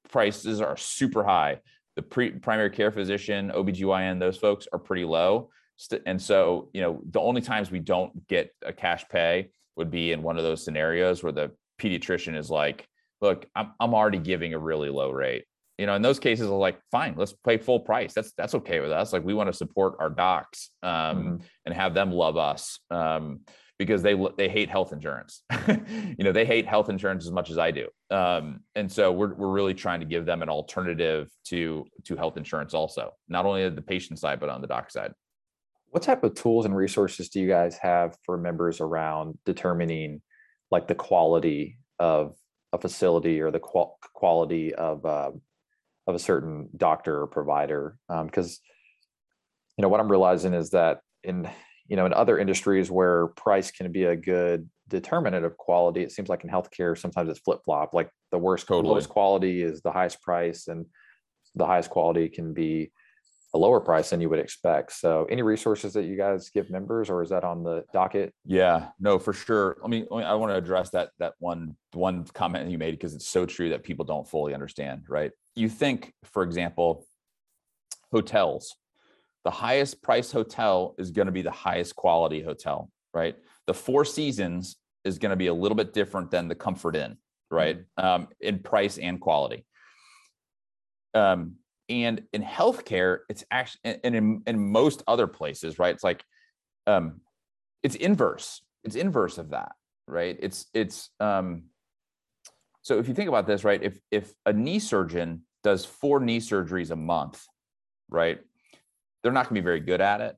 prices 0.09 0.61
are 0.61 0.77
super 0.77 1.23
high. 1.23 1.59
The 1.95 2.01
pre- 2.01 2.31
primary 2.31 2.69
care 2.69 2.91
physician 2.91 3.51
obgyn 3.53 4.19
those 4.19 4.37
folks 4.37 4.67
are 4.71 4.79
pretty 4.79 5.05
low. 5.05 5.49
And 6.05 6.21
so 6.21 6.69
you 6.73 6.81
know 6.81 7.01
the 7.09 7.19
only 7.19 7.41
times 7.41 7.71
we 7.71 7.79
don't 7.79 8.27
get 8.27 8.51
a 8.65 8.73
cash 8.73 9.05
pay 9.09 9.49
would 9.75 9.91
be 9.91 10.11
in 10.11 10.23
one 10.23 10.37
of 10.37 10.43
those 10.43 10.63
scenarios 10.63 11.23
where 11.23 11.31
the 11.31 11.51
pediatrician 11.79 12.35
is 12.35 12.49
like 12.49 12.87
look 13.21 13.45
i'm, 13.55 13.73
I'm 13.79 13.93
already 13.93 14.17
giving 14.17 14.53
a 14.53 14.59
really 14.59 14.89
low 14.89 15.11
rate. 15.11 15.45
You 15.77 15.85
know 15.85 15.93
in 15.93 16.01
those 16.01 16.19
cases 16.19 16.47
are 16.47 16.57
like 16.57 16.79
fine 16.91 17.13
let's 17.15 17.33
pay 17.45 17.57
full 17.57 17.79
price. 17.79 18.13
That's 18.13 18.31
that's 18.33 18.55
okay 18.55 18.79
with 18.79 18.91
us. 18.91 19.13
Like 19.13 19.23
we 19.23 19.35
want 19.35 19.47
to 19.47 19.53
support 19.53 19.95
our 19.99 20.09
docs 20.09 20.71
um, 20.81 20.91
mm-hmm. 20.91 21.35
and 21.65 21.75
have 21.75 21.93
them 21.93 22.11
love 22.11 22.37
us. 22.37 22.79
Um, 22.89 23.41
because 23.77 24.01
they 24.01 24.15
they 24.37 24.49
hate 24.49 24.69
health 24.69 24.93
insurance. 24.93 25.43
You 26.17 26.23
know 26.23 26.31
they 26.31 26.45
hate 26.45 26.65
health 26.65 26.89
insurance 26.89 27.25
as 27.25 27.31
much 27.31 27.51
as 27.51 27.59
i 27.59 27.69
do. 27.69 27.87
Um, 28.09 28.61
and 28.75 28.91
so 28.91 29.11
we're, 29.11 29.35
we're 29.35 29.51
really 29.51 29.75
trying 29.75 29.99
to 29.99 30.05
give 30.05 30.25
them 30.25 30.41
an 30.41 30.49
alternative 30.49 31.29
to 31.45 31.85
to 32.05 32.15
health 32.15 32.37
insurance 32.37 32.73
also 32.73 33.11
not 33.27 33.45
only 33.45 33.63
at 33.63 33.75
the 33.75 33.81
patient 33.81 34.17
side 34.19 34.39
but 34.39 34.49
on 34.49 34.61
the 34.61 34.67
doc 34.67 34.89
side. 34.89 35.11
What 35.89 36.03
type 36.03 36.23
of 36.23 36.33
tools 36.33 36.65
and 36.65 36.75
resources 36.75 37.29
do 37.29 37.39
you 37.39 37.47
guys 37.47 37.77
have 37.77 38.17
for 38.25 38.37
members 38.37 38.81
around 38.81 39.37
determining 39.45 40.21
like 40.71 40.87
the 40.87 40.95
quality 40.95 41.77
of 41.99 42.35
a 42.73 42.77
facility 42.79 43.39
or 43.41 43.51
the 43.51 43.59
qual- 43.59 43.99
quality 44.13 44.73
of 44.73 45.05
uh, 45.05 45.31
of 46.07 46.15
a 46.15 46.19
certain 46.19 46.69
doctor 46.75 47.21
or 47.21 47.27
provider? 47.27 47.97
Because 48.09 48.49
um, 48.49 48.67
you 49.77 49.81
know 49.83 49.89
what 49.89 49.99
i'm 49.99 50.09
realizing 50.09 50.53
is 50.53 50.71
that 50.71 50.99
in 51.23 51.47
you 51.87 51.95
know 51.95 52.05
in 52.05 52.13
other 52.13 52.37
industries 52.37 52.91
where 52.91 53.27
price 53.27 53.71
can 53.71 53.91
be 53.91 54.03
a 54.05 54.15
good 54.15 54.69
determinant 54.87 55.45
of 55.45 55.57
quality 55.57 56.01
it 56.01 56.11
seems 56.11 56.29
like 56.29 56.43
in 56.43 56.49
healthcare 56.49 56.97
sometimes 56.97 57.29
it's 57.29 57.39
flip-flop 57.39 57.93
like 57.93 58.09
the 58.31 58.37
worst 58.37 58.67
totally. 58.67 58.89
lowest 58.89 59.09
quality 59.09 59.61
is 59.61 59.81
the 59.81 59.91
highest 59.91 60.21
price 60.21 60.67
and 60.67 60.85
the 61.55 61.65
highest 61.65 61.89
quality 61.89 62.29
can 62.29 62.53
be 62.53 62.91
a 63.53 63.57
lower 63.57 63.79
price 63.79 64.09
than 64.09 64.21
you 64.21 64.29
would 64.29 64.39
expect. 64.39 64.91
So, 64.91 65.25
any 65.29 65.41
resources 65.41 65.93
that 65.93 66.03
you 66.03 66.17
guys 66.17 66.49
give 66.49 66.69
members, 66.69 67.09
or 67.09 67.23
is 67.23 67.29
that 67.29 67.43
on 67.43 67.63
the 67.63 67.85
docket? 67.93 68.33
Yeah, 68.45 68.89
no, 68.99 69.17
for 69.19 69.33
sure. 69.33 69.77
I 69.83 69.87
mean, 69.87 70.05
I 70.11 70.35
want 70.35 70.51
to 70.51 70.55
address 70.55 70.89
that 70.91 71.11
that 71.19 71.33
one 71.39 71.75
one 71.93 72.25
comment 72.33 72.69
you 72.69 72.77
made 72.77 72.91
because 72.91 73.13
it's 73.15 73.27
so 73.27 73.45
true 73.45 73.69
that 73.69 73.83
people 73.83 74.05
don't 74.05 74.27
fully 74.27 74.53
understand. 74.53 75.03
Right? 75.09 75.31
You 75.55 75.69
think, 75.69 76.13
for 76.23 76.43
example, 76.43 77.05
hotels. 78.11 78.75
The 79.47 79.51
highest 79.51 80.01
price 80.01 80.29
hotel 80.29 80.93
is 80.97 81.11
going 81.11 81.27
to 81.27 81.31
be 81.31 81.41
the 81.41 81.51
highest 81.51 81.95
quality 81.95 82.41
hotel, 82.41 82.91
right? 83.13 83.33
The 83.65 83.73
Four 83.73 84.03
Seasons 84.03 84.75
is 85.05 85.19
going 85.19 85.29
to 85.29 85.37
be 85.37 85.47
a 85.47 85.53
little 85.53 85.77
bit 85.77 85.93
different 85.93 86.31
than 86.31 86.49
the 86.49 86.55
Comfort 86.55 86.97
Inn, 86.97 87.15
right? 87.49 87.77
Mm-hmm. 87.79 88.05
Um, 88.05 88.27
in 88.41 88.59
price 88.59 88.97
and 88.97 89.21
quality. 89.21 89.65
Um, 91.13 91.59
and 91.87 92.23
in 92.33 92.43
healthcare 92.43 93.19
it's 93.29 93.45
actually 93.49 93.79
and 94.03 94.13
in, 94.13 94.43
in 94.45 94.59
most 94.59 95.03
other 95.07 95.25
places 95.25 95.79
right 95.79 95.95
it's 95.95 96.03
like 96.03 96.21
um 96.85 97.21
it's 97.81 97.95
inverse 97.95 98.61
it's 98.83 98.97
inverse 98.97 99.37
of 99.37 99.51
that 99.51 99.71
right 100.05 100.35
it's 100.41 100.65
it's 100.73 101.09
um 101.21 101.63
so 102.81 102.99
if 102.99 103.07
you 103.07 103.13
think 103.13 103.29
about 103.29 103.47
this 103.47 103.63
right 103.63 103.81
if 103.81 103.97
if 104.11 104.33
a 104.45 104.51
knee 104.51 104.79
surgeon 104.79 105.43
does 105.63 105.85
four 105.85 106.19
knee 106.19 106.41
surgeries 106.41 106.91
a 106.91 106.97
month 106.97 107.45
right 108.09 108.41
they're 109.21 109.31
not 109.31 109.45
going 109.45 109.55
to 109.55 109.61
be 109.61 109.65
very 109.65 109.79
good 109.79 110.01
at 110.01 110.21
it. 110.21 110.35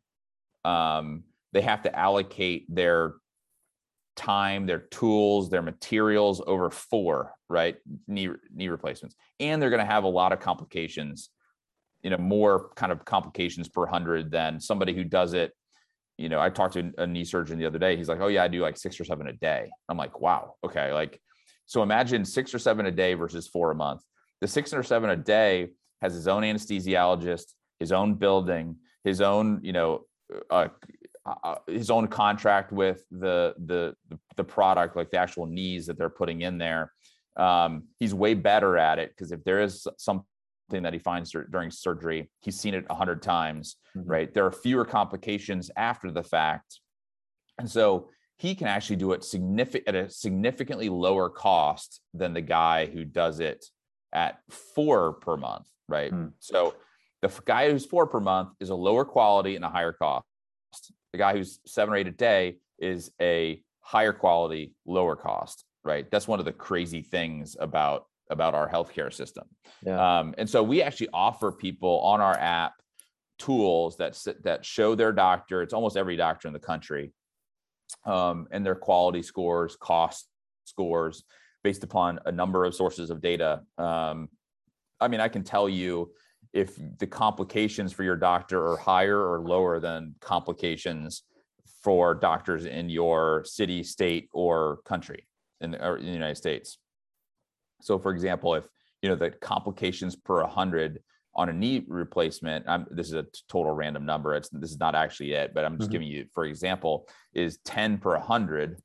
Um 0.65 1.23
they 1.51 1.61
have 1.61 1.81
to 1.83 1.95
allocate 1.97 2.67
their 2.73 3.15
time, 4.15 4.67
their 4.67 4.79
tools, 4.79 5.49
their 5.49 5.61
materials 5.63 6.41
over 6.45 6.69
four, 6.69 7.33
right? 7.49 7.77
Knee 8.07 8.29
knee 8.53 8.67
replacements. 8.67 9.15
And 9.39 9.61
they're 9.61 9.69
going 9.69 9.85
to 9.85 9.91
have 9.91 10.03
a 10.03 10.09
lot 10.09 10.33
of 10.33 10.39
complications 10.39 11.29
you 12.01 12.09
know 12.09 12.17
more 12.17 12.69
kind 12.75 12.91
of 12.91 13.03
complications 13.05 13.67
per 13.67 13.85
hundred 13.85 14.31
than 14.31 14.59
somebody 14.59 14.93
who 14.93 15.03
does 15.03 15.33
it. 15.33 15.53
You 16.17 16.29
know 16.29 16.39
i 16.39 16.49
talked 16.49 16.73
to 16.73 16.91
a 16.97 17.07
knee 17.07 17.23
surgeon 17.23 17.57
the 17.59 17.65
other 17.65 17.79
day. 17.79 17.95
He's 17.95 18.09
like 18.09 18.21
oh 18.21 18.27
yeah 18.27 18.43
i 18.43 18.47
do 18.47 18.61
like 18.61 18.77
six 18.77 18.99
or 18.99 19.05
seven 19.05 19.27
a 19.27 19.33
day. 19.33 19.69
I'm 19.87 19.97
like 19.97 20.19
wow 20.19 20.55
okay 20.65 20.93
like 20.93 21.19
so 21.65 21.83
imagine 21.83 22.25
six 22.25 22.53
or 22.53 22.59
seven 22.59 22.85
a 22.87 22.91
day 22.91 23.13
versus 23.13 23.47
four 23.47 23.71
a 23.71 23.75
month. 23.75 24.01
The 24.41 24.47
six 24.47 24.73
or 24.73 24.83
seven 24.83 25.09
a 25.09 25.15
day 25.15 25.69
has 26.01 26.13
his 26.13 26.27
own 26.27 26.43
anesthesiologist 26.43 27.53
his 27.79 27.91
own 27.91 28.15
building 28.15 28.75
his 29.03 29.21
own 29.21 29.59
you 29.63 29.73
know 29.73 30.01
uh, 30.51 30.67
uh, 31.25 31.35
uh 31.43 31.55
his 31.67 31.89
own 31.89 32.07
contract 32.07 32.71
with 32.71 33.03
the, 33.11 33.53
the 33.65 33.95
the 34.35 34.43
product 34.43 34.95
like 34.95 35.09
the 35.11 35.17
actual 35.17 35.45
knees 35.45 35.85
that 35.85 35.97
they're 35.97 36.09
putting 36.09 36.41
in 36.41 36.57
there 36.57 36.91
um, 37.37 37.83
he's 37.99 38.13
way 38.13 38.33
better 38.33 38.77
at 38.77 38.99
it 38.99 39.09
because 39.09 39.31
if 39.31 39.43
there 39.43 39.61
is 39.61 39.87
something 39.97 40.25
that 40.71 40.93
he 40.93 40.99
finds 40.99 41.31
during 41.31 41.71
surgery. 41.71 42.29
He's 42.41 42.59
seen 42.59 42.73
it 42.73 42.85
a 42.89 42.95
hundred 42.95 43.21
times, 43.21 43.77
mm-hmm. 43.97 44.09
right? 44.09 44.33
There 44.33 44.45
are 44.45 44.51
fewer 44.51 44.85
complications 44.85 45.71
after 45.75 46.11
the 46.11 46.23
fact. 46.23 46.79
And 47.57 47.69
so 47.69 48.09
he 48.37 48.55
can 48.55 48.67
actually 48.67 48.95
do 48.95 49.11
it 49.11 49.23
significant 49.23 49.87
at 49.87 49.95
a 49.95 50.09
significantly 50.09 50.89
lower 50.89 51.29
cost 51.29 52.01
than 52.13 52.33
the 52.33 52.41
guy 52.41 52.85
who 52.85 53.03
does 53.03 53.39
it 53.39 53.65
at 54.13 54.39
four 54.49 55.13
per 55.13 55.35
month, 55.35 55.67
right? 55.87 56.11
Mm. 56.11 56.31
So 56.39 56.75
the 57.21 57.31
guy 57.45 57.69
who's 57.69 57.85
four 57.85 58.07
per 58.07 58.19
month 58.19 58.49
is 58.59 58.69
a 58.69 58.75
lower 58.75 59.05
quality 59.05 59.55
and 59.55 59.65
a 59.65 59.69
higher 59.69 59.93
cost. 59.93 60.25
The 61.11 61.17
guy 61.17 61.33
who's 61.33 61.59
seven 61.65 61.93
or 61.93 61.97
eight 61.97 62.07
a 62.07 62.11
day 62.11 62.57
is 62.77 63.11
a 63.21 63.61
higher 63.81 64.13
quality, 64.13 64.73
lower 64.85 65.15
cost, 65.15 65.65
right? 65.83 66.09
That's 66.11 66.27
one 66.27 66.39
of 66.39 66.45
the 66.45 66.53
crazy 66.53 67.01
things 67.01 67.57
about 67.59 68.05
about 68.29 68.53
our 68.53 68.69
healthcare 68.69 69.11
system. 69.11 69.45
Yeah. 69.83 70.19
Um, 70.19 70.35
and 70.37 70.47
so 70.47 70.61
we 70.61 70.83
actually 70.83 71.09
offer 71.13 71.51
people 71.51 71.99
on 72.01 72.21
our 72.21 72.37
app 72.37 72.73
tools 73.39 73.97
that 73.97 74.15
that 74.43 74.63
show 74.63 74.95
their 74.95 75.11
doctor. 75.11 75.61
It's 75.61 75.73
almost 75.73 75.97
every 75.97 76.15
doctor 76.15 76.47
in 76.47 76.53
the 76.53 76.59
country, 76.59 77.11
um, 78.05 78.47
and 78.51 78.65
their 78.65 78.75
quality 78.75 79.23
scores, 79.23 79.75
cost 79.75 80.27
scores, 80.65 81.23
based 81.63 81.83
upon 81.83 82.19
a 82.25 82.31
number 82.31 82.65
of 82.65 82.75
sources 82.75 83.09
of 83.09 83.21
data. 83.21 83.61
Um, 83.77 84.29
I 85.01 85.07
mean, 85.07 85.21
I 85.21 85.29
can 85.29 85.43
tell 85.43 85.67
you 85.67 86.11
if 86.53 86.79
the 86.97 87.07
complications 87.07 87.93
for 87.93 88.03
your 88.03 88.15
doctor 88.15 88.65
are 88.71 88.77
higher 88.77 89.19
or 89.19 89.41
lower 89.41 89.79
than 89.79 90.15
complications 90.19 91.23
for 91.83 92.13
doctors 92.13 92.65
in 92.65 92.89
your 92.89 93.43
city, 93.45 93.83
state, 93.83 94.29
or 94.33 94.79
country 94.85 95.27
in 95.61 95.71
the, 95.71 95.95
in 95.95 96.05
the 96.05 96.11
United 96.11 96.35
States. 96.35 96.77
So, 97.81 97.97
for 97.99 98.11
example, 98.11 98.55
if 98.55 98.65
you 99.01 99.09
know 99.09 99.15
the 99.15 99.29
complications 99.29 100.15
per 100.15 100.41
100 100.41 100.99
on 101.35 101.49
a 101.49 101.53
knee 101.53 101.85
replacement, 101.87 102.65
I'm, 102.67 102.85
this 102.91 103.07
is 103.07 103.13
a 103.13 103.25
total 103.47 103.71
random 103.71 104.05
number. 104.05 104.35
It's 104.35 104.49
this 104.49 104.71
is 104.71 104.79
not 104.79 104.95
actually 104.95 105.33
it, 105.33 105.53
but 105.53 105.63
I'm 105.63 105.77
just 105.77 105.89
mm-hmm. 105.89 105.91
giving 105.93 106.07
you, 106.07 106.25
for 106.33 106.45
example, 106.45 107.07
is 107.33 107.59
10 107.65 107.99
per 107.99 108.11
100, 108.17 108.81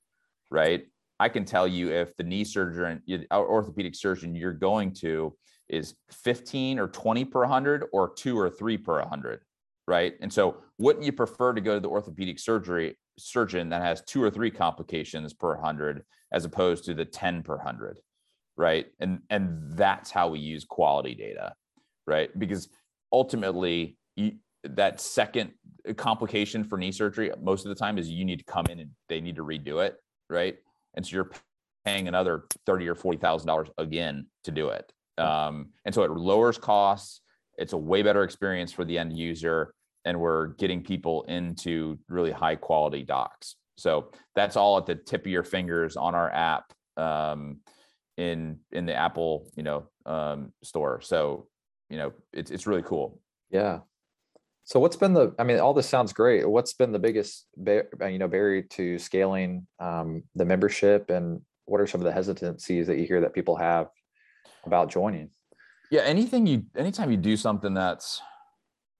right? 0.51 0.85
I 1.19 1.29
can 1.29 1.45
tell 1.45 1.67
you 1.67 1.91
if 1.91 2.17
the 2.17 2.25
knee 2.25 2.45
surgeon, 2.45 3.03
orthopedic 3.33 3.95
surgeon 3.95 4.35
you're 4.35 4.53
going 4.53 4.93
to 4.95 5.35
is 5.77 5.95
15 6.11 6.79
or 6.79 6.89
20 6.89 7.25
per 7.27 7.41
100 7.41 7.85
or 7.93 8.13
two 8.15 8.39
or 8.39 8.51
three 8.51 8.79
per 8.79 8.99
100, 9.01 9.41
right? 9.87 10.15
And 10.21 10.33
so, 10.33 10.57
wouldn't 10.79 11.05
you 11.05 11.13
prefer 11.13 11.53
to 11.53 11.61
go 11.61 11.75
to 11.75 11.81
the 11.81 11.89
orthopedic 11.89 12.39
surgery 12.39 12.99
surgeon 13.19 13.69
that 13.69 13.83
has 13.83 14.03
two 14.03 14.23
or 14.23 14.31
three 14.31 14.51
complications 14.51 15.33
per 15.33 15.55
100 15.55 16.03
as 16.33 16.45
opposed 16.45 16.85
to 16.85 16.95
the 16.95 17.05
10 17.05 17.43
per 17.43 17.57
100? 17.57 17.99
right 18.57 18.87
and 19.01 19.19
and 19.31 19.59
that's 19.77 20.13
how 20.13 20.29
we 20.29 20.39
use 20.39 20.65
quality 20.65 21.13
data 21.13 21.53
right 22.07 22.31
because 22.39 22.69
ultimately 23.13 23.97
you, 24.15 24.33
that 24.65 25.01
second 25.01 25.53
complication 25.97 26.65
for 26.65 26.79
knee 26.79 26.93
surgery 26.93 27.31
most 27.41 27.65
of 27.65 27.69
the 27.69 27.75
time 27.75 27.99
is 27.99 28.11
you 28.11 28.25
need 28.25 28.39
to 28.39 28.45
come 28.45 28.67
in 28.67 28.81
and 28.81 28.91
they 29.09 29.21
need 29.21 29.37
to 29.37 29.45
redo 29.45 29.85
it, 29.85 29.97
right? 30.31 30.57
And 30.95 31.07
so 31.07 31.15
you're 31.15 31.31
paying 31.85 32.09
another 32.09 32.45
thirty 32.67 32.89
or 32.89 32.95
forty 32.95 33.19
thousand 33.19 33.47
dollars 33.47 33.69
again 33.79 34.27
to 34.45 34.51
do 34.51 34.69
it. 34.69 34.91
Um, 35.19 35.71
and 35.85 35.95
so 35.95 36.03
it 36.03 36.11
lowers 36.11 36.59
costs. 36.59 37.21
It's 37.57 37.73
a 37.73 37.79
way 37.79 38.03
better 38.03 38.25
experience 38.25 38.73
for 38.73 38.85
the 38.85 38.99
end 38.99 39.17
user, 39.17 39.75
and 40.05 40.19
we're 40.19 40.49
getting 40.49 40.83
people 40.83 41.23
into 41.25 41.99
really 42.09 42.33
high 42.33 42.57
quality 42.57 43.03
docs. 43.03 43.57
So 43.77 44.11
that's 44.35 44.57
all 44.57 44.79
at 44.79 44.87
the 44.87 44.95
tip 44.95 45.23
of 45.23 45.33
your 45.33 45.45
fingers 45.45 45.97
on 45.97 46.15
our 46.15 46.31
app 46.31 46.73
um, 46.97 47.59
in 48.17 48.59
in 48.73 48.87
the 48.87 48.95
Apple, 48.95 49.51
you 49.57 49.63
know, 49.63 49.89
um, 50.07 50.53
store. 50.63 51.01
So 51.01 51.47
you 51.91 51.99
know, 51.99 52.13
it's 52.33 52.51
it's 52.51 52.67
really 52.67 52.83
cool. 52.83 53.21
Yeah. 53.51 53.81
So 54.65 54.81
what's 54.81 54.97
been 54.97 55.13
the? 55.13 55.35
I 55.39 55.45
mean, 55.45 55.61
all 55.61 55.75
this 55.75 55.89
sounds 55.89 56.13
great. 56.13 56.49
What's 56.49 56.73
been 56.73 56.93
the 56.93 56.99
biggest, 56.99 57.47
you 57.67 58.19
know, 58.19 58.29
barrier 58.29 58.63
to 58.63 58.99
scaling 58.99 59.67
um, 59.79 60.23
the 60.35 60.45
membership, 60.45 61.11
and 61.11 61.43
what 61.67 61.81
are 61.81 61.87
some 61.87 62.01
of 62.01 62.07
the 62.07 62.13
hesitancies 62.13 62.87
that 62.87 62.99
you 62.99 63.07
hear 63.07 63.21
that 63.21 63.35
people 63.35 63.57
have 63.57 63.89
about 64.67 64.91
joining? 64.91 65.31
Yeah, 65.91 66.03
anything 66.03 66.47
you, 66.47 66.65
anytime 66.77 67.11
you 67.11 67.17
do 67.17 67.37
something 67.37 67.75
that's, 67.75 68.21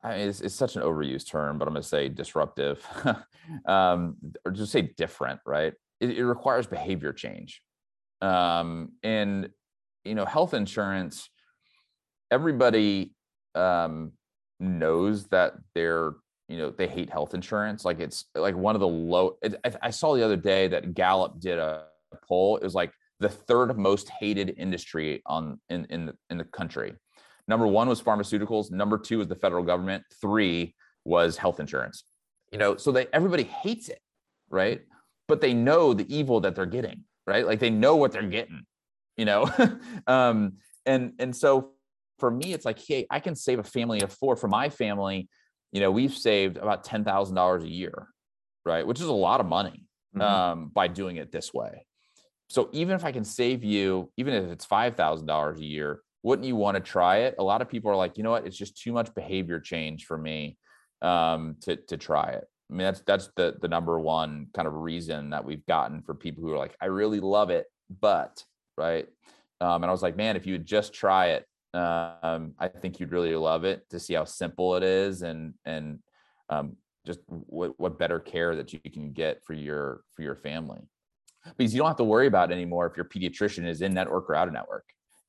I 0.03 0.17
mean, 0.17 0.29
it's, 0.29 0.41
it's 0.41 0.55
such 0.55 0.77
an 0.77 0.83
overused 0.83 1.29
term, 1.29 1.59
but 1.59 1.67
I'm 1.67 1.75
going 1.75 1.83
to 1.83 1.89
say 1.89 2.09
disruptive, 2.09 2.87
um, 3.67 4.17
or 4.45 4.53
just 4.53 4.73
say 4.73 4.83
different, 4.97 5.41
right? 5.47 5.73
It, 6.01 6.19
it 6.19 6.25
requires 6.27 6.67
behavior 6.67 7.13
change, 7.13 7.63
um, 8.21 8.93
and 9.03 9.49
you 10.05 10.15
know, 10.15 10.27
health 10.27 10.53
insurance. 10.53 11.31
Everybody 12.31 13.15
um, 13.55 14.13
knows 14.61 15.27
that 15.29 15.55
they're 15.75 16.15
you 16.49 16.59
know 16.59 16.71
they 16.71 16.87
hate 16.87 17.11
health 17.11 17.35
insurance 17.35 17.85
like 17.85 18.01
it's 18.01 18.27
like 18.35 18.55
one 18.55 18.75
of 18.77 18.81
the 18.81 18.89
low 18.89 19.37
it, 19.43 19.55
I, 19.65 19.73
I, 19.85 19.91
saw 19.91 20.15
the 20.15 20.23
other 20.23 20.37
day 20.37 20.69
that 20.69 20.95
gallup 20.95 21.41
did 21.41 21.59
a 21.59 21.85
poll 22.29 22.59
it 22.59 22.63
was 22.63 22.75
like 22.75 22.93
the 23.21 23.29
third 23.29 23.77
most 23.79 24.09
hated 24.09 24.55
industry 24.59 25.23
on 25.27 25.61
in 25.69 25.87
in 25.87 26.07
the, 26.07 26.15
in 26.31 26.39
the 26.39 26.45
country 26.45 26.95
number 27.49 27.67
one 27.67 27.89
was 27.89 28.03
pharmaceuticals 28.03 28.71
number 28.71 28.99
two 28.99 29.19
was 29.19 29.29
the 29.29 29.37
federal 29.37 29.63
government 29.63 30.03
three 30.21 30.75
was 31.05 31.37
health 31.37 31.61
insurance 31.61 32.05
you 32.53 32.59
know 32.59 32.77
so 32.77 32.91
they 32.93 33.07
everybody 33.13 33.45
hates 33.45 33.89
it 33.89 34.01
right 34.51 34.83
but 35.29 35.41
they 35.41 35.55
know 35.55 35.95
the 35.95 36.15
evil 36.15 36.41
that 36.41 36.55
they're 36.55 36.67
getting 36.67 37.05
right 37.27 37.47
like 37.47 37.61
they 37.61 37.71
know 37.71 37.97
what 37.97 38.13
they're 38.13 38.23
getting 38.23 38.63
you 39.17 39.25
know 39.25 39.49
um 40.07 40.55
and 40.87 41.13
and 41.19 41.35
so 41.35 41.71
for 42.19 42.31
me, 42.31 42.53
it's 42.53 42.65
like, 42.65 42.79
hey, 42.79 43.07
I 43.11 43.21
can 43.21 43.35
save 43.35 43.59
a 43.59 43.65
family 43.65 44.01
of 44.01 44.13
four. 44.13 44.37
For 44.37 44.49
my 44.49 44.69
family, 44.69 45.29
you 45.73 45.81
know, 45.81 45.91
we've 45.91 46.15
saved 46.15 46.57
about 46.57 46.85
ten 46.85 47.05
thousand 47.05 47.35
dollars 47.35 47.65
a 47.65 47.69
year, 47.69 48.09
right? 48.65 48.87
Which 48.87 49.01
is 49.01 49.07
a 49.07 49.13
lot 49.13 49.41
of 49.41 49.47
money 49.47 49.85
mm-hmm. 50.17 50.23
um, 50.23 50.71
by 50.73 50.89
doing 50.89 51.17
it 51.17 51.33
this 51.33 51.53
way. 51.53 51.87
So 52.55 52.69
even 52.71 52.95
if 52.95 53.05
I 53.05 53.11
can 53.11 53.25
save 53.25 53.65
you, 53.65 54.13
even 54.17 54.33
if 54.33 54.45
it's 54.45 54.65
five 54.65 54.95
thousand 54.95 55.27
dollars 55.27 55.59
a 55.59 55.65
year, 55.65 56.03
wouldn't 56.23 56.47
you 56.47 56.55
want 56.55 56.77
to 56.77 56.81
try 56.81 57.17
it? 57.23 57.35
A 57.41 57.43
lot 57.43 57.61
of 57.61 57.69
people 57.69 57.91
are 57.91 57.97
like, 57.97 58.17
you 58.17 58.23
know 58.23 58.31
what, 58.31 58.47
it's 58.47 58.57
just 58.57 58.81
too 58.81 58.93
much 58.93 59.13
behavior 59.13 59.59
change 59.59 60.05
for 60.07 60.17
me 60.17 60.57
um, 61.03 61.57
to 61.63 61.75
to 61.75 61.97
try 61.97 62.31
it. 62.31 62.45
I 62.71 62.75
mean, 62.75 62.85
that's 62.87 63.01
that's 63.01 63.29
the 63.35 63.57
the 63.61 63.67
number 63.67 63.99
one 63.99 64.47
kind 64.55 64.69
of 64.69 64.75
reason 64.75 65.31
that 65.31 65.45
we've 65.45 65.67
gotten 65.67 66.01
for 66.03 66.15
people 66.15 66.45
who 66.45 66.53
are 66.53 66.57
like, 66.57 66.77
I 66.81 66.87
really 66.87 67.19
love 67.19 67.51
it, 67.51 67.67
but 68.01 68.45
right. 68.79 69.09
Um, 69.61 69.83
and 69.83 69.87
I 69.87 69.91
was 69.91 70.03
like, 70.03 70.17
man, 70.17 70.37
if 70.37 70.47
you 70.47 70.53
would 70.53 70.65
just 70.65 70.95
try 70.95 71.31
it, 71.31 71.47
um, 71.77 72.53
I 72.57 72.69
think 72.69 73.01
you'd 73.01 73.11
really 73.11 73.35
love 73.35 73.65
it 73.65 73.83
to 73.91 73.99
see 73.99 74.15
how 74.15 74.27
simple 74.27 74.77
it 74.77 74.85
is 74.85 75.23
and 75.23 75.55
and 75.65 75.99
um, 76.51 76.77
just 77.05 77.19
what, 77.27 77.73
what 77.81 77.99
better 77.99 78.21
care 78.21 78.55
that 78.55 78.73
you 78.73 78.79
can 78.79 79.13
get 79.13 79.45
for 79.45 79.55
your 79.55 80.03
for 80.15 80.23
your 80.23 80.37
family 80.37 80.83
because 81.57 81.75
you 81.75 81.79
don't 81.79 81.89
have 81.89 81.97
to 81.97 82.05
worry 82.05 82.27
about 82.27 82.51
it 82.51 82.55
anymore 82.55 82.87
if 82.87 82.97
your 82.97 83.05
pediatrician 83.05 83.67
is 83.67 83.83
in 83.83 83.95
network 83.95 84.29
or 84.29 84.35
out 84.35 84.49
of 84.49 84.55
network 84.55 84.85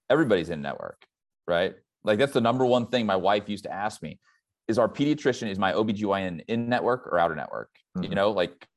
everybody's 0.09 0.49
in 0.49 0.61
network 0.61 1.05
right 1.47 1.75
like 2.03 2.19
that's 2.19 2.33
the 2.33 2.41
number 2.41 2.65
one 2.65 2.87
thing 2.87 3.05
my 3.05 3.15
wife 3.15 3.47
used 3.47 3.63
to 3.63 3.73
ask 3.73 4.01
me 4.01 4.19
is 4.67 4.77
our 4.77 4.89
pediatrician 4.89 5.49
is 5.49 5.59
my 5.59 5.73
obgyn 5.73 6.43
in 6.47 6.69
network 6.69 7.07
or 7.07 7.19
out 7.19 7.31
of 7.31 7.37
network 7.37 7.69
mm-hmm. 7.97 8.09
you 8.09 8.15
know 8.15 8.31
like 8.31 8.67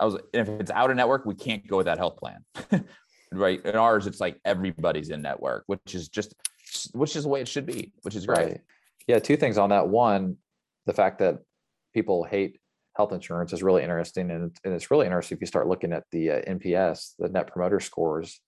i 0.00 0.04
was 0.04 0.16
if 0.32 0.48
it's 0.48 0.70
out 0.70 0.90
of 0.90 0.96
network 0.96 1.24
we 1.24 1.34
can't 1.34 1.66
go 1.66 1.76
with 1.76 1.86
that 1.86 1.98
health 1.98 2.16
plan 2.16 2.44
right 3.32 3.64
in 3.64 3.74
ours 3.76 4.06
it's 4.06 4.20
like 4.20 4.38
everybody's 4.44 5.10
in 5.10 5.20
network 5.20 5.64
which 5.66 5.94
is 5.94 6.08
just 6.08 6.34
which 6.92 7.16
is 7.16 7.24
the 7.24 7.28
way 7.28 7.40
it 7.40 7.48
should 7.48 7.66
be, 7.66 7.92
which 8.02 8.16
is 8.16 8.26
great. 8.26 8.38
Right. 8.38 8.60
Yeah, 9.06 9.18
two 9.18 9.36
things 9.36 9.58
on 9.58 9.70
that. 9.70 9.88
One, 9.88 10.36
the 10.86 10.92
fact 10.92 11.18
that 11.18 11.38
people 11.92 12.24
hate 12.24 12.58
health 12.96 13.12
insurance 13.12 13.52
is 13.52 13.62
really 13.62 13.82
interesting, 13.82 14.30
and, 14.30 14.56
and 14.64 14.74
it's 14.74 14.90
really 14.90 15.06
interesting 15.06 15.36
if 15.36 15.40
you 15.40 15.46
start 15.46 15.68
looking 15.68 15.92
at 15.92 16.04
the 16.10 16.30
uh, 16.30 16.42
NPS, 16.42 17.14
the 17.18 17.28
Net 17.28 17.48
Promoter 17.48 17.80
Scores 17.80 18.40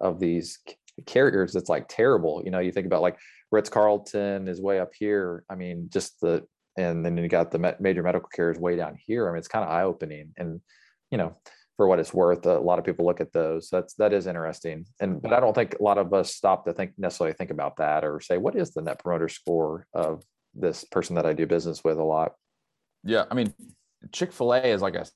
of 0.00 0.18
these 0.18 0.58
carriers. 1.06 1.56
It's 1.56 1.68
like 1.68 1.86
terrible. 1.88 2.42
You 2.44 2.50
know, 2.50 2.58
you 2.58 2.72
think 2.72 2.86
about 2.86 3.02
like 3.02 3.18
Ritz 3.50 3.68
Carlton 3.68 4.48
is 4.48 4.60
way 4.60 4.80
up 4.80 4.92
here. 4.94 5.44
I 5.48 5.54
mean, 5.54 5.88
just 5.92 6.20
the 6.20 6.44
and 6.78 7.04
then 7.04 7.16
you 7.18 7.28
got 7.28 7.50
the 7.50 7.76
major 7.80 8.02
medical 8.02 8.28
carriers 8.34 8.58
way 8.58 8.76
down 8.76 8.96
here. 9.06 9.28
I 9.28 9.32
mean, 9.32 9.38
it's 9.38 9.48
kind 9.48 9.64
of 9.64 9.70
eye 9.70 9.82
opening, 9.82 10.32
and 10.36 10.60
you 11.10 11.18
know, 11.18 11.36
for 11.76 11.86
what 11.86 11.98
it's 11.98 12.14
worth. 12.14 12.46
A 12.46 12.58
lot 12.58 12.78
of 12.78 12.84
people 12.84 13.04
look 13.04 13.20
at 13.20 13.32
those. 13.32 13.68
That's 13.70 13.94
that 13.94 14.12
is 14.12 14.26
interesting. 14.26 14.86
And 15.00 15.20
but 15.20 15.32
I 15.32 15.40
don't 15.40 15.54
think 15.54 15.76
a 15.78 15.82
lot 15.82 15.98
of 15.98 16.12
us 16.12 16.34
stop 16.34 16.64
to 16.66 16.72
think 16.72 16.92
necessarily 16.98 17.34
think 17.34 17.50
about 17.50 17.76
that 17.76 18.04
or 18.04 18.20
say 18.20 18.38
what 18.38 18.56
is 18.56 18.72
the 18.72 18.82
net 18.82 18.98
promoter 18.98 19.28
score 19.28 19.86
of 19.94 20.22
this 20.54 20.84
person 20.84 21.16
that 21.16 21.26
I 21.26 21.32
do 21.32 21.46
business 21.46 21.82
with 21.84 21.98
a 21.98 22.04
lot. 22.04 22.32
Yeah, 23.04 23.24
I 23.30 23.34
mean, 23.34 23.52
Chick 24.12 24.32
Fil 24.32 24.54
A 24.54 24.62
is 24.62 24.82
like 24.82 24.94
a 24.94 25.06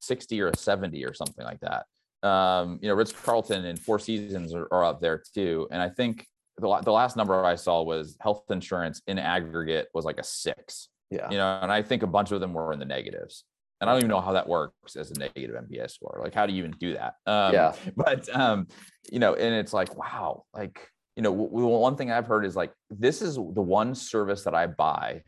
sixty 0.00 0.40
or 0.40 0.48
a 0.48 0.56
seventy 0.56 1.04
or 1.04 1.14
something 1.14 1.44
like 1.44 1.60
that. 1.60 1.86
Um, 2.26 2.78
you 2.80 2.88
know, 2.88 2.94
Ritz 2.94 3.12
Carlton 3.12 3.64
and 3.64 3.78
Four 3.78 3.98
Seasons 3.98 4.54
are, 4.54 4.68
are 4.70 4.84
up 4.84 5.00
there 5.00 5.22
too. 5.34 5.68
And 5.70 5.82
I 5.82 5.88
think 5.88 6.26
the 6.58 6.80
the 6.84 6.92
last 6.92 7.16
number 7.16 7.44
I 7.44 7.56
saw 7.56 7.82
was 7.82 8.16
health 8.20 8.44
insurance 8.50 9.02
in 9.06 9.18
aggregate 9.18 9.88
was 9.94 10.04
like 10.04 10.18
a 10.18 10.24
six. 10.24 10.88
Yeah. 11.10 11.30
You 11.30 11.36
know, 11.36 11.58
and 11.60 11.70
I 11.70 11.82
think 11.82 12.02
a 12.02 12.06
bunch 12.06 12.32
of 12.32 12.40
them 12.40 12.54
were 12.54 12.72
in 12.72 12.78
the 12.78 12.86
negatives 12.86 13.44
and 13.82 13.90
I 13.90 13.94
don't 13.94 14.02
even 14.02 14.10
know 14.10 14.20
how 14.20 14.32
that 14.34 14.48
works 14.48 14.94
as 14.94 15.10
a 15.10 15.18
negative 15.18 15.56
NPS 15.56 15.90
score. 15.90 16.20
Like, 16.22 16.32
how 16.32 16.46
do 16.46 16.52
you 16.52 16.60
even 16.60 16.70
do 16.78 16.94
that? 16.94 17.14
Um, 17.26 17.52
yeah. 17.52 17.74
But 17.96 18.28
um, 18.34 18.68
you 19.10 19.18
know, 19.18 19.34
and 19.34 19.52
it's 19.56 19.72
like, 19.72 19.98
wow, 19.98 20.44
like 20.54 20.88
you 21.16 21.22
know, 21.24 21.32
w- 21.32 21.66
one 21.66 21.96
thing 21.96 22.12
I've 22.12 22.28
heard 22.28 22.46
is 22.46 22.54
like, 22.54 22.72
this 22.90 23.20
is 23.20 23.34
the 23.34 23.40
one 23.60 23.96
service 23.96 24.44
that 24.44 24.54
I 24.54 24.68
buy 24.68 25.22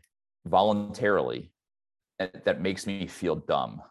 voluntarily 0.45 1.51
that 2.19 2.61
makes 2.61 2.87
me 2.87 3.07
feel 3.07 3.35
dumb, 3.35 3.81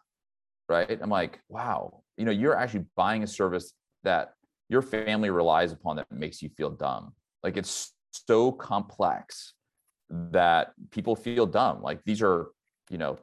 right? 0.67 0.99
I'm 1.01 1.09
like, 1.09 1.39
wow, 1.49 2.01
you 2.17 2.25
know, 2.25 2.31
you're 2.31 2.57
actually 2.57 2.85
buying 2.95 3.23
a 3.23 3.27
service 3.27 3.73
that 4.03 4.33
your 4.69 4.81
family 4.81 5.29
relies 5.29 5.71
upon 5.71 5.97
that 5.97 6.11
makes 6.11 6.41
you 6.41 6.49
feel 6.49 6.71
dumb. 6.71 7.13
Like 7.43 7.57
it's 7.57 7.93
so 8.11 8.51
complex 8.51 9.53
that 10.09 10.73
people 10.91 11.15
feel 11.15 11.45
dumb. 11.45 11.81
Like 11.81 12.03
these 12.03 12.21
are, 12.21 12.47
you 12.89 12.97
know, 12.97 13.17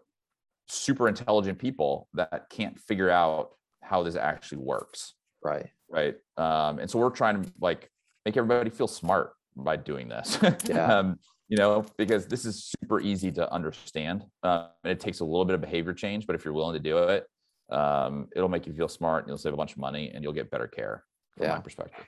super 0.68 1.08
intelligent 1.08 1.58
people 1.58 2.08
that 2.14 2.46
can't 2.50 2.78
figure 2.78 3.10
out 3.10 3.50
how 3.82 4.02
this 4.02 4.16
actually 4.16 4.58
works 4.58 5.14
right 5.42 5.68
right 5.90 6.16
um, 6.36 6.78
and 6.78 6.90
so 6.90 6.98
we're 6.98 7.10
trying 7.10 7.42
to 7.42 7.52
like 7.60 7.90
make 8.24 8.36
everybody 8.36 8.70
feel 8.70 8.86
smart 8.86 9.32
by 9.56 9.76
doing 9.76 10.08
this 10.08 10.38
yeah. 10.64 10.98
um, 10.98 11.18
you 11.52 11.58
know 11.58 11.84
because 11.98 12.26
this 12.26 12.46
is 12.46 12.72
super 12.80 12.98
easy 12.98 13.30
to 13.30 13.52
understand 13.52 14.24
uh, 14.42 14.68
and 14.84 14.90
it 14.90 14.98
takes 14.98 15.20
a 15.20 15.24
little 15.24 15.44
bit 15.44 15.54
of 15.54 15.60
behavior 15.60 15.92
change 15.92 16.26
but 16.26 16.34
if 16.34 16.46
you're 16.46 16.54
willing 16.54 16.72
to 16.72 16.80
do 16.80 16.96
it 16.96 17.26
um, 17.70 18.26
it'll 18.34 18.48
make 18.48 18.66
you 18.66 18.72
feel 18.72 18.88
smart 18.88 19.24
and 19.24 19.28
you'll 19.28 19.36
save 19.36 19.52
a 19.52 19.56
bunch 19.56 19.72
of 19.72 19.78
money 19.78 20.10
and 20.14 20.24
you'll 20.24 20.32
get 20.32 20.50
better 20.50 20.66
care 20.66 21.04
from 21.36 21.44
yeah. 21.44 21.54
my 21.54 21.60
perspective 21.60 22.06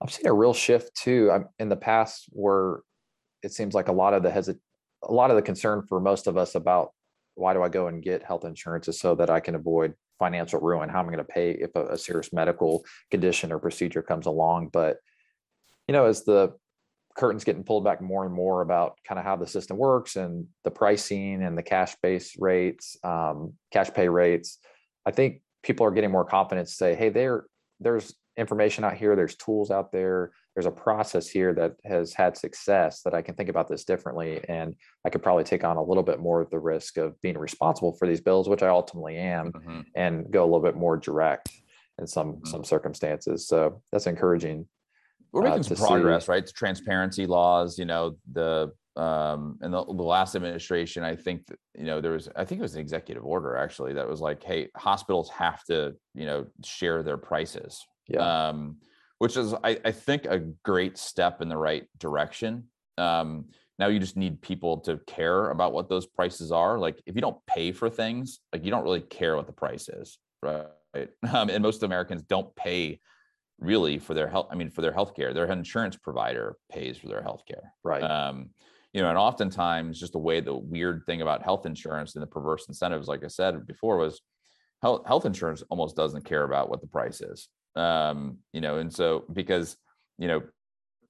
i've 0.00 0.10
seen 0.10 0.26
a 0.26 0.32
real 0.32 0.54
shift 0.54 0.96
too 0.96 1.30
I'm, 1.30 1.46
in 1.58 1.68
the 1.68 1.76
past 1.76 2.24
where 2.30 2.78
it 3.42 3.52
seems 3.52 3.74
like 3.74 3.88
a 3.88 3.92
lot 3.92 4.14
of 4.14 4.22
the 4.22 4.30
hesit 4.30 4.58
a 5.02 5.12
lot 5.12 5.28
of 5.28 5.36
the 5.36 5.42
concern 5.42 5.82
for 5.86 6.00
most 6.00 6.26
of 6.26 6.38
us 6.38 6.54
about 6.54 6.92
why 7.34 7.52
do 7.52 7.62
I 7.62 7.68
go 7.68 7.88
and 7.88 8.02
get 8.02 8.22
health 8.22 8.46
insurance 8.46 8.88
is 8.88 8.98
so 8.98 9.14
that 9.16 9.28
I 9.28 9.40
can 9.40 9.54
avoid 9.54 9.92
financial 10.18 10.58
ruin. 10.58 10.88
How 10.88 11.00
am 11.00 11.08
I 11.08 11.12
going 11.12 11.18
to 11.18 11.24
pay 11.24 11.50
if 11.50 11.70
a, 11.76 11.88
a 11.88 11.98
serious 11.98 12.32
medical 12.32 12.82
condition 13.10 13.52
or 13.52 13.58
procedure 13.58 14.00
comes 14.00 14.24
along? 14.24 14.70
But 14.72 14.96
you 15.86 15.92
know, 15.92 16.06
as 16.06 16.24
the 16.24 16.56
curtains 17.16 17.44
getting 17.44 17.64
pulled 17.64 17.84
back 17.84 18.00
more 18.00 18.24
and 18.24 18.34
more 18.34 18.60
about 18.60 18.98
kind 19.06 19.18
of 19.18 19.24
how 19.24 19.36
the 19.36 19.46
system 19.46 19.76
works 19.76 20.16
and 20.16 20.46
the 20.64 20.70
pricing 20.70 21.42
and 21.42 21.56
the 21.56 21.62
cash 21.62 21.96
base 22.02 22.36
rates, 22.38 22.96
um, 23.04 23.54
cash 23.72 23.90
pay 23.94 24.08
rates, 24.08 24.58
I 25.06 25.10
think 25.10 25.40
people 25.62 25.86
are 25.86 25.90
getting 25.90 26.10
more 26.10 26.24
confident 26.24 26.68
to 26.68 26.74
say, 26.74 26.94
hey, 26.94 27.08
there, 27.08 27.46
there's 27.80 28.14
information 28.36 28.84
out 28.84 28.94
here, 28.94 29.16
there's 29.16 29.36
tools 29.36 29.70
out 29.70 29.92
there, 29.92 30.30
there's 30.54 30.66
a 30.66 30.70
process 30.70 31.28
here 31.28 31.54
that 31.54 31.76
has 31.84 32.12
had 32.12 32.36
success 32.36 33.02
that 33.02 33.14
I 33.14 33.22
can 33.22 33.34
think 33.34 33.48
about 33.48 33.68
this 33.68 33.84
differently. 33.84 34.42
And 34.48 34.74
I 35.04 35.10
could 35.10 35.22
probably 35.22 35.44
take 35.44 35.64
on 35.64 35.76
a 35.76 35.82
little 35.82 36.02
bit 36.02 36.20
more 36.20 36.40
of 36.40 36.50
the 36.50 36.58
risk 36.58 36.98
of 36.98 37.20
being 37.22 37.38
responsible 37.38 37.94
for 37.94 38.06
these 38.06 38.20
bills, 38.20 38.48
which 38.48 38.62
I 38.62 38.68
ultimately 38.68 39.16
am, 39.16 39.52
mm-hmm. 39.52 39.80
and 39.94 40.30
go 40.30 40.42
a 40.42 40.46
little 40.46 40.60
bit 40.60 40.76
more 40.76 40.96
direct 40.96 41.50
in 41.98 42.06
some 42.06 42.34
mm-hmm. 42.34 42.46
some 42.46 42.64
circumstances. 42.64 43.48
So 43.48 43.82
that's 43.92 44.06
encouraging. 44.06 44.66
We're 45.36 45.42
making 45.42 45.60
uh, 45.60 45.62
some 45.64 45.76
progress, 45.76 46.24
see. 46.24 46.32
right? 46.32 46.46
The 46.46 46.52
transparency 46.52 47.26
laws, 47.26 47.78
you 47.78 47.84
know, 47.84 48.16
the 48.32 48.72
um, 48.96 49.58
in 49.62 49.70
the, 49.70 49.84
the 49.84 49.92
last 49.92 50.34
administration, 50.34 51.04
I 51.04 51.14
think 51.14 51.46
that, 51.48 51.58
you 51.76 51.84
know 51.84 52.00
there 52.00 52.12
was 52.12 52.30
I 52.34 52.46
think 52.46 52.60
it 52.60 52.62
was 52.62 52.74
an 52.74 52.80
executive 52.80 53.22
order 53.22 53.54
actually 53.56 53.92
that 53.92 54.08
was 54.08 54.20
like, 54.20 54.42
hey, 54.42 54.68
hospitals 54.74 55.28
have 55.30 55.62
to 55.64 55.94
you 56.14 56.24
know 56.24 56.46
share 56.64 57.02
their 57.02 57.18
prices. 57.18 57.84
Yeah. 58.08 58.48
Um, 58.48 58.78
which 59.18 59.36
is 59.36 59.52
I, 59.62 59.78
I 59.84 59.92
think 59.92 60.24
a 60.24 60.38
great 60.38 60.96
step 60.96 61.42
in 61.42 61.50
the 61.50 61.58
right 61.58 61.86
direction. 61.98 62.64
Um, 62.96 63.46
now 63.78 63.88
you 63.88 63.98
just 63.98 64.16
need 64.16 64.40
people 64.40 64.78
to 64.80 64.98
care 65.06 65.50
about 65.50 65.74
what 65.74 65.90
those 65.90 66.06
prices 66.06 66.50
are. 66.50 66.78
Like 66.78 67.02
if 67.04 67.14
you 67.14 67.20
don't 67.20 67.44
pay 67.46 67.72
for 67.72 67.90
things, 67.90 68.40
like 68.54 68.64
you 68.64 68.70
don't 68.70 68.84
really 68.84 69.02
care 69.02 69.36
what 69.36 69.46
the 69.46 69.52
price 69.52 69.90
is, 69.90 70.18
right? 70.42 70.66
Um, 71.30 71.50
and 71.50 71.62
most 71.62 71.82
Americans 71.82 72.22
don't 72.22 72.56
pay 72.56 73.00
really 73.58 73.98
for 73.98 74.14
their 74.14 74.28
health. 74.28 74.48
I 74.50 74.54
mean, 74.54 74.70
for 74.70 74.82
their 74.82 74.92
healthcare, 74.92 75.32
their 75.32 75.50
insurance 75.50 75.96
provider 75.96 76.56
pays 76.70 76.96
for 76.96 77.08
their 77.08 77.22
healthcare. 77.22 77.62
Right. 77.82 78.02
Um, 78.02 78.50
you 78.92 79.02
know, 79.02 79.08
and 79.08 79.18
oftentimes 79.18 80.00
just 80.00 80.12
the 80.12 80.18
way 80.18 80.40
the 80.40 80.56
weird 80.56 81.02
thing 81.06 81.22
about 81.22 81.42
health 81.42 81.66
insurance 81.66 82.14
and 82.14 82.22
the 82.22 82.26
perverse 82.26 82.66
incentives, 82.68 83.08
like 83.08 83.24
I 83.24 83.28
said 83.28 83.66
before, 83.66 83.98
was 83.98 84.20
health 84.82 85.06
health 85.06 85.26
insurance 85.26 85.62
almost 85.68 85.96
doesn't 85.96 86.24
care 86.24 86.44
about 86.44 86.70
what 86.70 86.80
the 86.80 86.86
price 86.86 87.20
is. 87.20 87.48
Um, 87.74 88.38
you 88.52 88.60
know, 88.60 88.78
and 88.78 88.92
so 88.92 89.24
because 89.32 89.76
you 90.18 90.28
know, 90.28 90.42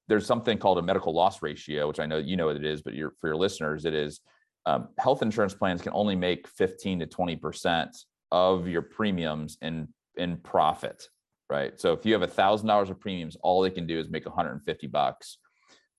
there's 0.09 0.27
something 0.27 0.59
called 0.59 0.79
a 0.79 0.83
medical 0.83 1.15
loss 1.15 1.43
ratio, 1.43 1.87
which 1.87 2.01
I 2.01 2.07
know 2.07 2.19
you 2.19 2.37
know 2.37 2.47
what 2.47 2.57
it 2.57 2.65
is, 2.65 2.83
but 2.83 2.95
for 3.21 3.29
your 3.29 3.37
listeners, 3.37 3.85
it 3.85 3.95
is 3.95 4.21
um, 4.67 4.89
health 4.99 5.23
insurance 5.23 5.55
plans 5.55 5.81
can 5.81 5.93
only 5.95 6.17
make 6.17 6.49
15 6.49 7.01
to 7.01 7.07
20 7.07 7.37
percent 7.37 7.97
of 8.33 8.67
your 8.67 8.83
premiums 8.83 9.59
in 9.63 9.89
in 10.17 10.39
profit 10.39 11.09
right? 11.49 11.79
So 11.81 11.93
if 11.93 12.05
you 12.05 12.13
have 12.13 12.23
a 12.23 12.27
thousand 12.27 12.69
dollars 12.69 12.91
of 12.91 13.01
premiums, 13.01 13.37
all 13.43 13.63
they 13.63 13.71
can 13.71 13.87
do 13.87 13.99
is 13.99 14.09
make 14.09 14.27
150 14.27 14.87
bucks 14.89 15.39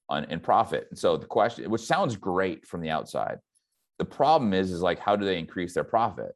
on 0.10 0.26
in 0.26 0.39
profit. 0.39 0.88
And 0.89 0.98
so 0.98 1.18
the 1.18 1.26
question, 1.26 1.70
which 1.70 1.82
sounds 1.82 2.16
great 2.16 2.66
from 2.66 2.82
the 2.82 2.89
outside, 2.89 3.39
the 4.00 4.06
problem 4.06 4.54
is, 4.54 4.72
is 4.72 4.82
like, 4.82 5.00
how 5.00 5.16
do 5.16 5.26
they 5.26 5.39
increase 5.39 5.74
their 5.74 5.84
profit? 5.84 6.34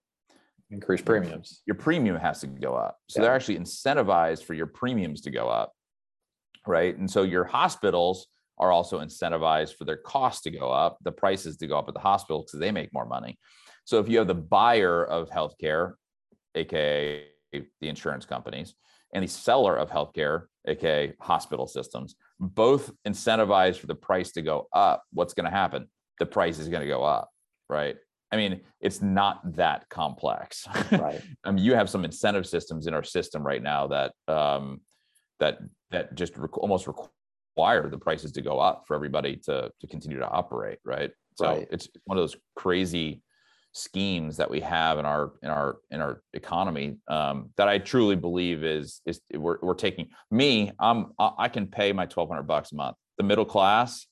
Increase 0.69 1.01
premiums. 1.01 1.61
Your 1.65 1.75
premium 1.75 2.15
has 2.15 2.41
to 2.41 2.47
go 2.47 2.75
up. 2.75 2.97
So 3.09 3.19
Yeah. 3.19 3.25
they're 3.25 3.35
actually 3.35 3.59
incentivized 3.59 4.43
for 4.43 4.53
your 4.53 4.67
premiums 4.67 5.21
to 5.21 5.31
go 5.31 5.47
up, 5.49 5.73
right? 6.65 6.97
And 6.97 7.09
so 7.09 7.23
your 7.23 7.43
hospitals 7.43 8.27
are 8.57 8.71
also 8.71 8.99
incentivized 8.99 9.75
for 9.75 9.85
their 9.85 9.97
costs 9.97 10.43
to 10.43 10.51
go 10.51 10.71
up, 10.71 10.97
the 11.01 11.11
prices 11.11 11.57
to 11.57 11.67
go 11.67 11.77
up 11.77 11.87
at 11.87 11.93
the 11.93 11.99
hospital 11.99 12.43
because 12.43 12.59
they 12.59 12.71
make 12.71 12.93
more 12.93 13.05
money. 13.05 13.37
So 13.85 13.99
if 13.99 14.07
you 14.07 14.17
have 14.19 14.27
the 14.27 14.35
buyer 14.35 15.03
of 15.03 15.29
healthcare, 15.29 15.95
aka 16.55 17.25
the 17.51 17.89
insurance 17.89 18.25
companies, 18.25 18.75
and 19.13 19.23
the 19.23 19.27
seller 19.27 19.75
of 19.77 19.89
healthcare, 19.89 20.45
aka 20.67 21.13
hospital 21.19 21.67
systems, 21.67 22.15
both 22.39 22.91
incentivized 23.07 23.77
for 23.77 23.87
the 23.87 23.95
price 23.95 24.31
to 24.33 24.41
go 24.41 24.67
up, 24.73 25.03
what's 25.13 25.33
going 25.33 25.45
to 25.45 25.51
happen? 25.51 25.87
The 26.19 26.25
price 26.25 26.59
is 26.59 26.69
going 26.69 26.81
to 26.81 26.87
go 26.87 27.03
up, 27.03 27.29
right? 27.69 27.97
I 28.31 28.37
mean, 28.37 28.61
it's 28.79 29.01
not 29.01 29.55
that 29.55 29.89
complex. 29.89 30.67
Right. 30.91 31.21
I 31.43 31.51
mean, 31.51 31.63
you 31.63 31.73
have 31.73 31.89
some 31.89 32.05
incentive 32.05 32.47
systems 32.47 32.87
in 32.87 32.93
our 32.93 33.03
system 33.03 33.43
right 33.43 33.61
now 33.61 33.87
that 33.87 34.13
um, 34.27 34.81
that 35.39 35.59
that 35.89 36.15
just 36.15 36.33
almost 36.53 36.87
require 36.87 37.89
the 37.89 37.97
prices 37.97 38.31
to 38.33 38.41
go 38.41 38.59
up 38.59 38.83
for 38.87 38.95
everybody 38.95 39.35
to 39.35 39.69
to 39.79 39.87
continue 39.87 40.19
to 40.19 40.27
operate, 40.27 40.79
right? 40.85 41.11
So 41.35 41.47
Right. 41.47 41.67
it's 41.71 41.89
one 42.05 42.17
of 42.17 42.21
those 42.21 42.35
crazy 42.55 43.21
schemes 43.73 44.37
that 44.37 44.49
we 44.49 44.59
have 44.59 44.99
in 44.99 45.05
our 45.05 45.31
in 45.41 45.49
our 45.49 45.77
in 45.91 46.01
our 46.01 46.21
economy 46.33 46.97
um, 47.07 47.49
that 47.57 47.67
I 47.67 47.77
truly 47.77 48.15
believe 48.15 48.63
is 48.63 49.01
is 49.05 49.21
we're 49.33 49.57
we're 49.61 49.73
taking 49.73 50.09
me. 50.29 50.71
I'm 50.79 51.11
I 51.19 51.47
can 51.47 51.67
pay 51.67 51.93
my 51.93 52.05
twelve 52.05 52.29
hundred 52.29 52.43
bucks 52.43 52.71
a 52.71 52.75
month. 52.75 52.97
The 53.17 53.23
middle 53.23 53.45
class, 53.45 54.07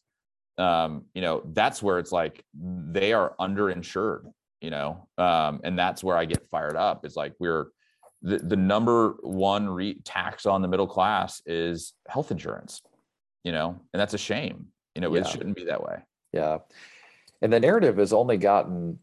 um, 0.58 1.06
you 1.14 1.22
know, 1.22 1.42
that's 1.54 1.82
where 1.84 2.00
it's 2.00 2.12
like 2.12 2.44
they 2.54 3.14
are 3.14 3.34
underinsured, 3.40 4.32
you 4.62 4.70
know, 4.70 5.08
um, 5.18 5.62
and 5.64 5.78
that's 5.78 6.04
where 6.04 6.18
I 6.18 6.26
get 6.26 6.48
fired 6.50 6.76
up. 6.76 7.06
It's 7.06 7.16
like 7.16 7.34
we're 7.40 7.68
the, 8.22 8.38
the 8.38 8.56
number 8.56 9.16
one 9.22 9.70
re- 9.70 10.02
tax 10.04 10.46
on 10.46 10.62
the 10.62 10.68
middle 10.68 10.88
class 10.88 11.42
is 11.46 11.94
health 12.08 12.32
insurance, 12.32 12.82
you 13.44 13.52
know, 13.52 13.80
and 13.94 14.00
that's 14.00 14.14
a 14.14 14.18
shame. 14.18 14.68
You 14.96 15.02
know, 15.02 15.14
Yeah. 15.14 15.22
it 15.22 15.28
shouldn't 15.28 15.56
be 15.56 15.66
that 15.66 15.84
way. 15.84 16.00
Yeah. 16.34 16.60
And 17.42 17.52
the 17.54 17.60
narrative 17.60 17.98
has 17.98 18.12
only 18.12 18.36
gotten 18.38 19.00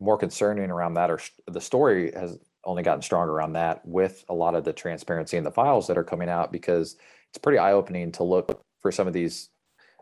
more 0.00 0.16
concerning 0.16 0.70
around 0.70 0.94
that, 0.94 1.10
or 1.10 1.20
the 1.46 1.60
story 1.60 2.12
has 2.14 2.38
only 2.64 2.82
gotten 2.82 3.02
stronger 3.02 3.32
around 3.32 3.52
that 3.52 3.86
with 3.86 4.24
a 4.28 4.34
lot 4.34 4.54
of 4.54 4.64
the 4.64 4.72
transparency 4.72 5.36
in 5.36 5.44
the 5.44 5.50
files 5.50 5.86
that 5.86 5.98
are 5.98 6.04
coming 6.04 6.28
out 6.28 6.52
because 6.52 6.96
it's 7.28 7.38
pretty 7.38 7.58
eye 7.58 7.72
opening 7.72 8.10
to 8.12 8.24
look 8.24 8.62
for 8.80 8.90
some 8.90 9.06
of 9.06 9.12
these 9.12 9.50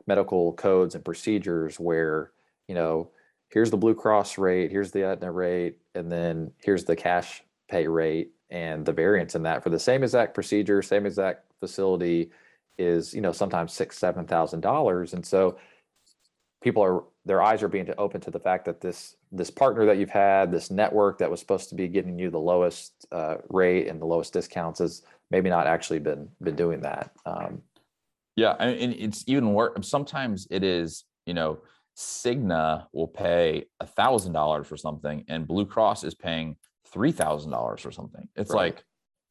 medical 0.07 0.53
codes 0.55 0.95
and 0.95 1.05
procedures 1.05 1.79
where, 1.79 2.33
you 2.67 2.75
know, 2.75 3.11
here's 3.49 3.71
the 3.71 3.77
Blue 3.77 3.95
Cross 3.95 4.39
rate, 4.39 4.71
here's 4.71 4.91
the 4.91 5.05
Aetna 5.05 5.31
rate, 5.31 5.79
and 5.95 6.11
then 6.11 6.51
here's 6.59 6.85
the 6.85 6.97
cash 6.97 7.43
pay 7.69 7.87
rate 7.87 8.31
and 8.51 8.87
the 8.87 8.93
variance 8.93 9.35
in 9.35 9.43
that 9.43 9.63
for 9.63 9.71
the 9.71 9.79
same 9.79 10.03
exact 10.03 10.35
procedure, 10.35 10.81
same 10.81 11.07
exact 11.07 11.45
facility 11.61 12.31
is, 12.79 13.13
you 13.13 13.21
know, 13.21 13.33
sometimes 13.33 13.73
six, 13.73 13.99
seven 13.99 14.27
thousand 14.27 14.61
dollars. 14.61 15.13
And 15.13 15.25
so 15.25 15.59
people 16.63 16.83
are 16.83 17.05
their 17.25 17.43
eyes 17.43 17.63
are 17.63 17.69
being 17.69 17.93
open 17.99 18.21
to 18.23 18.31
the 18.31 18.41
fact 18.41 18.65
that 18.65 18.81
this 18.81 19.17
this 19.31 19.51
partner 19.51 19.87
that 19.87 19.99
you've 19.99 20.11
had, 20.11 20.51
this 20.51 20.71
network 20.71 21.19
that 21.19 21.31
was 21.31 21.41
supposed 21.41 21.69
to 21.69 21.75
be 21.75 21.89
giving 21.89 22.19
you 22.19 22.31
the 22.31 22.41
lowest 22.41 23.07
uh, 23.13 23.37
rate 23.49 23.89
and 23.89 24.01
the 24.01 24.07
lowest 24.07 24.33
discounts, 24.33 24.81
has 24.81 25.03
maybe 25.31 25.51
not 25.51 25.67
actually 25.67 25.99
been 25.99 26.29
been 26.41 26.57
doing 26.57 26.81
that. 26.81 27.13
Um, 27.27 27.63
Yeah, 28.37 28.57
I 28.59 28.75
mean, 28.75 28.93
it's 28.99 29.25
even 29.27 29.53
worse. 29.53 29.89
Sometimes 29.89 30.47
it 30.51 30.63
is, 30.63 31.05
you 31.27 31.35
know, 31.35 31.59
Cigna 31.97 32.87
will 32.93 33.09
pay 33.09 33.65
a 33.81 33.87
thousand 33.87 34.33
dollars 34.33 34.67
for 34.67 34.77
something, 34.77 35.25
and 35.29 35.47
Blue 35.47 35.67
Cross 35.67 36.05
is 36.05 36.15
paying 36.15 36.57
three 36.87 37.13
thousand 37.13 37.51
dollars 37.51 37.81
for 37.81 37.91
something. 37.91 38.29
It's 38.37 38.53
Right. 38.53 38.75
like 38.75 38.85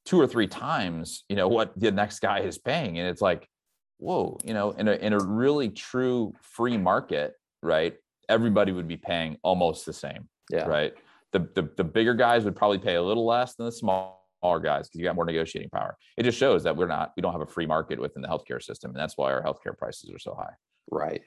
two 0.05 0.19
or 0.19 0.27
three 0.27 0.47
times, 0.47 1.23
you 1.29 1.35
know, 1.35 1.47
what 1.47 1.77
the 1.79 1.91
next 1.91 2.19
guy 2.19 2.39
is 2.39 2.57
paying, 2.57 2.99
and 2.99 3.07
it's 3.07 3.21
like, 3.21 3.47
whoa, 3.97 4.37
you 4.43 4.53
know, 4.53 4.71
in 4.71 4.87
a 4.87 4.91
in 4.93 5.13
a 5.13 5.19
really 5.19 5.69
true 5.69 6.33
free 6.41 6.77
market, 6.77 7.33
right? 7.63 7.95
Everybody 8.29 8.71
would 8.71 8.87
be 8.87 8.97
paying 8.97 9.37
almost 9.41 9.85
the 9.85 9.93
same, 9.93 10.27
yeah, 10.51 10.65
right? 10.65 10.93
The, 11.31 11.39
the 11.55 11.69
the 11.77 11.83
bigger 11.83 12.13
guys 12.13 12.43
would 12.45 12.55
probably 12.55 12.79
pay 12.79 12.95
a 12.95 13.03
little 13.03 13.25
less 13.25 13.55
than 13.55 13.65
the 13.65 13.71
smaller 13.71 14.59
guys 14.61 14.87
because 14.87 14.99
you 14.99 15.03
got 15.03 15.15
more 15.15 15.25
negotiating 15.25 15.69
power. 15.69 15.97
It 16.15 16.23
just 16.23 16.37
shows 16.37 16.63
that 16.63 16.75
we're 16.75 16.87
not 16.87 17.13
we 17.15 17.21
don't 17.21 17.31
have 17.31 17.41
a 17.41 17.47
free 17.47 17.65
market 17.65 17.99
within 17.99 18.21
the 18.21 18.27
healthcare 18.27 18.61
system, 18.61 18.91
and 18.91 18.99
that's 18.99 19.17
why 19.17 19.31
our 19.31 19.43
healthcare 19.43 19.77
prices 19.77 20.09
are 20.11 20.19
so 20.19 20.33
high. 20.33 20.53
right. 20.91 21.21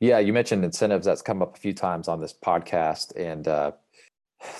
Yeah, 0.00 0.18
you 0.18 0.32
mentioned 0.32 0.64
incentives. 0.64 1.06
That's 1.06 1.22
come 1.22 1.42
up 1.42 1.56
a 1.56 1.60
few 1.60 1.72
times 1.72 2.08
on 2.08 2.20
this 2.20 2.34
podcast, 2.34 3.12
and 3.16 3.46
uh, 3.46 3.70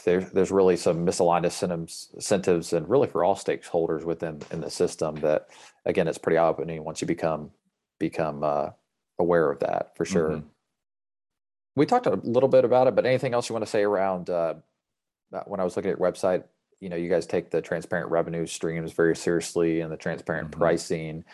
there's 0.05 0.31
there's 0.31 0.53
really 0.53 0.77
some 0.77 1.05
misaligned 1.05 1.45
incentives, 1.45 2.11
incentives, 2.15 2.73
and 2.73 2.89
really 2.89 3.09
for 3.09 3.25
all 3.25 3.35
stakeholders 3.35 4.05
within 4.05 4.41
in 4.53 4.61
the 4.61 4.71
system. 4.71 5.17
That 5.17 5.49
again, 5.85 6.07
it's 6.07 6.19
pretty 6.19 6.39
eye 6.39 6.47
opening 6.47 6.85
once 6.85 7.01
you 7.01 7.09
become 7.09 7.51
become 7.99 8.45
uh, 8.45 8.71
aware 9.19 9.51
of 9.51 9.59
that 9.61 9.97
for 9.97 10.05
sure. 10.05 10.31
Mhm. 10.31 10.45
We 11.75 11.87
talked 11.87 12.07
a 12.07 12.21
little 12.23 12.49
bit 12.49 12.65
about 12.65 12.87
it, 12.87 12.95
but 12.95 13.07
anything 13.07 13.33
else 13.35 13.49
you 13.49 13.55
want 13.55 13.65
to 13.65 13.71
say 13.71 13.83
around 13.83 14.29
uh, 14.29 14.55
uh, 15.33 15.41
when 15.47 15.61
I 15.61 15.65
was 15.65 15.77
looking 15.77 15.91
at 15.91 15.99
your 15.99 16.13
website? 16.13 16.45
You 16.81 16.89
know, 16.89 16.97
you 16.97 17.09
guys 17.09 17.27
take 17.27 17.51
the 17.51 17.63
transparent 17.63 18.11
revenue 18.11 18.47
streams 18.47 18.93
very 18.93 19.17
seriously 19.17 19.81
and 19.81 19.91
the 19.91 19.97
transparent 19.97 20.51
Mhm. 20.51 20.59
pricing. 20.59 21.25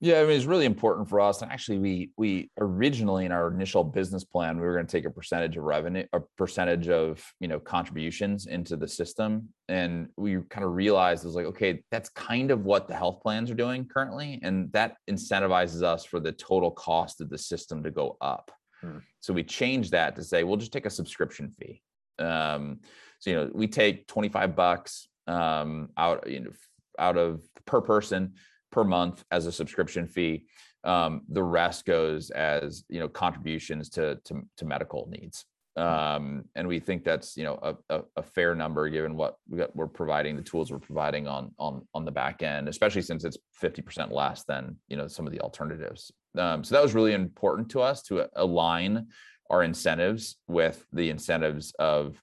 Yeah, 0.00 0.18
I 0.20 0.22
mean 0.24 0.32
it's 0.32 0.46
really 0.46 0.64
important 0.66 1.08
for 1.08 1.20
us. 1.20 1.42
And 1.42 1.52
actually, 1.52 1.78
we 1.78 2.10
we 2.16 2.50
originally 2.58 3.24
in 3.24 3.30
our 3.30 3.48
initial 3.52 3.84
business 3.84 4.24
plan, 4.24 4.56
we 4.56 4.62
were 4.66 4.74
going 4.74 4.86
to 4.86 4.90
take 4.90 5.04
a 5.04 5.10
percentage 5.10 5.56
of 5.56 5.62
revenue, 5.62 6.04
a 6.12 6.20
percentage 6.36 6.88
of 6.88 7.24
you 7.38 7.46
know 7.46 7.60
contributions 7.60 8.46
into 8.46 8.76
the 8.76 8.88
system, 8.88 9.48
and 9.68 10.08
we 10.16 10.40
kind 10.50 10.64
of 10.64 10.72
realized 10.74 11.24
it 11.24 11.28
was 11.28 11.36
like, 11.36 11.46
okay, 11.46 11.84
that's 11.92 12.08
kind 12.10 12.50
of 12.50 12.64
what 12.64 12.88
the 12.88 12.94
health 12.96 13.20
plans 13.22 13.48
are 13.48 13.54
doing 13.54 13.86
currently, 13.86 14.40
and 14.42 14.72
that 14.72 14.96
incentivizes 15.08 15.82
us 15.84 16.04
for 16.04 16.18
the 16.18 16.32
total 16.32 16.72
cost 16.72 17.20
of 17.20 17.30
the 17.30 17.38
system 17.38 17.82
to 17.84 17.90
go 17.92 18.16
up. 18.20 18.50
Hmm. 18.82 18.98
So 19.20 19.32
we 19.32 19.44
changed 19.44 19.92
that 19.92 20.16
to 20.16 20.24
say 20.24 20.44
we'll 20.44 20.56
just 20.56 20.72
take 20.72 20.86
a 20.86 20.90
subscription 20.90 21.50
fee. 21.58 21.82
Um, 22.18 22.80
so 23.20 23.30
you 23.30 23.36
know, 23.36 23.50
we 23.54 23.68
take 23.68 24.06
twenty 24.06 24.28
five 24.28 24.54
bucks 24.56 25.08
um, 25.26 25.90
out 25.96 26.28
you 26.28 26.40
know 26.40 26.50
out 26.98 27.16
of 27.16 27.42
per 27.64 27.80
person 27.80 28.34
per 28.70 28.84
month 28.84 29.24
as 29.30 29.46
a 29.46 29.52
subscription 29.52 30.06
fee. 30.06 30.46
Um, 30.84 31.22
the 31.28 31.42
rest 31.42 31.84
goes 31.86 32.30
as 32.30 32.84
you 32.88 32.98
know 32.98 33.08
contributions 33.08 33.88
to 33.90 34.18
to, 34.24 34.42
to 34.56 34.64
medical 34.64 35.08
needs. 35.08 35.44
Um, 35.74 36.44
and 36.54 36.68
we 36.68 36.80
think 36.80 37.02
that's 37.02 37.36
you 37.36 37.44
know 37.44 37.58
a, 37.62 37.96
a, 37.96 38.02
a 38.16 38.22
fair 38.22 38.54
number 38.54 38.88
given 38.88 39.16
what 39.16 39.36
we 39.48 39.58
got, 39.58 39.74
we're 39.74 39.86
providing, 39.86 40.36
the 40.36 40.42
tools 40.42 40.70
we're 40.70 40.78
providing 40.78 41.26
on 41.26 41.52
on 41.58 41.86
on 41.94 42.04
the 42.04 42.10
back 42.10 42.42
end, 42.42 42.68
especially 42.68 43.02
since 43.02 43.24
it's 43.24 43.38
fifty 43.54 43.80
percent 43.80 44.12
less 44.12 44.44
than 44.44 44.76
you 44.88 44.96
know 44.96 45.06
some 45.06 45.26
of 45.26 45.32
the 45.32 45.40
alternatives. 45.40 46.10
Um, 46.38 46.64
so 46.64 46.74
that 46.74 46.82
was 46.82 46.94
really 46.94 47.12
important 47.12 47.70
to 47.70 47.80
us 47.82 48.02
to 48.04 48.28
align 48.36 49.08
our 49.50 49.62
incentives 49.62 50.36
with 50.48 50.84
the 50.92 51.10
incentives 51.10 51.72
of 51.78 52.20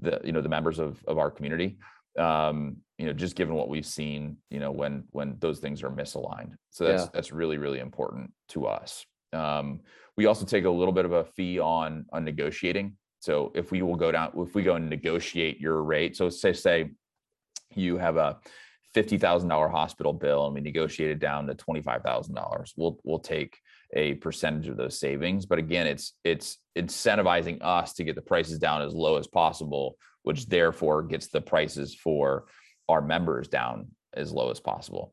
the 0.00 0.20
you 0.24 0.32
know 0.32 0.40
the 0.40 0.48
members 0.48 0.78
of 0.78 1.04
of 1.06 1.18
our 1.18 1.30
community 1.30 1.76
um 2.18 2.78
you 2.96 3.04
know 3.04 3.12
just 3.12 3.36
given 3.36 3.54
what 3.54 3.68
we've 3.68 3.84
seen 3.84 4.38
you 4.48 4.58
know 4.58 4.70
when 4.72 5.04
when 5.10 5.36
those 5.38 5.58
things 5.60 5.82
are 5.82 5.90
misaligned 5.90 6.54
so 6.70 6.84
that's 6.84 7.04
Yeah. 7.04 7.08
that's 7.12 7.32
really 7.32 7.58
really 7.58 7.78
important 7.80 8.32
to 8.48 8.66
us 8.66 9.04
um 9.34 9.80
We 10.16 10.26
also 10.26 10.44
take 10.46 10.64
a 10.64 10.70
little 10.70 10.92
bit 10.94 11.04
of 11.04 11.12
a 11.12 11.24
fee 11.24 11.58
on 11.60 12.04
on 12.12 12.24
negotiating. 12.24 12.96
So 13.20 13.52
if 13.54 13.70
we 13.70 13.80
will 13.82 13.96
go 13.96 14.10
down, 14.12 14.32
if 14.36 14.54
we 14.54 14.62
go 14.62 14.74
and 14.74 14.88
negotiate 14.88 15.60
your 15.60 15.82
rate, 15.82 16.16
so 16.16 16.28
say 16.30 16.52
say 16.52 16.90
you 17.74 17.98
have 17.98 18.16
a 18.16 18.38
fifty 18.94 19.18
thousand 19.18 19.48
dollar 19.48 19.68
hospital 19.68 20.12
bill 20.12 20.46
and 20.46 20.54
we 20.54 20.60
negotiate 20.60 21.10
it 21.10 21.18
down 21.18 21.46
to 21.46 21.54
twenty 21.54 21.82
five 21.82 22.02
thousand 22.02 22.34
dollars, 22.34 22.72
we'll 22.76 22.98
we'll 23.04 23.18
take 23.18 23.56
a 23.94 24.14
percentage 24.14 24.68
of 24.68 24.76
those 24.76 24.98
savings. 24.98 25.46
But 25.46 25.58
again, 25.58 25.86
it's 25.86 26.14
it's 26.24 26.58
incentivizing 26.76 27.58
us 27.62 27.94
to 27.94 28.04
get 28.04 28.14
the 28.14 28.22
prices 28.22 28.58
down 28.58 28.82
as 28.82 28.92
low 28.94 29.16
as 29.16 29.26
possible, 29.26 29.96
which 30.22 30.46
therefore 30.46 31.02
gets 31.02 31.28
the 31.28 31.40
prices 31.40 31.94
for 31.94 32.46
our 32.88 33.02
members 33.02 33.48
down 33.48 33.88
as 34.14 34.32
low 34.32 34.50
as 34.50 34.60
possible. 34.60 35.12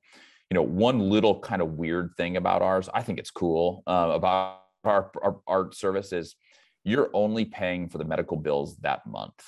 You 0.49 0.55
know, 0.55 0.63
one 0.63 0.99
little 0.99 1.39
kind 1.39 1.61
of 1.61 1.73
weird 1.73 2.11
thing 2.17 2.37
about 2.37 2.61
ours, 2.61 2.89
I 2.93 3.03
think 3.03 3.19
it's 3.19 3.31
cool 3.31 3.83
uh, 3.85 4.11
about 4.13 4.61
our, 4.83 5.11
our 5.21 5.39
our 5.47 5.71
service 5.71 6.13
is 6.13 6.35
you're 6.83 7.09
only 7.13 7.45
paying 7.45 7.89
for 7.89 7.97
the 7.97 8.05
medical 8.05 8.37
bills 8.37 8.77
that 8.77 9.05
month, 9.05 9.43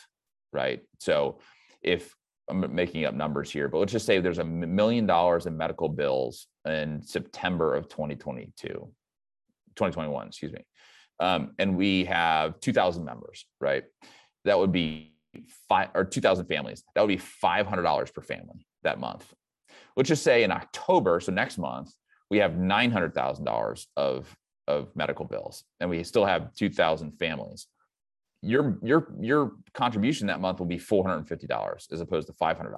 right? 0.51 0.81
So 0.99 1.39
if 1.81 2.13
I'm 2.49 2.73
making 2.73 3.05
up 3.05 3.13
numbers 3.13 3.51
here, 3.51 3.67
but 3.67 3.77
let's 3.77 3.91
just 3.91 4.05
say 4.05 4.19
there's 4.19 4.39
a 4.39 4.43
million 4.43 5.05
dollars 5.05 5.45
in 5.45 5.55
medical 5.55 5.87
bills 5.87 6.47
in 6.65 7.01
September 7.01 7.75
of 7.75 7.87
2022, 7.89 8.67
2021, 8.67 10.27
excuse 10.27 10.51
me. 10.51 10.65
Um, 11.19 11.51
and 11.59 11.77
we 11.77 12.05
have 12.05 12.59
2,000 12.59 13.03
members, 13.05 13.45
right? 13.59 13.83
That 14.45 14.57
would 14.57 14.71
be 14.71 15.13
five 15.67 15.89
or 15.93 16.05
2,000 16.05 16.45
families. 16.45 16.83
That 16.95 17.01
would 17.01 17.15
be 17.15 17.23
$500 17.43 18.13
per 18.13 18.21
family 18.21 18.65
that 18.83 18.99
month. 18.99 19.31
Let's 19.95 20.09
just 20.09 20.23
say 20.23 20.43
in 20.43 20.51
October, 20.51 21.19
so 21.19 21.31
next 21.31 21.57
month, 21.57 21.91
we 22.29 22.37
have 22.37 22.53
$900,000 22.53 23.85
of, 23.97 24.35
of 24.67 24.95
medical 24.95 25.25
bills 25.25 25.63
and 25.79 25.89
we 25.89 26.03
still 26.03 26.25
have 26.25 26.53
2,000 26.53 27.11
families 27.19 27.67
your 28.41 28.77
your 28.81 29.13
your 29.19 29.51
contribution 29.73 30.27
that 30.27 30.39
month 30.39 30.59
will 30.59 30.65
be 30.65 30.77
$450 30.77 31.91
as 31.91 32.01
opposed 32.01 32.27
to 32.27 32.33
$500 32.33 32.71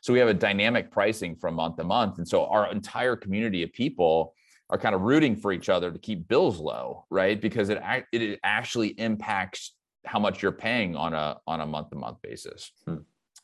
so 0.00 0.12
we 0.12 0.18
have 0.18 0.28
a 0.28 0.34
dynamic 0.34 0.90
pricing 0.90 1.36
from 1.36 1.54
month 1.54 1.76
to 1.76 1.84
month. 1.84 2.18
And 2.18 2.26
so 2.26 2.46
our 2.46 2.70
entire 2.72 3.16
community 3.16 3.62
of 3.62 3.72
people 3.72 4.34
are 4.70 4.78
kind 4.78 4.94
of 4.94 5.02
rooting 5.02 5.36
for 5.36 5.52
each 5.52 5.68
other 5.68 5.90
to 5.90 5.98
keep 5.98 6.28
bills 6.28 6.58
low 6.58 7.04
right? 7.10 7.40
Because 7.40 7.68
it 7.68 7.80
it 8.12 8.40
actually 8.42 8.88
impacts 8.88 9.74
how 10.06 10.18
much 10.18 10.42
you're 10.42 10.52
paying 10.52 10.96
on 10.96 11.12
a 11.12 11.36
on 11.46 11.60
a 11.60 11.66
month 11.66 11.90
to 11.90 11.96
month 11.96 12.22
basis. 12.22 12.72
Hmm. 12.86 12.96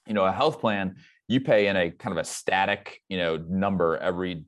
you 0.07 0.14
know 0.14 0.24
a 0.24 0.32
health 0.32 0.61
plan 0.61 0.97
you 1.28 1.40
pay 1.40 1.66
in 1.66 1.76
a 1.76 1.90
kind 1.90 2.16
of 2.16 2.18
a 2.18 2.24
static 2.24 3.03
you 3.09 3.18
know 3.18 3.36
number 3.36 3.99
every 3.99 4.44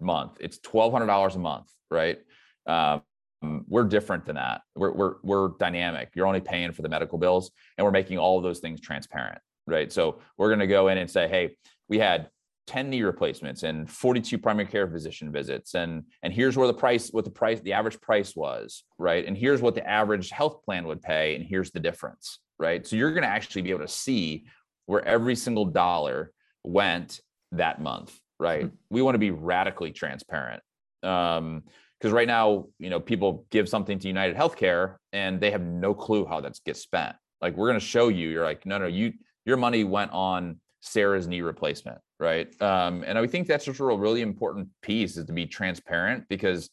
month. 0.00 0.38
It's 0.40 0.58
$1200 0.58 1.34
a 1.34 1.38
month 1.38 1.70
right? 1.90 2.18
Um, 2.66 2.76
um, 2.76 3.02
we're 3.42 3.84
different 3.84 4.26
than 4.26 4.36
that. 4.36 4.62
We're, 4.74 4.92
we're, 4.92 5.14
we're 5.22 5.48
dynamic. 5.58 6.10
You're 6.14 6.26
only 6.26 6.40
paying 6.40 6.72
for 6.72 6.82
the 6.82 6.88
medical 6.88 7.18
bills 7.18 7.50
and 7.78 7.84
we're 7.84 7.90
making 7.90 8.18
all 8.18 8.36
of 8.36 8.44
those 8.44 8.58
things 8.58 8.80
transparent, 8.80 9.38
right? 9.66 9.92
So 9.92 10.20
we're 10.36 10.48
going 10.48 10.60
to 10.60 10.66
go 10.66 10.88
in 10.88 10.98
and 10.98 11.10
say, 11.10 11.28
hey, 11.28 11.56
we 11.88 11.98
had 11.98 12.28
10 12.66 12.90
knee 12.90 13.02
replacements 13.02 13.62
and 13.62 13.90
42 13.90 14.38
primary 14.38 14.66
care 14.66 14.88
physician 14.88 15.32
visits 15.32 15.74
and 15.74 16.04
and 16.22 16.32
here's 16.32 16.56
where 16.56 16.68
the 16.68 16.74
price 16.74 17.08
what 17.08 17.24
the 17.24 17.30
price 17.30 17.58
the 17.62 17.72
average 17.72 18.00
price 18.00 18.36
was 18.36 18.84
right 18.96 19.26
and 19.26 19.36
here's 19.36 19.60
what 19.60 19.74
the 19.74 19.84
average 19.88 20.30
health 20.30 20.62
plan 20.64 20.86
would 20.86 21.02
pay 21.02 21.34
and 21.34 21.44
here's 21.44 21.72
the 21.72 21.80
difference 21.80 22.38
right 22.60 22.86
so 22.86 22.94
you're 22.94 23.10
going 23.10 23.24
to 23.24 23.28
actually 23.28 23.62
be 23.62 23.70
able 23.70 23.80
to 23.80 23.88
see 23.88 24.44
where 24.86 25.04
every 25.04 25.34
single 25.34 25.64
dollar 25.64 26.30
went 26.62 27.20
that 27.50 27.80
month 27.80 28.16
right 28.38 28.66
mm-hmm. 28.66 28.74
we 28.88 29.02
want 29.02 29.16
to 29.16 29.18
be 29.18 29.32
radically 29.32 29.90
transparent 29.90 30.62
um, 31.02 31.64
because 32.00 32.12
right 32.12 32.26
now 32.26 32.66
you 32.78 32.90
know 32.90 33.00
people 33.00 33.46
give 33.50 33.68
something 33.68 33.98
to 33.98 34.08
united 34.08 34.36
healthcare 34.36 34.96
and 35.12 35.40
they 35.40 35.50
have 35.50 35.62
no 35.62 35.94
clue 35.94 36.24
how 36.24 36.40
that 36.40 36.58
gets 36.64 36.80
spent. 36.80 37.14
Like 37.40 37.56
we're 37.56 37.68
going 37.68 37.80
to 37.80 37.86
show 37.86 38.08
you 38.08 38.28
you're 38.28 38.44
like 38.44 38.66
no 38.66 38.78
no 38.78 38.86
you 38.86 39.12
your 39.44 39.56
money 39.56 39.84
went 39.84 40.12
on 40.12 40.60
sarah's 40.80 41.26
knee 41.26 41.42
replacement 41.42 41.98
right? 42.18 42.48
Um, 42.60 43.02
and 43.06 43.18
i 43.18 43.26
think 43.26 43.46
that's 43.46 43.64
just 43.64 43.80
a 43.80 43.84
really 43.84 44.20
important 44.20 44.68
piece 44.82 45.16
is 45.16 45.24
to 45.26 45.32
be 45.32 45.46
transparent 45.46 46.24
because 46.28 46.70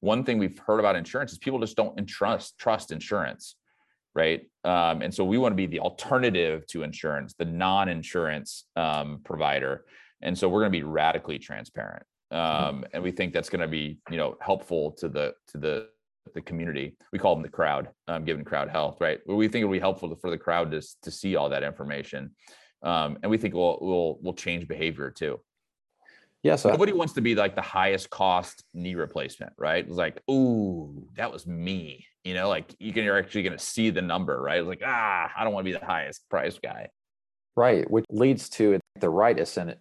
one 0.00 0.24
thing 0.24 0.38
we've 0.38 0.58
heard 0.58 0.80
about 0.80 0.96
insurance 0.96 1.32
is 1.32 1.38
people 1.38 1.58
just 1.58 1.76
don't 1.76 1.98
entrust 1.98 2.58
trust 2.58 2.90
insurance 2.90 3.56
right? 4.14 4.42
Um, 4.64 5.02
and 5.02 5.14
so 5.14 5.24
we 5.24 5.38
want 5.38 5.52
to 5.52 5.56
be 5.56 5.66
the 5.66 5.80
alternative 5.80 6.66
to 6.68 6.82
insurance 6.82 7.34
the 7.38 7.44
non-insurance 7.44 8.66
um, 8.76 9.20
provider. 9.24 9.84
And 10.22 10.36
so 10.36 10.48
we're 10.48 10.60
going 10.60 10.72
to 10.72 10.78
be 10.78 10.82
radically 10.82 11.38
transparent. 11.38 12.04
Um, 12.30 12.84
and 12.92 13.02
we 13.02 13.10
think 13.10 13.32
that's 13.32 13.48
going 13.48 13.60
to 13.60 13.68
be 13.68 13.98
you 14.10 14.16
know 14.16 14.36
helpful 14.40 14.92
to 14.92 15.08
the 15.08 15.34
to 15.48 15.58
the 15.58 15.88
the 16.34 16.40
community. 16.40 16.96
We 17.12 17.18
call 17.18 17.34
them 17.34 17.42
the 17.42 17.48
crowd, 17.48 17.88
um, 18.06 18.24
given 18.24 18.44
crowd 18.44 18.68
health, 18.68 18.98
right? 19.00 19.20
We 19.26 19.48
think 19.48 19.62
it'll 19.62 19.72
be 19.72 19.80
helpful 19.80 20.14
for 20.16 20.30
the 20.30 20.38
crowd 20.38 20.70
to 20.72 20.82
to 21.02 21.10
see 21.10 21.36
all 21.36 21.48
that 21.48 21.62
information, 21.62 22.30
um, 22.82 23.18
and 23.22 23.30
we 23.30 23.38
think 23.38 23.54
we'll 23.54 23.78
we'll 23.80 24.18
we'll 24.22 24.34
change 24.34 24.68
behavior 24.68 25.10
too. 25.10 25.40
Yeah, 26.42 26.56
so 26.56 26.70
nobody 26.70 26.92
wants 26.92 27.12
to 27.14 27.20
be 27.20 27.34
like 27.34 27.54
the 27.54 27.62
highest 27.62 28.08
cost 28.08 28.64
knee 28.72 28.94
replacement, 28.94 29.52
right? 29.58 29.84
It's 29.86 29.96
like, 29.96 30.22
ooh, 30.30 31.06
that 31.16 31.30
was 31.30 31.46
me. 31.46 32.06
You 32.24 32.32
know, 32.34 32.48
like 32.48 32.74
you 32.78 32.92
can 32.94 33.04
you're 33.04 33.18
actually 33.18 33.42
going 33.42 33.58
to 33.58 33.64
see 33.64 33.90
the 33.90 34.00
number, 34.00 34.40
right? 34.40 34.58
It's 34.58 34.68
like, 34.68 34.82
ah, 34.84 35.30
I 35.36 35.44
don't 35.44 35.52
want 35.52 35.66
to 35.66 35.72
be 35.72 35.78
the 35.78 35.84
highest 35.84 36.28
price 36.30 36.58
guy. 36.62 36.88
Right, 37.56 37.90
which 37.90 38.06
leads 38.08 38.48
to 38.50 38.78
the 39.00 39.10
right 39.10 39.36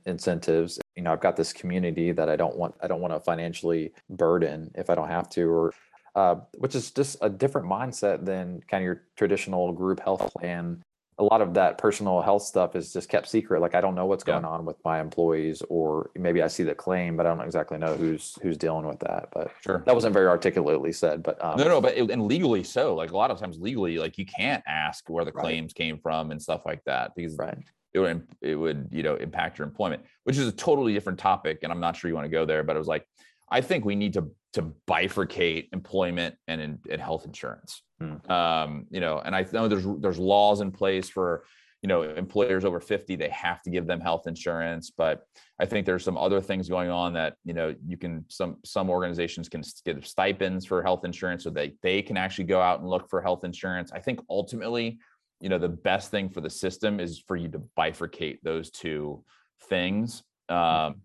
incentives. 0.06 0.80
You 1.00 1.06
know, 1.06 1.14
I've 1.14 1.22
got 1.22 1.38
this 1.38 1.54
community 1.54 2.12
that 2.12 2.28
I 2.28 2.36
don't 2.36 2.58
want. 2.58 2.76
I 2.84 2.88
don't 2.88 3.00
want 3.00 3.14
to 3.14 3.22
financially 3.22 3.93
burden 4.10 4.70
if 4.76 4.89
I 4.89 4.95
don't 4.95 5.08
have 5.08 5.30
to, 5.30 5.50
or 5.50 5.74
uh, 6.14 6.36
which 6.58 6.76
is 6.76 6.91
just 6.91 7.16
a 7.22 7.30
different 7.30 7.68
mindset 7.68 8.26
than 8.26 8.62
kind 8.68 8.82
of 8.82 8.86
your 8.86 9.04
traditional 9.16 9.72
group 9.72 10.02
health 10.02 10.30
plan 10.34 10.84
a 11.20 11.24
lot 11.24 11.41
of 11.41 11.53
that 11.53 11.78
personal 11.78 12.22
health 12.22 12.43
stuff 12.43 12.76
is 12.76 12.93
just 12.93 13.09
kept 13.09 13.28
secret. 13.28 13.59
Like 13.59 13.76
I 13.76 13.82
don't 13.82 13.93
know 13.93 14.05
what's 14.05 14.24
going 14.24 14.45
on 14.45 14.65
with 14.65 14.78
my 14.86 15.01
employees, 15.01 15.61
or 15.67 16.09
maybe 16.15 16.41
I 16.41 16.47
see 16.47 16.63
the 16.63 16.74
claim, 16.74 17.17
but 17.17 17.26
I 17.26 17.30
don't 17.36 17.45
exactly 17.45 17.78
know 17.78 17.93
who's 17.95 18.38
who's 18.41 18.57
dealing 18.57 18.88
with 18.88 18.99
that. 18.99 19.28
But 19.34 19.51
sure, 19.61 19.84
that 19.86 19.93
wasn't 19.93 20.13
very 20.13 20.28
articulately 20.28 20.93
said. 20.93 21.22
But 21.22 21.43
um, 21.43 21.57
no, 21.57 21.65
no, 21.65 21.82
but 21.82 21.97
it, 21.97 22.09
and 22.09 22.26
legally 22.26 22.63
so. 22.63 22.95
Like 22.95 23.11
a 23.11 23.17
lot 23.17 23.32
of 23.32 23.39
times 23.39 23.59
legally, 23.59 23.97
like 23.97 24.17
you 24.17 24.26
can't 24.26 24.63
ask 24.65 25.09
where 25.09 25.26
the 25.26 25.34
right. 25.34 25.43
claims 25.43 25.74
came 25.74 25.99
from 25.99 26.32
and 26.32 26.41
stuff 26.41 26.61
like 26.65 26.84
that 26.86 27.13
because 27.15 27.36
right. 27.38 27.57
it 27.93 27.99
would 27.99 28.26
it 28.41 28.55
would 28.55 28.88
you 28.91 29.03
know 29.03 29.15
impact 29.15 29.59
your 29.59 29.67
employment, 29.67 30.03
which 30.24 30.38
is 30.38 30.47
a 30.47 30.53
totally 30.53 30.93
different 30.93 31.20
topic. 31.20 31.59
And 31.63 31.72
I'm 31.72 31.82
not 31.82 31.97
sure 31.97 32.07
you 32.09 32.15
want 32.15 32.26
to 32.26 32.32
go 32.32 32.45
there, 32.45 32.63
but 32.63 32.78
it 32.78 32.80
was 32.80 32.88
like 32.88 33.05
I 33.51 33.59
think 33.59 33.84
we 33.84 33.95
need 33.95 34.13
to 34.13 34.30
to 34.54 34.74
bifurcate 34.88 35.70
employment 35.74 36.36
and, 36.47 36.80
and 36.89 37.02
health 37.02 37.26
insurance. 37.26 37.82
Hmm. 38.00 38.32
Um, 38.32 38.86
you 38.89 39.00
know, 39.00 39.20
and 39.20 39.36
I 39.36 39.45
know 39.52 39.68
there's 39.68 39.86
there's 40.00 40.20
laws 40.20 40.62
in 40.62 40.72
place 40.72 41.10
for 41.10 41.43
you 41.82 41.88
know 41.88 42.04
employers 42.04 42.66
over 42.66 42.80
50 42.82 43.16
they 43.16 43.30
have 43.30 43.62
to 43.62 43.70
give 43.70 43.88
them 43.88 44.02
health 44.02 44.28
insurance 44.28 44.91
but 44.95 45.22
i 45.62 45.66
think 45.66 45.86
there's 45.86 46.04
some 46.04 46.18
other 46.18 46.41
things 46.41 46.68
going 46.68 46.89
on 46.89 47.14
that 47.14 47.36
you 47.45 47.54
know 47.54 47.74
you 47.86 47.95
can 47.95 48.26
some 48.28 48.58
some 48.66 48.89
organizations 48.89 49.47
can 49.47 49.64
get 49.86 50.06
stipends 50.06 50.66
for 50.66 50.84
health 50.84 51.06
insurance 51.06 51.43
so 51.43 51.50
they 51.50 51.74
they 51.82 52.02
can 52.02 52.18
actually 52.18 52.43
go 52.43 52.60
out 52.60 52.82
and 52.82 52.89
look 52.89 53.10
for 53.10 53.22
health 53.22 53.45
insurance 53.45 53.91
i 53.93 54.00
think 54.00 54.20
ultimately 54.30 55.00
you 55.39 55.47
know 55.47 55.58
the 55.58 55.70
best 55.70 56.12
thing 56.12 56.30
for 56.30 56.41
the 56.41 56.50
system 56.50 57.00
is 57.00 57.24
for 57.26 57.38
you 57.38 57.47
to 57.47 57.62
bifurcate 57.78 58.39
those 58.43 58.70
two 58.72 59.24
things 59.70 60.24
um, 60.50 60.95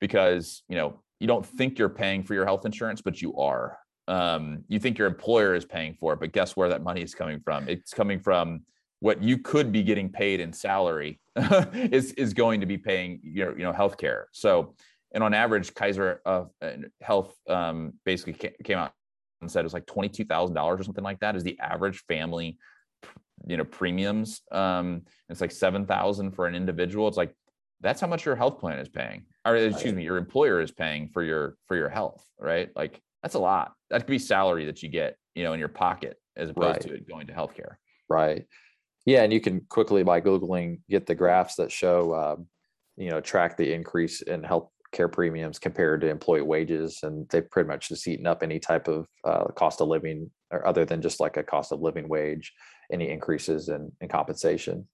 because 0.00 0.62
you 0.68 0.76
know 0.76 1.02
you 1.20 1.26
don't 1.26 1.46
think 1.46 1.78
you're 1.78 1.88
paying 1.88 2.22
for 2.22 2.34
your 2.34 2.44
health 2.44 2.64
insurance 2.66 3.00
but 3.00 3.22
you 3.22 3.36
are 3.36 3.78
um, 4.08 4.64
you 4.68 4.78
think 4.78 4.98
your 4.98 5.06
employer 5.06 5.54
is 5.54 5.64
paying 5.64 5.94
for 5.94 6.12
it, 6.12 6.20
but 6.20 6.32
guess 6.32 6.56
where 6.56 6.68
that 6.68 6.82
money 6.82 7.02
is 7.02 7.14
coming 7.14 7.40
from? 7.40 7.68
It's 7.68 7.94
coming 7.94 8.20
from 8.20 8.62
what 9.00 9.22
you 9.22 9.38
could 9.38 9.72
be 9.72 9.82
getting 9.82 10.10
paid 10.10 10.40
in 10.40 10.52
salary 10.52 11.20
is 11.74 12.12
is 12.12 12.32
going 12.34 12.60
to 12.60 12.66
be 12.66 12.78
paying 12.78 13.20
your 13.22 13.56
you 13.58 13.64
know 13.64 13.72
healthcare. 13.72 14.24
So, 14.32 14.74
and 15.12 15.24
on 15.24 15.34
average, 15.34 15.74
Kaiser 15.74 16.20
uh, 16.26 16.44
Health 17.00 17.34
um, 17.48 17.94
basically 18.04 18.34
came 18.62 18.78
out 18.78 18.92
and 19.40 19.50
said 19.50 19.60
it 19.60 19.64
was 19.64 19.74
like 19.74 19.86
twenty 19.86 20.08
two 20.08 20.24
thousand 20.24 20.54
dollars 20.54 20.80
or 20.80 20.84
something 20.84 21.04
like 21.04 21.20
that 21.20 21.36
is 21.36 21.42
the 21.42 21.58
average 21.58 22.04
family 22.06 22.58
you 23.46 23.56
know 23.56 23.64
premiums. 23.64 24.42
Um, 24.52 25.02
it's 25.28 25.40
like 25.40 25.52
seven 25.52 25.86
thousand 25.86 26.32
for 26.32 26.46
an 26.46 26.54
individual. 26.54 27.08
It's 27.08 27.16
like 27.16 27.34
that's 27.80 28.00
how 28.00 28.06
much 28.06 28.24
your 28.26 28.36
health 28.36 28.58
plan 28.58 28.78
is 28.78 28.88
paying, 28.88 29.24
or 29.44 29.56
excuse 29.56 29.92
me, 29.92 30.02
your 30.02 30.16
employer 30.16 30.60
is 30.60 30.70
paying 30.70 31.08
for 31.08 31.22
your 31.22 31.56
for 31.66 31.76
your 31.76 31.88
health, 31.88 32.24
right? 32.38 32.70
Like 32.74 33.00
that's 33.22 33.34
a 33.34 33.38
lot. 33.38 33.72
That 33.90 34.00
could 34.00 34.10
be 34.10 34.18
salary 34.18 34.64
that 34.66 34.82
you 34.82 34.88
get, 34.88 35.16
you 35.34 35.44
know, 35.44 35.52
in 35.52 35.60
your 35.60 35.68
pocket 35.68 36.18
as 36.36 36.50
opposed 36.50 36.66
right. 36.66 36.80
to 36.82 36.94
it 36.94 37.08
going 37.08 37.26
to 37.26 37.32
healthcare. 37.32 37.76
Right. 38.08 38.46
Yeah, 39.06 39.22
and 39.22 39.32
you 39.32 39.40
can 39.40 39.60
quickly 39.68 40.02
by 40.02 40.20
googling 40.20 40.80
get 40.88 41.06
the 41.06 41.14
graphs 41.14 41.56
that 41.56 41.70
show, 41.70 42.12
uh, 42.12 42.36
you 42.96 43.10
know, 43.10 43.20
track 43.20 43.56
the 43.56 43.72
increase 43.72 44.22
in 44.22 44.42
health 44.42 44.70
care 44.92 45.08
premiums 45.08 45.58
compared 45.58 46.00
to 46.00 46.08
employee 46.08 46.42
wages, 46.42 47.00
and 47.02 47.28
they've 47.28 47.50
pretty 47.50 47.68
much 47.68 47.88
just 47.88 48.08
eaten 48.08 48.26
up 48.26 48.42
any 48.42 48.58
type 48.58 48.88
of 48.88 49.06
uh, 49.24 49.44
cost 49.56 49.80
of 49.82 49.88
living, 49.88 50.30
or 50.50 50.66
other 50.66 50.86
than 50.86 51.02
just 51.02 51.20
like 51.20 51.36
a 51.36 51.42
cost 51.42 51.72
of 51.72 51.80
living 51.80 52.08
wage, 52.08 52.52
any 52.90 53.10
increases 53.10 53.68
in, 53.68 53.92
in 54.00 54.08
compensation. 54.08 54.88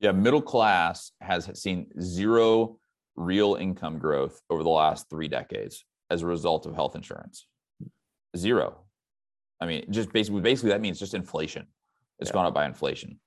Yeah, 0.00 0.12
middle 0.12 0.42
class 0.42 1.12
has 1.20 1.50
seen 1.60 1.86
zero 2.00 2.78
real 3.18 3.56
income 3.56 3.98
growth 3.98 4.40
over 4.48 4.62
the 4.62 4.68
last 4.68 5.10
three 5.10 5.28
decades 5.28 5.84
as 6.08 6.22
a 6.22 6.26
result 6.26 6.66
of 6.66 6.74
health 6.74 6.94
insurance 6.94 7.46
zero 8.36 8.84
I 9.60 9.66
mean, 9.66 9.86
just 9.90 10.12
basically, 10.12 10.40
basically 10.40 10.70
that 10.70 10.80
means 10.80 11.00
just 11.00 11.14
inflation. 11.14 11.66
It's 12.20 12.30
Yeah. 12.30 12.34
gone 12.34 12.46
up 12.46 12.54
by 12.54 12.64
inflation, 12.64 13.18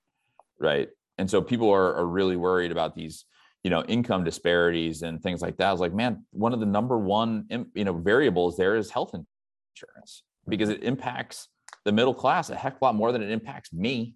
right? 0.60 0.88
And 1.18 1.30
so 1.30 1.42
people 1.42 1.70
are, 1.70 1.94
are 1.96 2.06
really 2.06 2.38
worried 2.38 2.72
about 2.72 2.96
these, 2.96 3.26
you 3.64 3.70
know, 3.70 3.84
income 3.84 4.24
disparities 4.24 5.02
and 5.02 5.22
things 5.22 5.42
like 5.42 5.58
that. 5.58 5.68
I 5.68 5.72
was 5.74 5.82
like, 5.82 5.94
man, 5.94 6.26
one 6.32 6.54
of 6.54 6.62
the 6.62 6.66
number 6.66 6.98
one, 6.98 7.48
you 7.76 7.84
know, 7.84 7.94
variables 7.98 8.56
there 8.56 8.78
is 8.78 8.90
health 8.90 9.14
insurance 9.14 10.24
because 10.48 10.70
it 10.70 10.84
impacts 10.84 11.50
the 11.84 11.92
middle 11.92 12.14
class 12.14 12.50
a 12.50 12.56
heck 12.56 12.76
of 12.76 12.82
a 12.82 12.86
lot 12.86 12.96
more 12.96 13.12
than 13.12 13.22
it 13.22 13.30
impacts 13.30 13.74
me, 13.74 14.16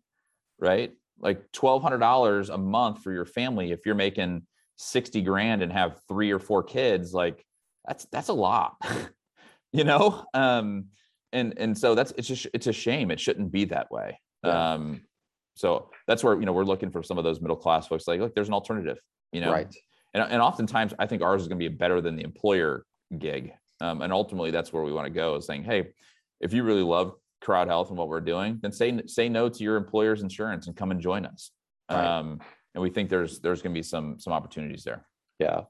right? 0.58 0.94
Like 1.20 1.52
twelve 1.52 1.82
hundred 1.82 2.00
dollars 2.00 2.50
a 2.50 2.58
month 2.58 3.04
for 3.04 3.12
your 3.12 3.26
family 3.26 3.72
if 3.72 3.86
you're 3.86 3.96
making 3.96 4.48
sixty 4.78 5.22
grand 5.22 5.62
and 5.62 5.72
have 5.72 6.00
three 6.08 6.32
or 6.32 6.40
four 6.40 6.64
kids, 6.64 7.14
like 7.14 7.46
that's 7.88 8.06
that's 8.06 8.30
a 8.30 8.34
lot, 8.34 8.76
you 9.74 9.84
know. 9.84 10.26
Um, 10.34 10.86
and 11.34 11.54
and 11.58 11.78
so 11.78 11.96
that's 11.96 12.14
it's 12.18 12.28
just 12.28 12.48
it's 12.54 12.68
a 12.68 12.74
shame. 12.74 13.12
It 13.12 13.20
shouldn't 13.20 13.52
be 13.52 13.66
that 13.66 13.92
way. 13.92 14.20
Yeah. 14.44 14.74
Um, 14.74 15.02
so 15.56 15.90
that's 16.08 16.24
where 16.24 16.40
you 16.40 16.46
know 16.46 16.54
we're 16.54 16.64
looking 16.64 16.92
for 16.92 17.04
some 17.04 17.18
of 17.18 17.24
those 17.24 17.42
middle 17.42 17.58
class 17.58 17.88
folks. 17.88 18.08
Like, 18.08 18.20
look, 18.20 18.36
there's 18.36 18.48
an 18.48 18.54
alternative, 18.54 18.98
you 19.32 19.42
know. 19.42 19.52
Right. 19.52 19.74
And 20.14 20.24
and 20.24 20.42
oftentimes 20.42 20.94
I 21.00 21.08
think 21.08 21.22
ours 21.22 21.42
is 21.42 21.48
going 21.48 21.60
to 21.60 21.70
be 21.70 21.76
better 21.76 22.02
than 22.02 22.16
the 22.16 22.24
employer 22.24 22.86
gig. 23.18 23.54
Um, 23.82 24.02
and 24.02 24.14
ultimately, 24.14 24.52
that's 24.52 24.72
where 24.72 24.84
we 24.84 24.94
want 24.94 25.08
to 25.08 25.14
go. 25.14 25.36
Is 25.36 25.46
saying, 25.46 25.64
hey, 25.64 25.90
if 26.40 26.54
you 26.54 26.64
really 26.64 26.84
love 26.84 27.14
CrowdHealth 27.44 27.90
and 27.90 27.98
what 27.98 28.08
we're 28.08 28.22
doing, 28.22 28.60
then 28.62 28.72
say 28.72 29.02
say 29.08 29.30
no 29.30 29.50
to 29.50 29.64
your 29.64 29.76
employer's 29.76 30.22
insurance 30.22 30.68
and 30.68 30.76
come 30.76 30.92
and 30.92 31.02
join 31.02 31.26
us. 31.26 31.52
Right. 31.90 32.06
Um, 32.06 32.40
and 32.76 32.82
we 32.82 32.90
think 32.90 33.10
there's 33.10 33.40
there's 33.40 33.62
going 33.62 33.74
to 33.74 33.80
be 33.80 33.84
some 33.84 34.20
some 34.20 34.34
opportunities 34.34 34.84
there. 34.84 35.06
Yeah. 35.40 35.62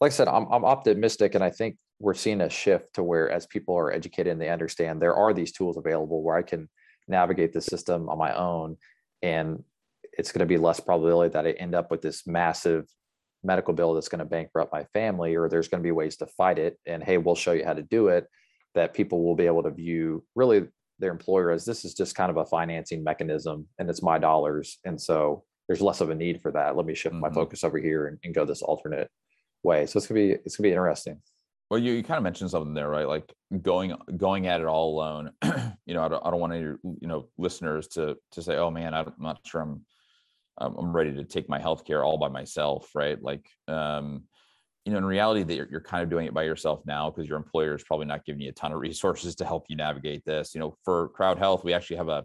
Like 0.00 0.12
I 0.12 0.14
said, 0.14 0.28
I'm, 0.28 0.46
I'm 0.52 0.64
optimistic 0.64 1.34
and 1.34 1.42
I 1.42 1.50
think 1.50 1.76
we're 1.98 2.14
seeing 2.14 2.40
a 2.40 2.48
shift 2.48 2.94
to 2.94 3.02
where 3.02 3.28
as 3.28 3.46
people 3.46 3.76
are 3.76 3.92
educated 3.92 4.32
and 4.32 4.40
they 4.40 4.48
understand 4.48 5.02
there 5.02 5.16
are 5.16 5.34
these 5.34 5.50
tools 5.50 5.76
available 5.76 6.22
where 6.22 6.36
I 6.36 6.42
can 6.42 6.68
navigate 7.08 7.52
the 7.52 7.60
system 7.60 8.08
on 8.08 8.16
my 8.16 8.32
own. 8.34 8.76
And 9.22 9.64
it's 10.12 10.30
going 10.30 10.40
to 10.40 10.46
be 10.46 10.56
less 10.56 10.78
probability 10.78 11.32
that 11.32 11.46
I 11.46 11.50
end 11.52 11.74
up 11.74 11.90
with 11.90 12.02
this 12.02 12.26
massive 12.26 12.86
medical 13.42 13.74
bill 13.74 13.94
that's 13.94 14.08
going 14.08 14.20
to 14.20 14.24
bankrupt 14.24 14.72
my 14.72 14.84
family, 14.94 15.34
or 15.34 15.48
there's 15.48 15.68
going 15.68 15.82
to 15.82 15.86
be 15.86 15.92
ways 15.92 16.16
to 16.18 16.26
fight 16.26 16.58
it. 16.58 16.78
And 16.86 17.02
hey, 17.02 17.18
we'll 17.18 17.34
show 17.34 17.52
you 17.52 17.64
how 17.64 17.72
to 17.72 17.82
do 17.82 18.08
it. 18.08 18.26
That 18.74 18.94
people 18.94 19.24
will 19.24 19.34
be 19.34 19.46
able 19.46 19.64
to 19.64 19.70
view 19.70 20.24
really 20.36 20.68
their 21.00 21.10
employer 21.10 21.50
as 21.50 21.64
this 21.64 21.84
is 21.84 21.94
just 21.94 22.14
kind 22.14 22.30
of 22.30 22.36
a 22.36 22.46
financing 22.46 23.02
mechanism 23.02 23.66
and 23.78 23.88
it's 23.88 24.02
my 24.02 24.18
dollars. 24.18 24.78
And 24.84 25.00
so 25.00 25.44
there's 25.68 25.80
less 25.82 26.00
of 26.00 26.10
a 26.10 26.14
need 26.14 26.40
for 26.40 26.50
that. 26.52 26.76
Let 26.76 26.86
me 26.86 26.94
shift 26.94 27.14
my 27.14 27.28
Mhm. 27.28 27.34
focus 27.34 27.62
over 27.62 27.78
here 27.78 28.06
and, 28.08 28.18
and 28.24 28.34
go 28.34 28.44
this 28.44 28.62
alternate 28.62 29.10
way. 29.62 29.86
So 29.86 29.98
it's 29.98 30.06
gonna 30.06 30.20
be 30.20 30.30
it's 30.32 30.56
gonna 30.56 30.68
be 30.68 30.72
interesting. 30.72 31.22
Well, 31.70 31.78
you, 31.78 31.92
you 31.92 32.02
kind 32.02 32.16
of 32.16 32.24
mentioned 32.24 32.50
something 32.50 32.72
there, 32.72 32.88
right? 32.88 33.06
Like 33.06 33.32
going 33.60 33.94
going 34.16 34.46
at 34.46 34.60
it 34.62 34.66
all 34.66 34.94
alone. 34.94 35.32
you 35.86 35.94
know, 35.94 36.02
I 36.02 36.08
don't, 36.08 36.26
I 36.26 36.30
don't 36.30 36.40
want 36.40 36.54
any 36.54 36.64
you 36.64 37.08
know 37.08 37.28
listeners 37.36 37.88
to 37.88 38.16
to 38.32 38.42
say, 38.42 38.56
"Oh 38.56 38.70
man, 38.70 38.94
I'm 38.94 39.12
not 39.18 39.40
sure 39.46 39.60
I'm 39.60 39.84
I'm 40.56 40.74
I'm 40.76 40.96
ready 40.96 41.14
to 41.14 41.24
take 41.24 41.48
my 41.48 41.58
healthcare 41.60 42.04
all 42.04 42.16
by 42.16 42.28
myself," 42.28 42.90
right? 42.94 43.22
Like, 43.22 43.46
um, 43.68 44.24
you 44.86 44.92
know, 44.92 44.98
in 44.98 45.04
reality, 45.04 45.42
that 45.42 45.54
you're, 45.54 45.68
you're 45.70 45.80
kind 45.82 46.02
of 46.02 46.08
doing 46.08 46.26
it 46.26 46.32
by 46.32 46.44
yourself 46.44 46.80
now 46.86 47.10
because 47.10 47.28
your 47.28 47.36
employer 47.36 47.74
is 47.74 47.84
probably 47.84 48.06
not 48.06 48.24
giving 48.24 48.40
you 48.40 48.48
a 48.48 48.52
ton 48.52 48.72
of 48.72 48.80
resources 48.88 49.34
to 49.36 49.44
help 49.44 49.66
you 49.68 49.76
navigate 49.76 50.24
this. 50.24 50.54
You 50.54 50.60
know, 50.60 50.74
for 50.84 51.10
CrowdHealth, 51.10 51.64
we 51.64 51.74
actually 51.74 51.96
have 51.96 52.08
a 52.08 52.24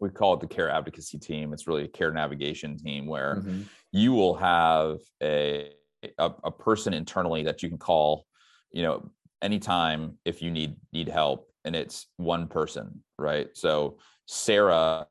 we 0.00 0.10
call 0.10 0.34
it 0.34 0.40
the 0.40 0.46
care 0.46 0.70
advocacy 0.70 1.18
team. 1.18 1.52
It's 1.52 1.66
really 1.66 1.84
a 1.84 1.88
care 1.88 2.12
navigation 2.12 2.76
team 2.78 3.06
where 3.06 3.36
Mhm. 3.36 3.66
you 3.92 4.12
will 4.12 4.34
have 4.34 4.98
a, 5.22 5.70
a 6.18 6.30
a 6.44 6.50
person 6.50 6.92
internally 6.92 7.42
that 7.44 7.62
you 7.62 7.68
can 7.68 7.78
call 7.78 8.26
you 8.72 8.82
know 8.82 9.10
anytime 9.42 10.18
if 10.24 10.42
you 10.42 10.50
need 10.50 10.76
need 10.92 11.08
help 11.08 11.48
and 11.64 11.74
it's 11.74 12.06
one 12.16 12.46
person 12.48 13.02
right 13.18 13.48
so 13.54 13.98
sarah 14.26 15.06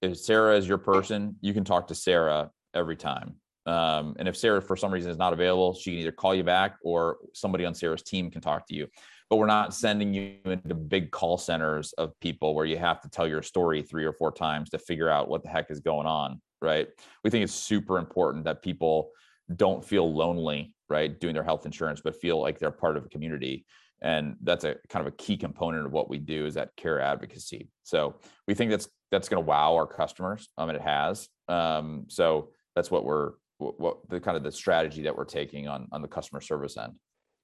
if 0.00 0.16
sarah 0.16 0.56
is 0.56 0.66
your 0.66 0.78
person 0.78 1.36
you 1.40 1.52
can 1.52 1.64
talk 1.64 1.86
to 1.88 1.94
sarah 1.94 2.50
every 2.74 2.96
time 2.96 3.34
um, 3.66 4.14
and 4.18 4.26
if 4.28 4.36
sarah 4.36 4.62
for 4.62 4.76
some 4.76 4.92
reason 4.92 5.10
is 5.10 5.18
not 5.18 5.32
available 5.32 5.74
she 5.74 5.90
can 5.90 6.00
either 6.00 6.12
call 6.12 6.34
you 6.34 6.44
back 6.44 6.76
or 6.82 7.18
somebody 7.34 7.64
on 7.64 7.74
sarah's 7.74 8.02
team 8.02 8.30
can 8.30 8.40
talk 8.40 8.66
to 8.66 8.74
you 8.74 8.86
but 9.30 9.36
we're 9.36 9.46
not 9.46 9.72
sending 9.72 10.12
you 10.12 10.34
into 10.44 10.74
big 10.74 11.10
call 11.10 11.38
centers 11.38 11.92
of 11.94 12.12
people 12.20 12.54
where 12.54 12.66
you 12.66 12.76
have 12.76 13.00
to 13.00 13.08
tell 13.08 13.26
your 13.26 13.42
story 13.42 13.80
three 13.80 14.04
or 14.04 14.12
four 14.12 14.32
times 14.32 14.68
to 14.70 14.78
figure 14.78 15.08
out 15.08 15.28
what 15.28 15.42
the 15.42 15.48
heck 15.48 15.70
is 15.70 15.80
going 15.80 16.06
on 16.06 16.40
right 16.60 16.88
we 17.24 17.30
think 17.30 17.42
it's 17.42 17.54
super 17.54 17.96
important 17.96 18.44
that 18.44 18.60
people 18.60 19.12
don't 19.56 19.84
feel 19.84 20.12
lonely, 20.12 20.74
right, 20.88 21.18
doing 21.20 21.34
their 21.34 21.44
health 21.44 21.66
insurance, 21.66 22.00
but 22.00 22.20
feel 22.20 22.40
like 22.40 22.58
they're 22.58 22.70
part 22.70 22.96
of 22.96 23.04
a 23.04 23.08
community. 23.08 23.64
And 24.02 24.36
that's 24.42 24.64
a 24.64 24.76
kind 24.88 25.06
of 25.06 25.12
a 25.12 25.16
key 25.16 25.36
component 25.36 25.86
of 25.86 25.92
what 25.92 26.08
we 26.08 26.18
do 26.18 26.46
is 26.46 26.54
that 26.54 26.74
care 26.76 27.00
advocacy. 27.00 27.68
So 27.82 28.16
we 28.48 28.54
think 28.54 28.70
that's 28.70 28.88
that's 29.10 29.28
going 29.28 29.42
to 29.42 29.46
wow 29.46 29.74
our 29.74 29.86
customers, 29.86 30.48
um, 30.56 30.70
and 30.70 30.76
it 30.76 30.82
has. 30.82 31.28
Um, 31.48 32.06
so 32.08 32.50
that's 32.74 32.90
what 32.90 33.04
we're 33.04 33.32
what, 33.58 33.78
what 33.78 34.08
the 34.08 34.20
kind 34.20 34.36
of 34.36 34.42
the 34.42 34.52
strategy 34.52 35.02
that 35.02 35.16
we're 35.16 35.24
taking 35.24 35.68
on 35.68 35.88
on 35.92 36.00
the 36.00 36.08
customer 36.08 36.40
service 36.40 36.78
end. 36.78 36.94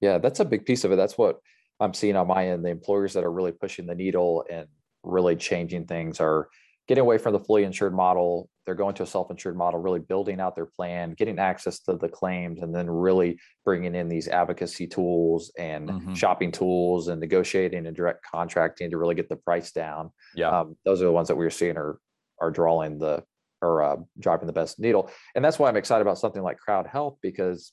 Yeah, 0.00 0.18
that's 0.18 0.40
a 0.40 0.44
big 0.44 0.64
piece 0.64 0.84
of 0.84 0.92
it. 0.92 0.96
That's 0.96 1.18
what 1.18 1.40
I'm 1.80 1.94
seeing 1.94 2.16
on 2.16 2.26
my 2.26 2.48
end. 2.48 2.64
The 2.64 2.70
employers 2.70 3.12
that 3.14 3.24
are 3.24 3.32
really 3.32 3.52
pushing 3.52 3.86
the 3.86 3.94
needle 3.94 4.44
and 4.50 4.68
really 5.02 5.36
changing 5.36 5.86
things 5.86 6.20
are 6.20 6.48
getting 6.88 7.02
away 7.02 7.18
from 7.18 7.32
the 7.32 7.40
fully 7.40 7.64
insured 7.64 7.94
model. 7.94 8.48
They're 8.64 8.74
going 8.74 8.94
to 8.96 9.02
a 9.02 9.06
self-insured 9.06 9.56
model, 9.56 9.80
really 9.80 10.00
building 10.00 10.40
out 10.40 10.54
their 10.56 10.66
plan, 10.66 11.12
getting 11.14 11.38
access 11.38 11.80
to 11.80 11.96
the 11.96 12.08
claims, 12.08 12.60
and 12.62 12.74
then 12.74 12.88
really 12.88 13.38
bringing 13.64 13.94
in 13.94 14.08
these 14.08 14.26
advocacy 14.28 14.86
tools 14.86 15.52
and 15.58 15.88
Mhm. 15.90 16.16
shopping 16.16 16.50
tools 16.50 17.08
and 17.08 17.20
negotiating 17.20 17.86
and 17.86 17.94
direct 17.96 18.24
contracting 18.24 18.90
to 18.90 18.98
really 18.98 19.14
get 19.14 19.28
the 19.28 19.36
price 19.36 19.70
down. 19.72 20.10
Yeah, 20.34 20.48
Um, 20.60 20.76
those 20.84 21.02
are 21.02 21.04
the 21.06 21.12
ones 21.12 21.28
that 21.28 21.36
we're 21.36 21.50
seeing 21.50 21.76
are 21.76 21.98
are 22.38 22.50
drawing 22.50 22.98
the 22.98 23.24
or 23.62 23.82
uh, 23.82 23.96
driving 24.18 24.46
the 24.46 24.52
best 24.52 24.78
needle, 24.78 25.08
and 25.34 25.42
that's 25.44 25.58
why 25.58 25.68
I'm 25.68 25.76
excited 25.76 26.02
about 26.02 26.18
something 26.18 26.42
like 26.42 26.58
CrowdHealth 26.66 27.16
because 27.22 27.72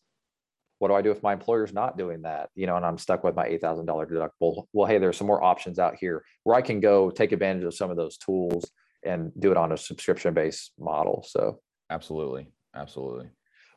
what 0.84 0.90
do 0.90 0.96
I 0.96 1.02
do 1.02 1.12
if 1.12 1.24
my 1.24 1.32
employer's 1.32 1.72
not 1.72 1.98
doing 1.98 2.24
that? 2.24 2.50
You 2.56 2.68
know, 2.68 2.76
and 2.76 2.86
I'm 2.86 2.98
stuck 2.98 3.24
with 3.24 3.36
my 3.36 3.46
eight 3.46 3.62
thousand 3.62 3.86
dollar 3.86 4.06
deductible. 4.06 4.66
Well, 4.74 4.86
hey, 4.86 4.98
there's 4.98 5.16
some 5.16 5.28
more 5.28 5.42
options 5.42 5.80
out 5.80 5.96
here 5.98 6.26
where 6.44 6.58
I 6.58 6.62
can 6.62 6.82
go 6.82 7.10
take 7.10 7.32
advantage 7.32 7.64
of 7.64 7.74
some 7.74 7.90
of 7.90 7.96
those 7.96 8.18
tools 8.18 8.70
and 9.06 9.32
do 9.40 9.50
it 9.50 9.56
on 9.56 9.72
a 9.72 9.78
subscription 9.78 10.34
based 10.34 10.74
model. 10.78 11.26
So, 11.26 11.62
absolutely, 11.90 12.50
absolutely. 12.76 13.30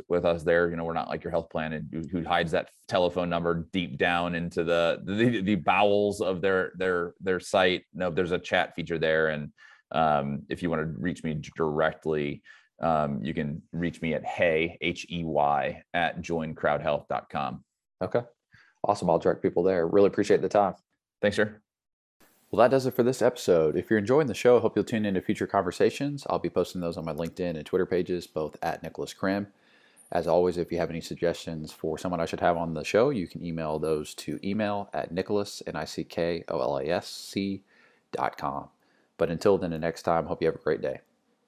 with 0.09 0.25
us 0.25 0.43
there 0.43 0.71
you 0.71 0.77
know 0.77 0.85
we're 0.85 0.93
not 0.95 1.09
like 1.09 1.23
your 1.23 1.31
health 1.31 1.51
plan 1.51 1.73
and 1.75 2.09
who- 2.11 2.25
hides 2.25 2.51
that 2.53 2.71
telephone 2.89 3.29
number 3.29 3.67
deep 3.73 3.99
down 3.99 4.35
into 4.35 4.65
the 4.65 5.01
the, 5.05 5.41
the 5.43 5.55
bowels 5.55 6.21
of 6.21 6.41
their 6.41 6.73
their 6.77 7.15
their 7.21 7.39
site 7.41 7.83
no 7.93 8.11
there's 8.11 8.33
a 8.33 8.39
chat 8.39 8.75
feature 8.75 8.99
there 8.99 9.29
and 9.29 9.53
um 9.93 10.43
if 10.49 10.63
you 10.63 10.71
want 10.71 10.81
to 10.81 10.87
reach 10.99 11.23
me 11.23 11.39
directly 11.57 12.43
um 12.81 13.23
you 13.23 13.35
can 13.35 13.61
reach 13.73 14.01
me 14.01 14.15
at 14.15 14.25
hey 14.25 14.79
h-e-y 14.81 15.83
at 15.95 16.23
joincrowdhealth.com 16.23 17.63
Okay. 18.03 18.23
Awesome. 18.85 19.09
I'll 19.11 19.21
direct 19.21 19.43
people 19.43 19.63
there. 19.63 19.87
Really 19.87 20.09
appreciate 20.09 20.43
the 20.43 20.49
time. 20.49 20.75
thanks 21.21 21.37
sir 21.37 21.61
Well, 22.51 22.59
that 22.61 22.71
does 22.73 22.85
it 22.87 22.95
for 22.95 23.03
this 23.05 23.23
episode. 23.23 23.77
If 23.77 23.89
you're 23.91 23.99
enjoying 23.99 24.27
the 24.27 24.35
show, 24.35 24.57
I 24.59 24.61
hope 24.61 24.75
you'll 24.75 24.85
tune 24.85 25.07
in 25.07 25.15
to 25.15 25.21
future 25.23 25.47
conversations. 25.47 26.27
I'll 26.29 26.41
be 26.41 26.51
posting 26.51 26.81
those 26.81 26.97
on 26.97 27.05
my 27.05 27.13
LinkedIn 27.13 27.57
and 27.57 27.65
Twitter 27.65 27.87
pages, 27.87 28.27
both 28.27 28.57
at 28.63 28.83
Nickolas 28.83 29.15
Crim. 29.17 29.47
As 30.13 30.27
always, 30.29 30.59
if 30.59 30.71
you 30.71 30.77
have 30.77 30.91
any 30.91 31.01
suggestions 31.01 31.73
for 31.73 31.97
someone 31.97 32.21
I 32.21 32.27
should 32.27 32.41
have 32.41 32.59
on 32.59 32.75
the 32.75 32.85
show, 32.85 33.09
you 33.09 33.27
can 33.27 33.43
email 33.43 33.79
those 33.79 34.15
to 34.17 34.39
email 34.47 34.91
at 34.93 35.15
nickolas, 35.15 35.63
N-I-C-K-O-L-A-S-C 35.67 37.63
dot 38.13 38.37
com. 38.37 38.69
But 39.17 39.31
until 39.31 39.57
then, 39.57 39.71
the 39.71 39.79
next 39.79 40.03
time, 40.03 40.27
hope 40.27 40.43
you 40.43 40.49
have 40.49 40.57
a 40.57 40.59
great 40.59 40.83
day. 40.83 41.01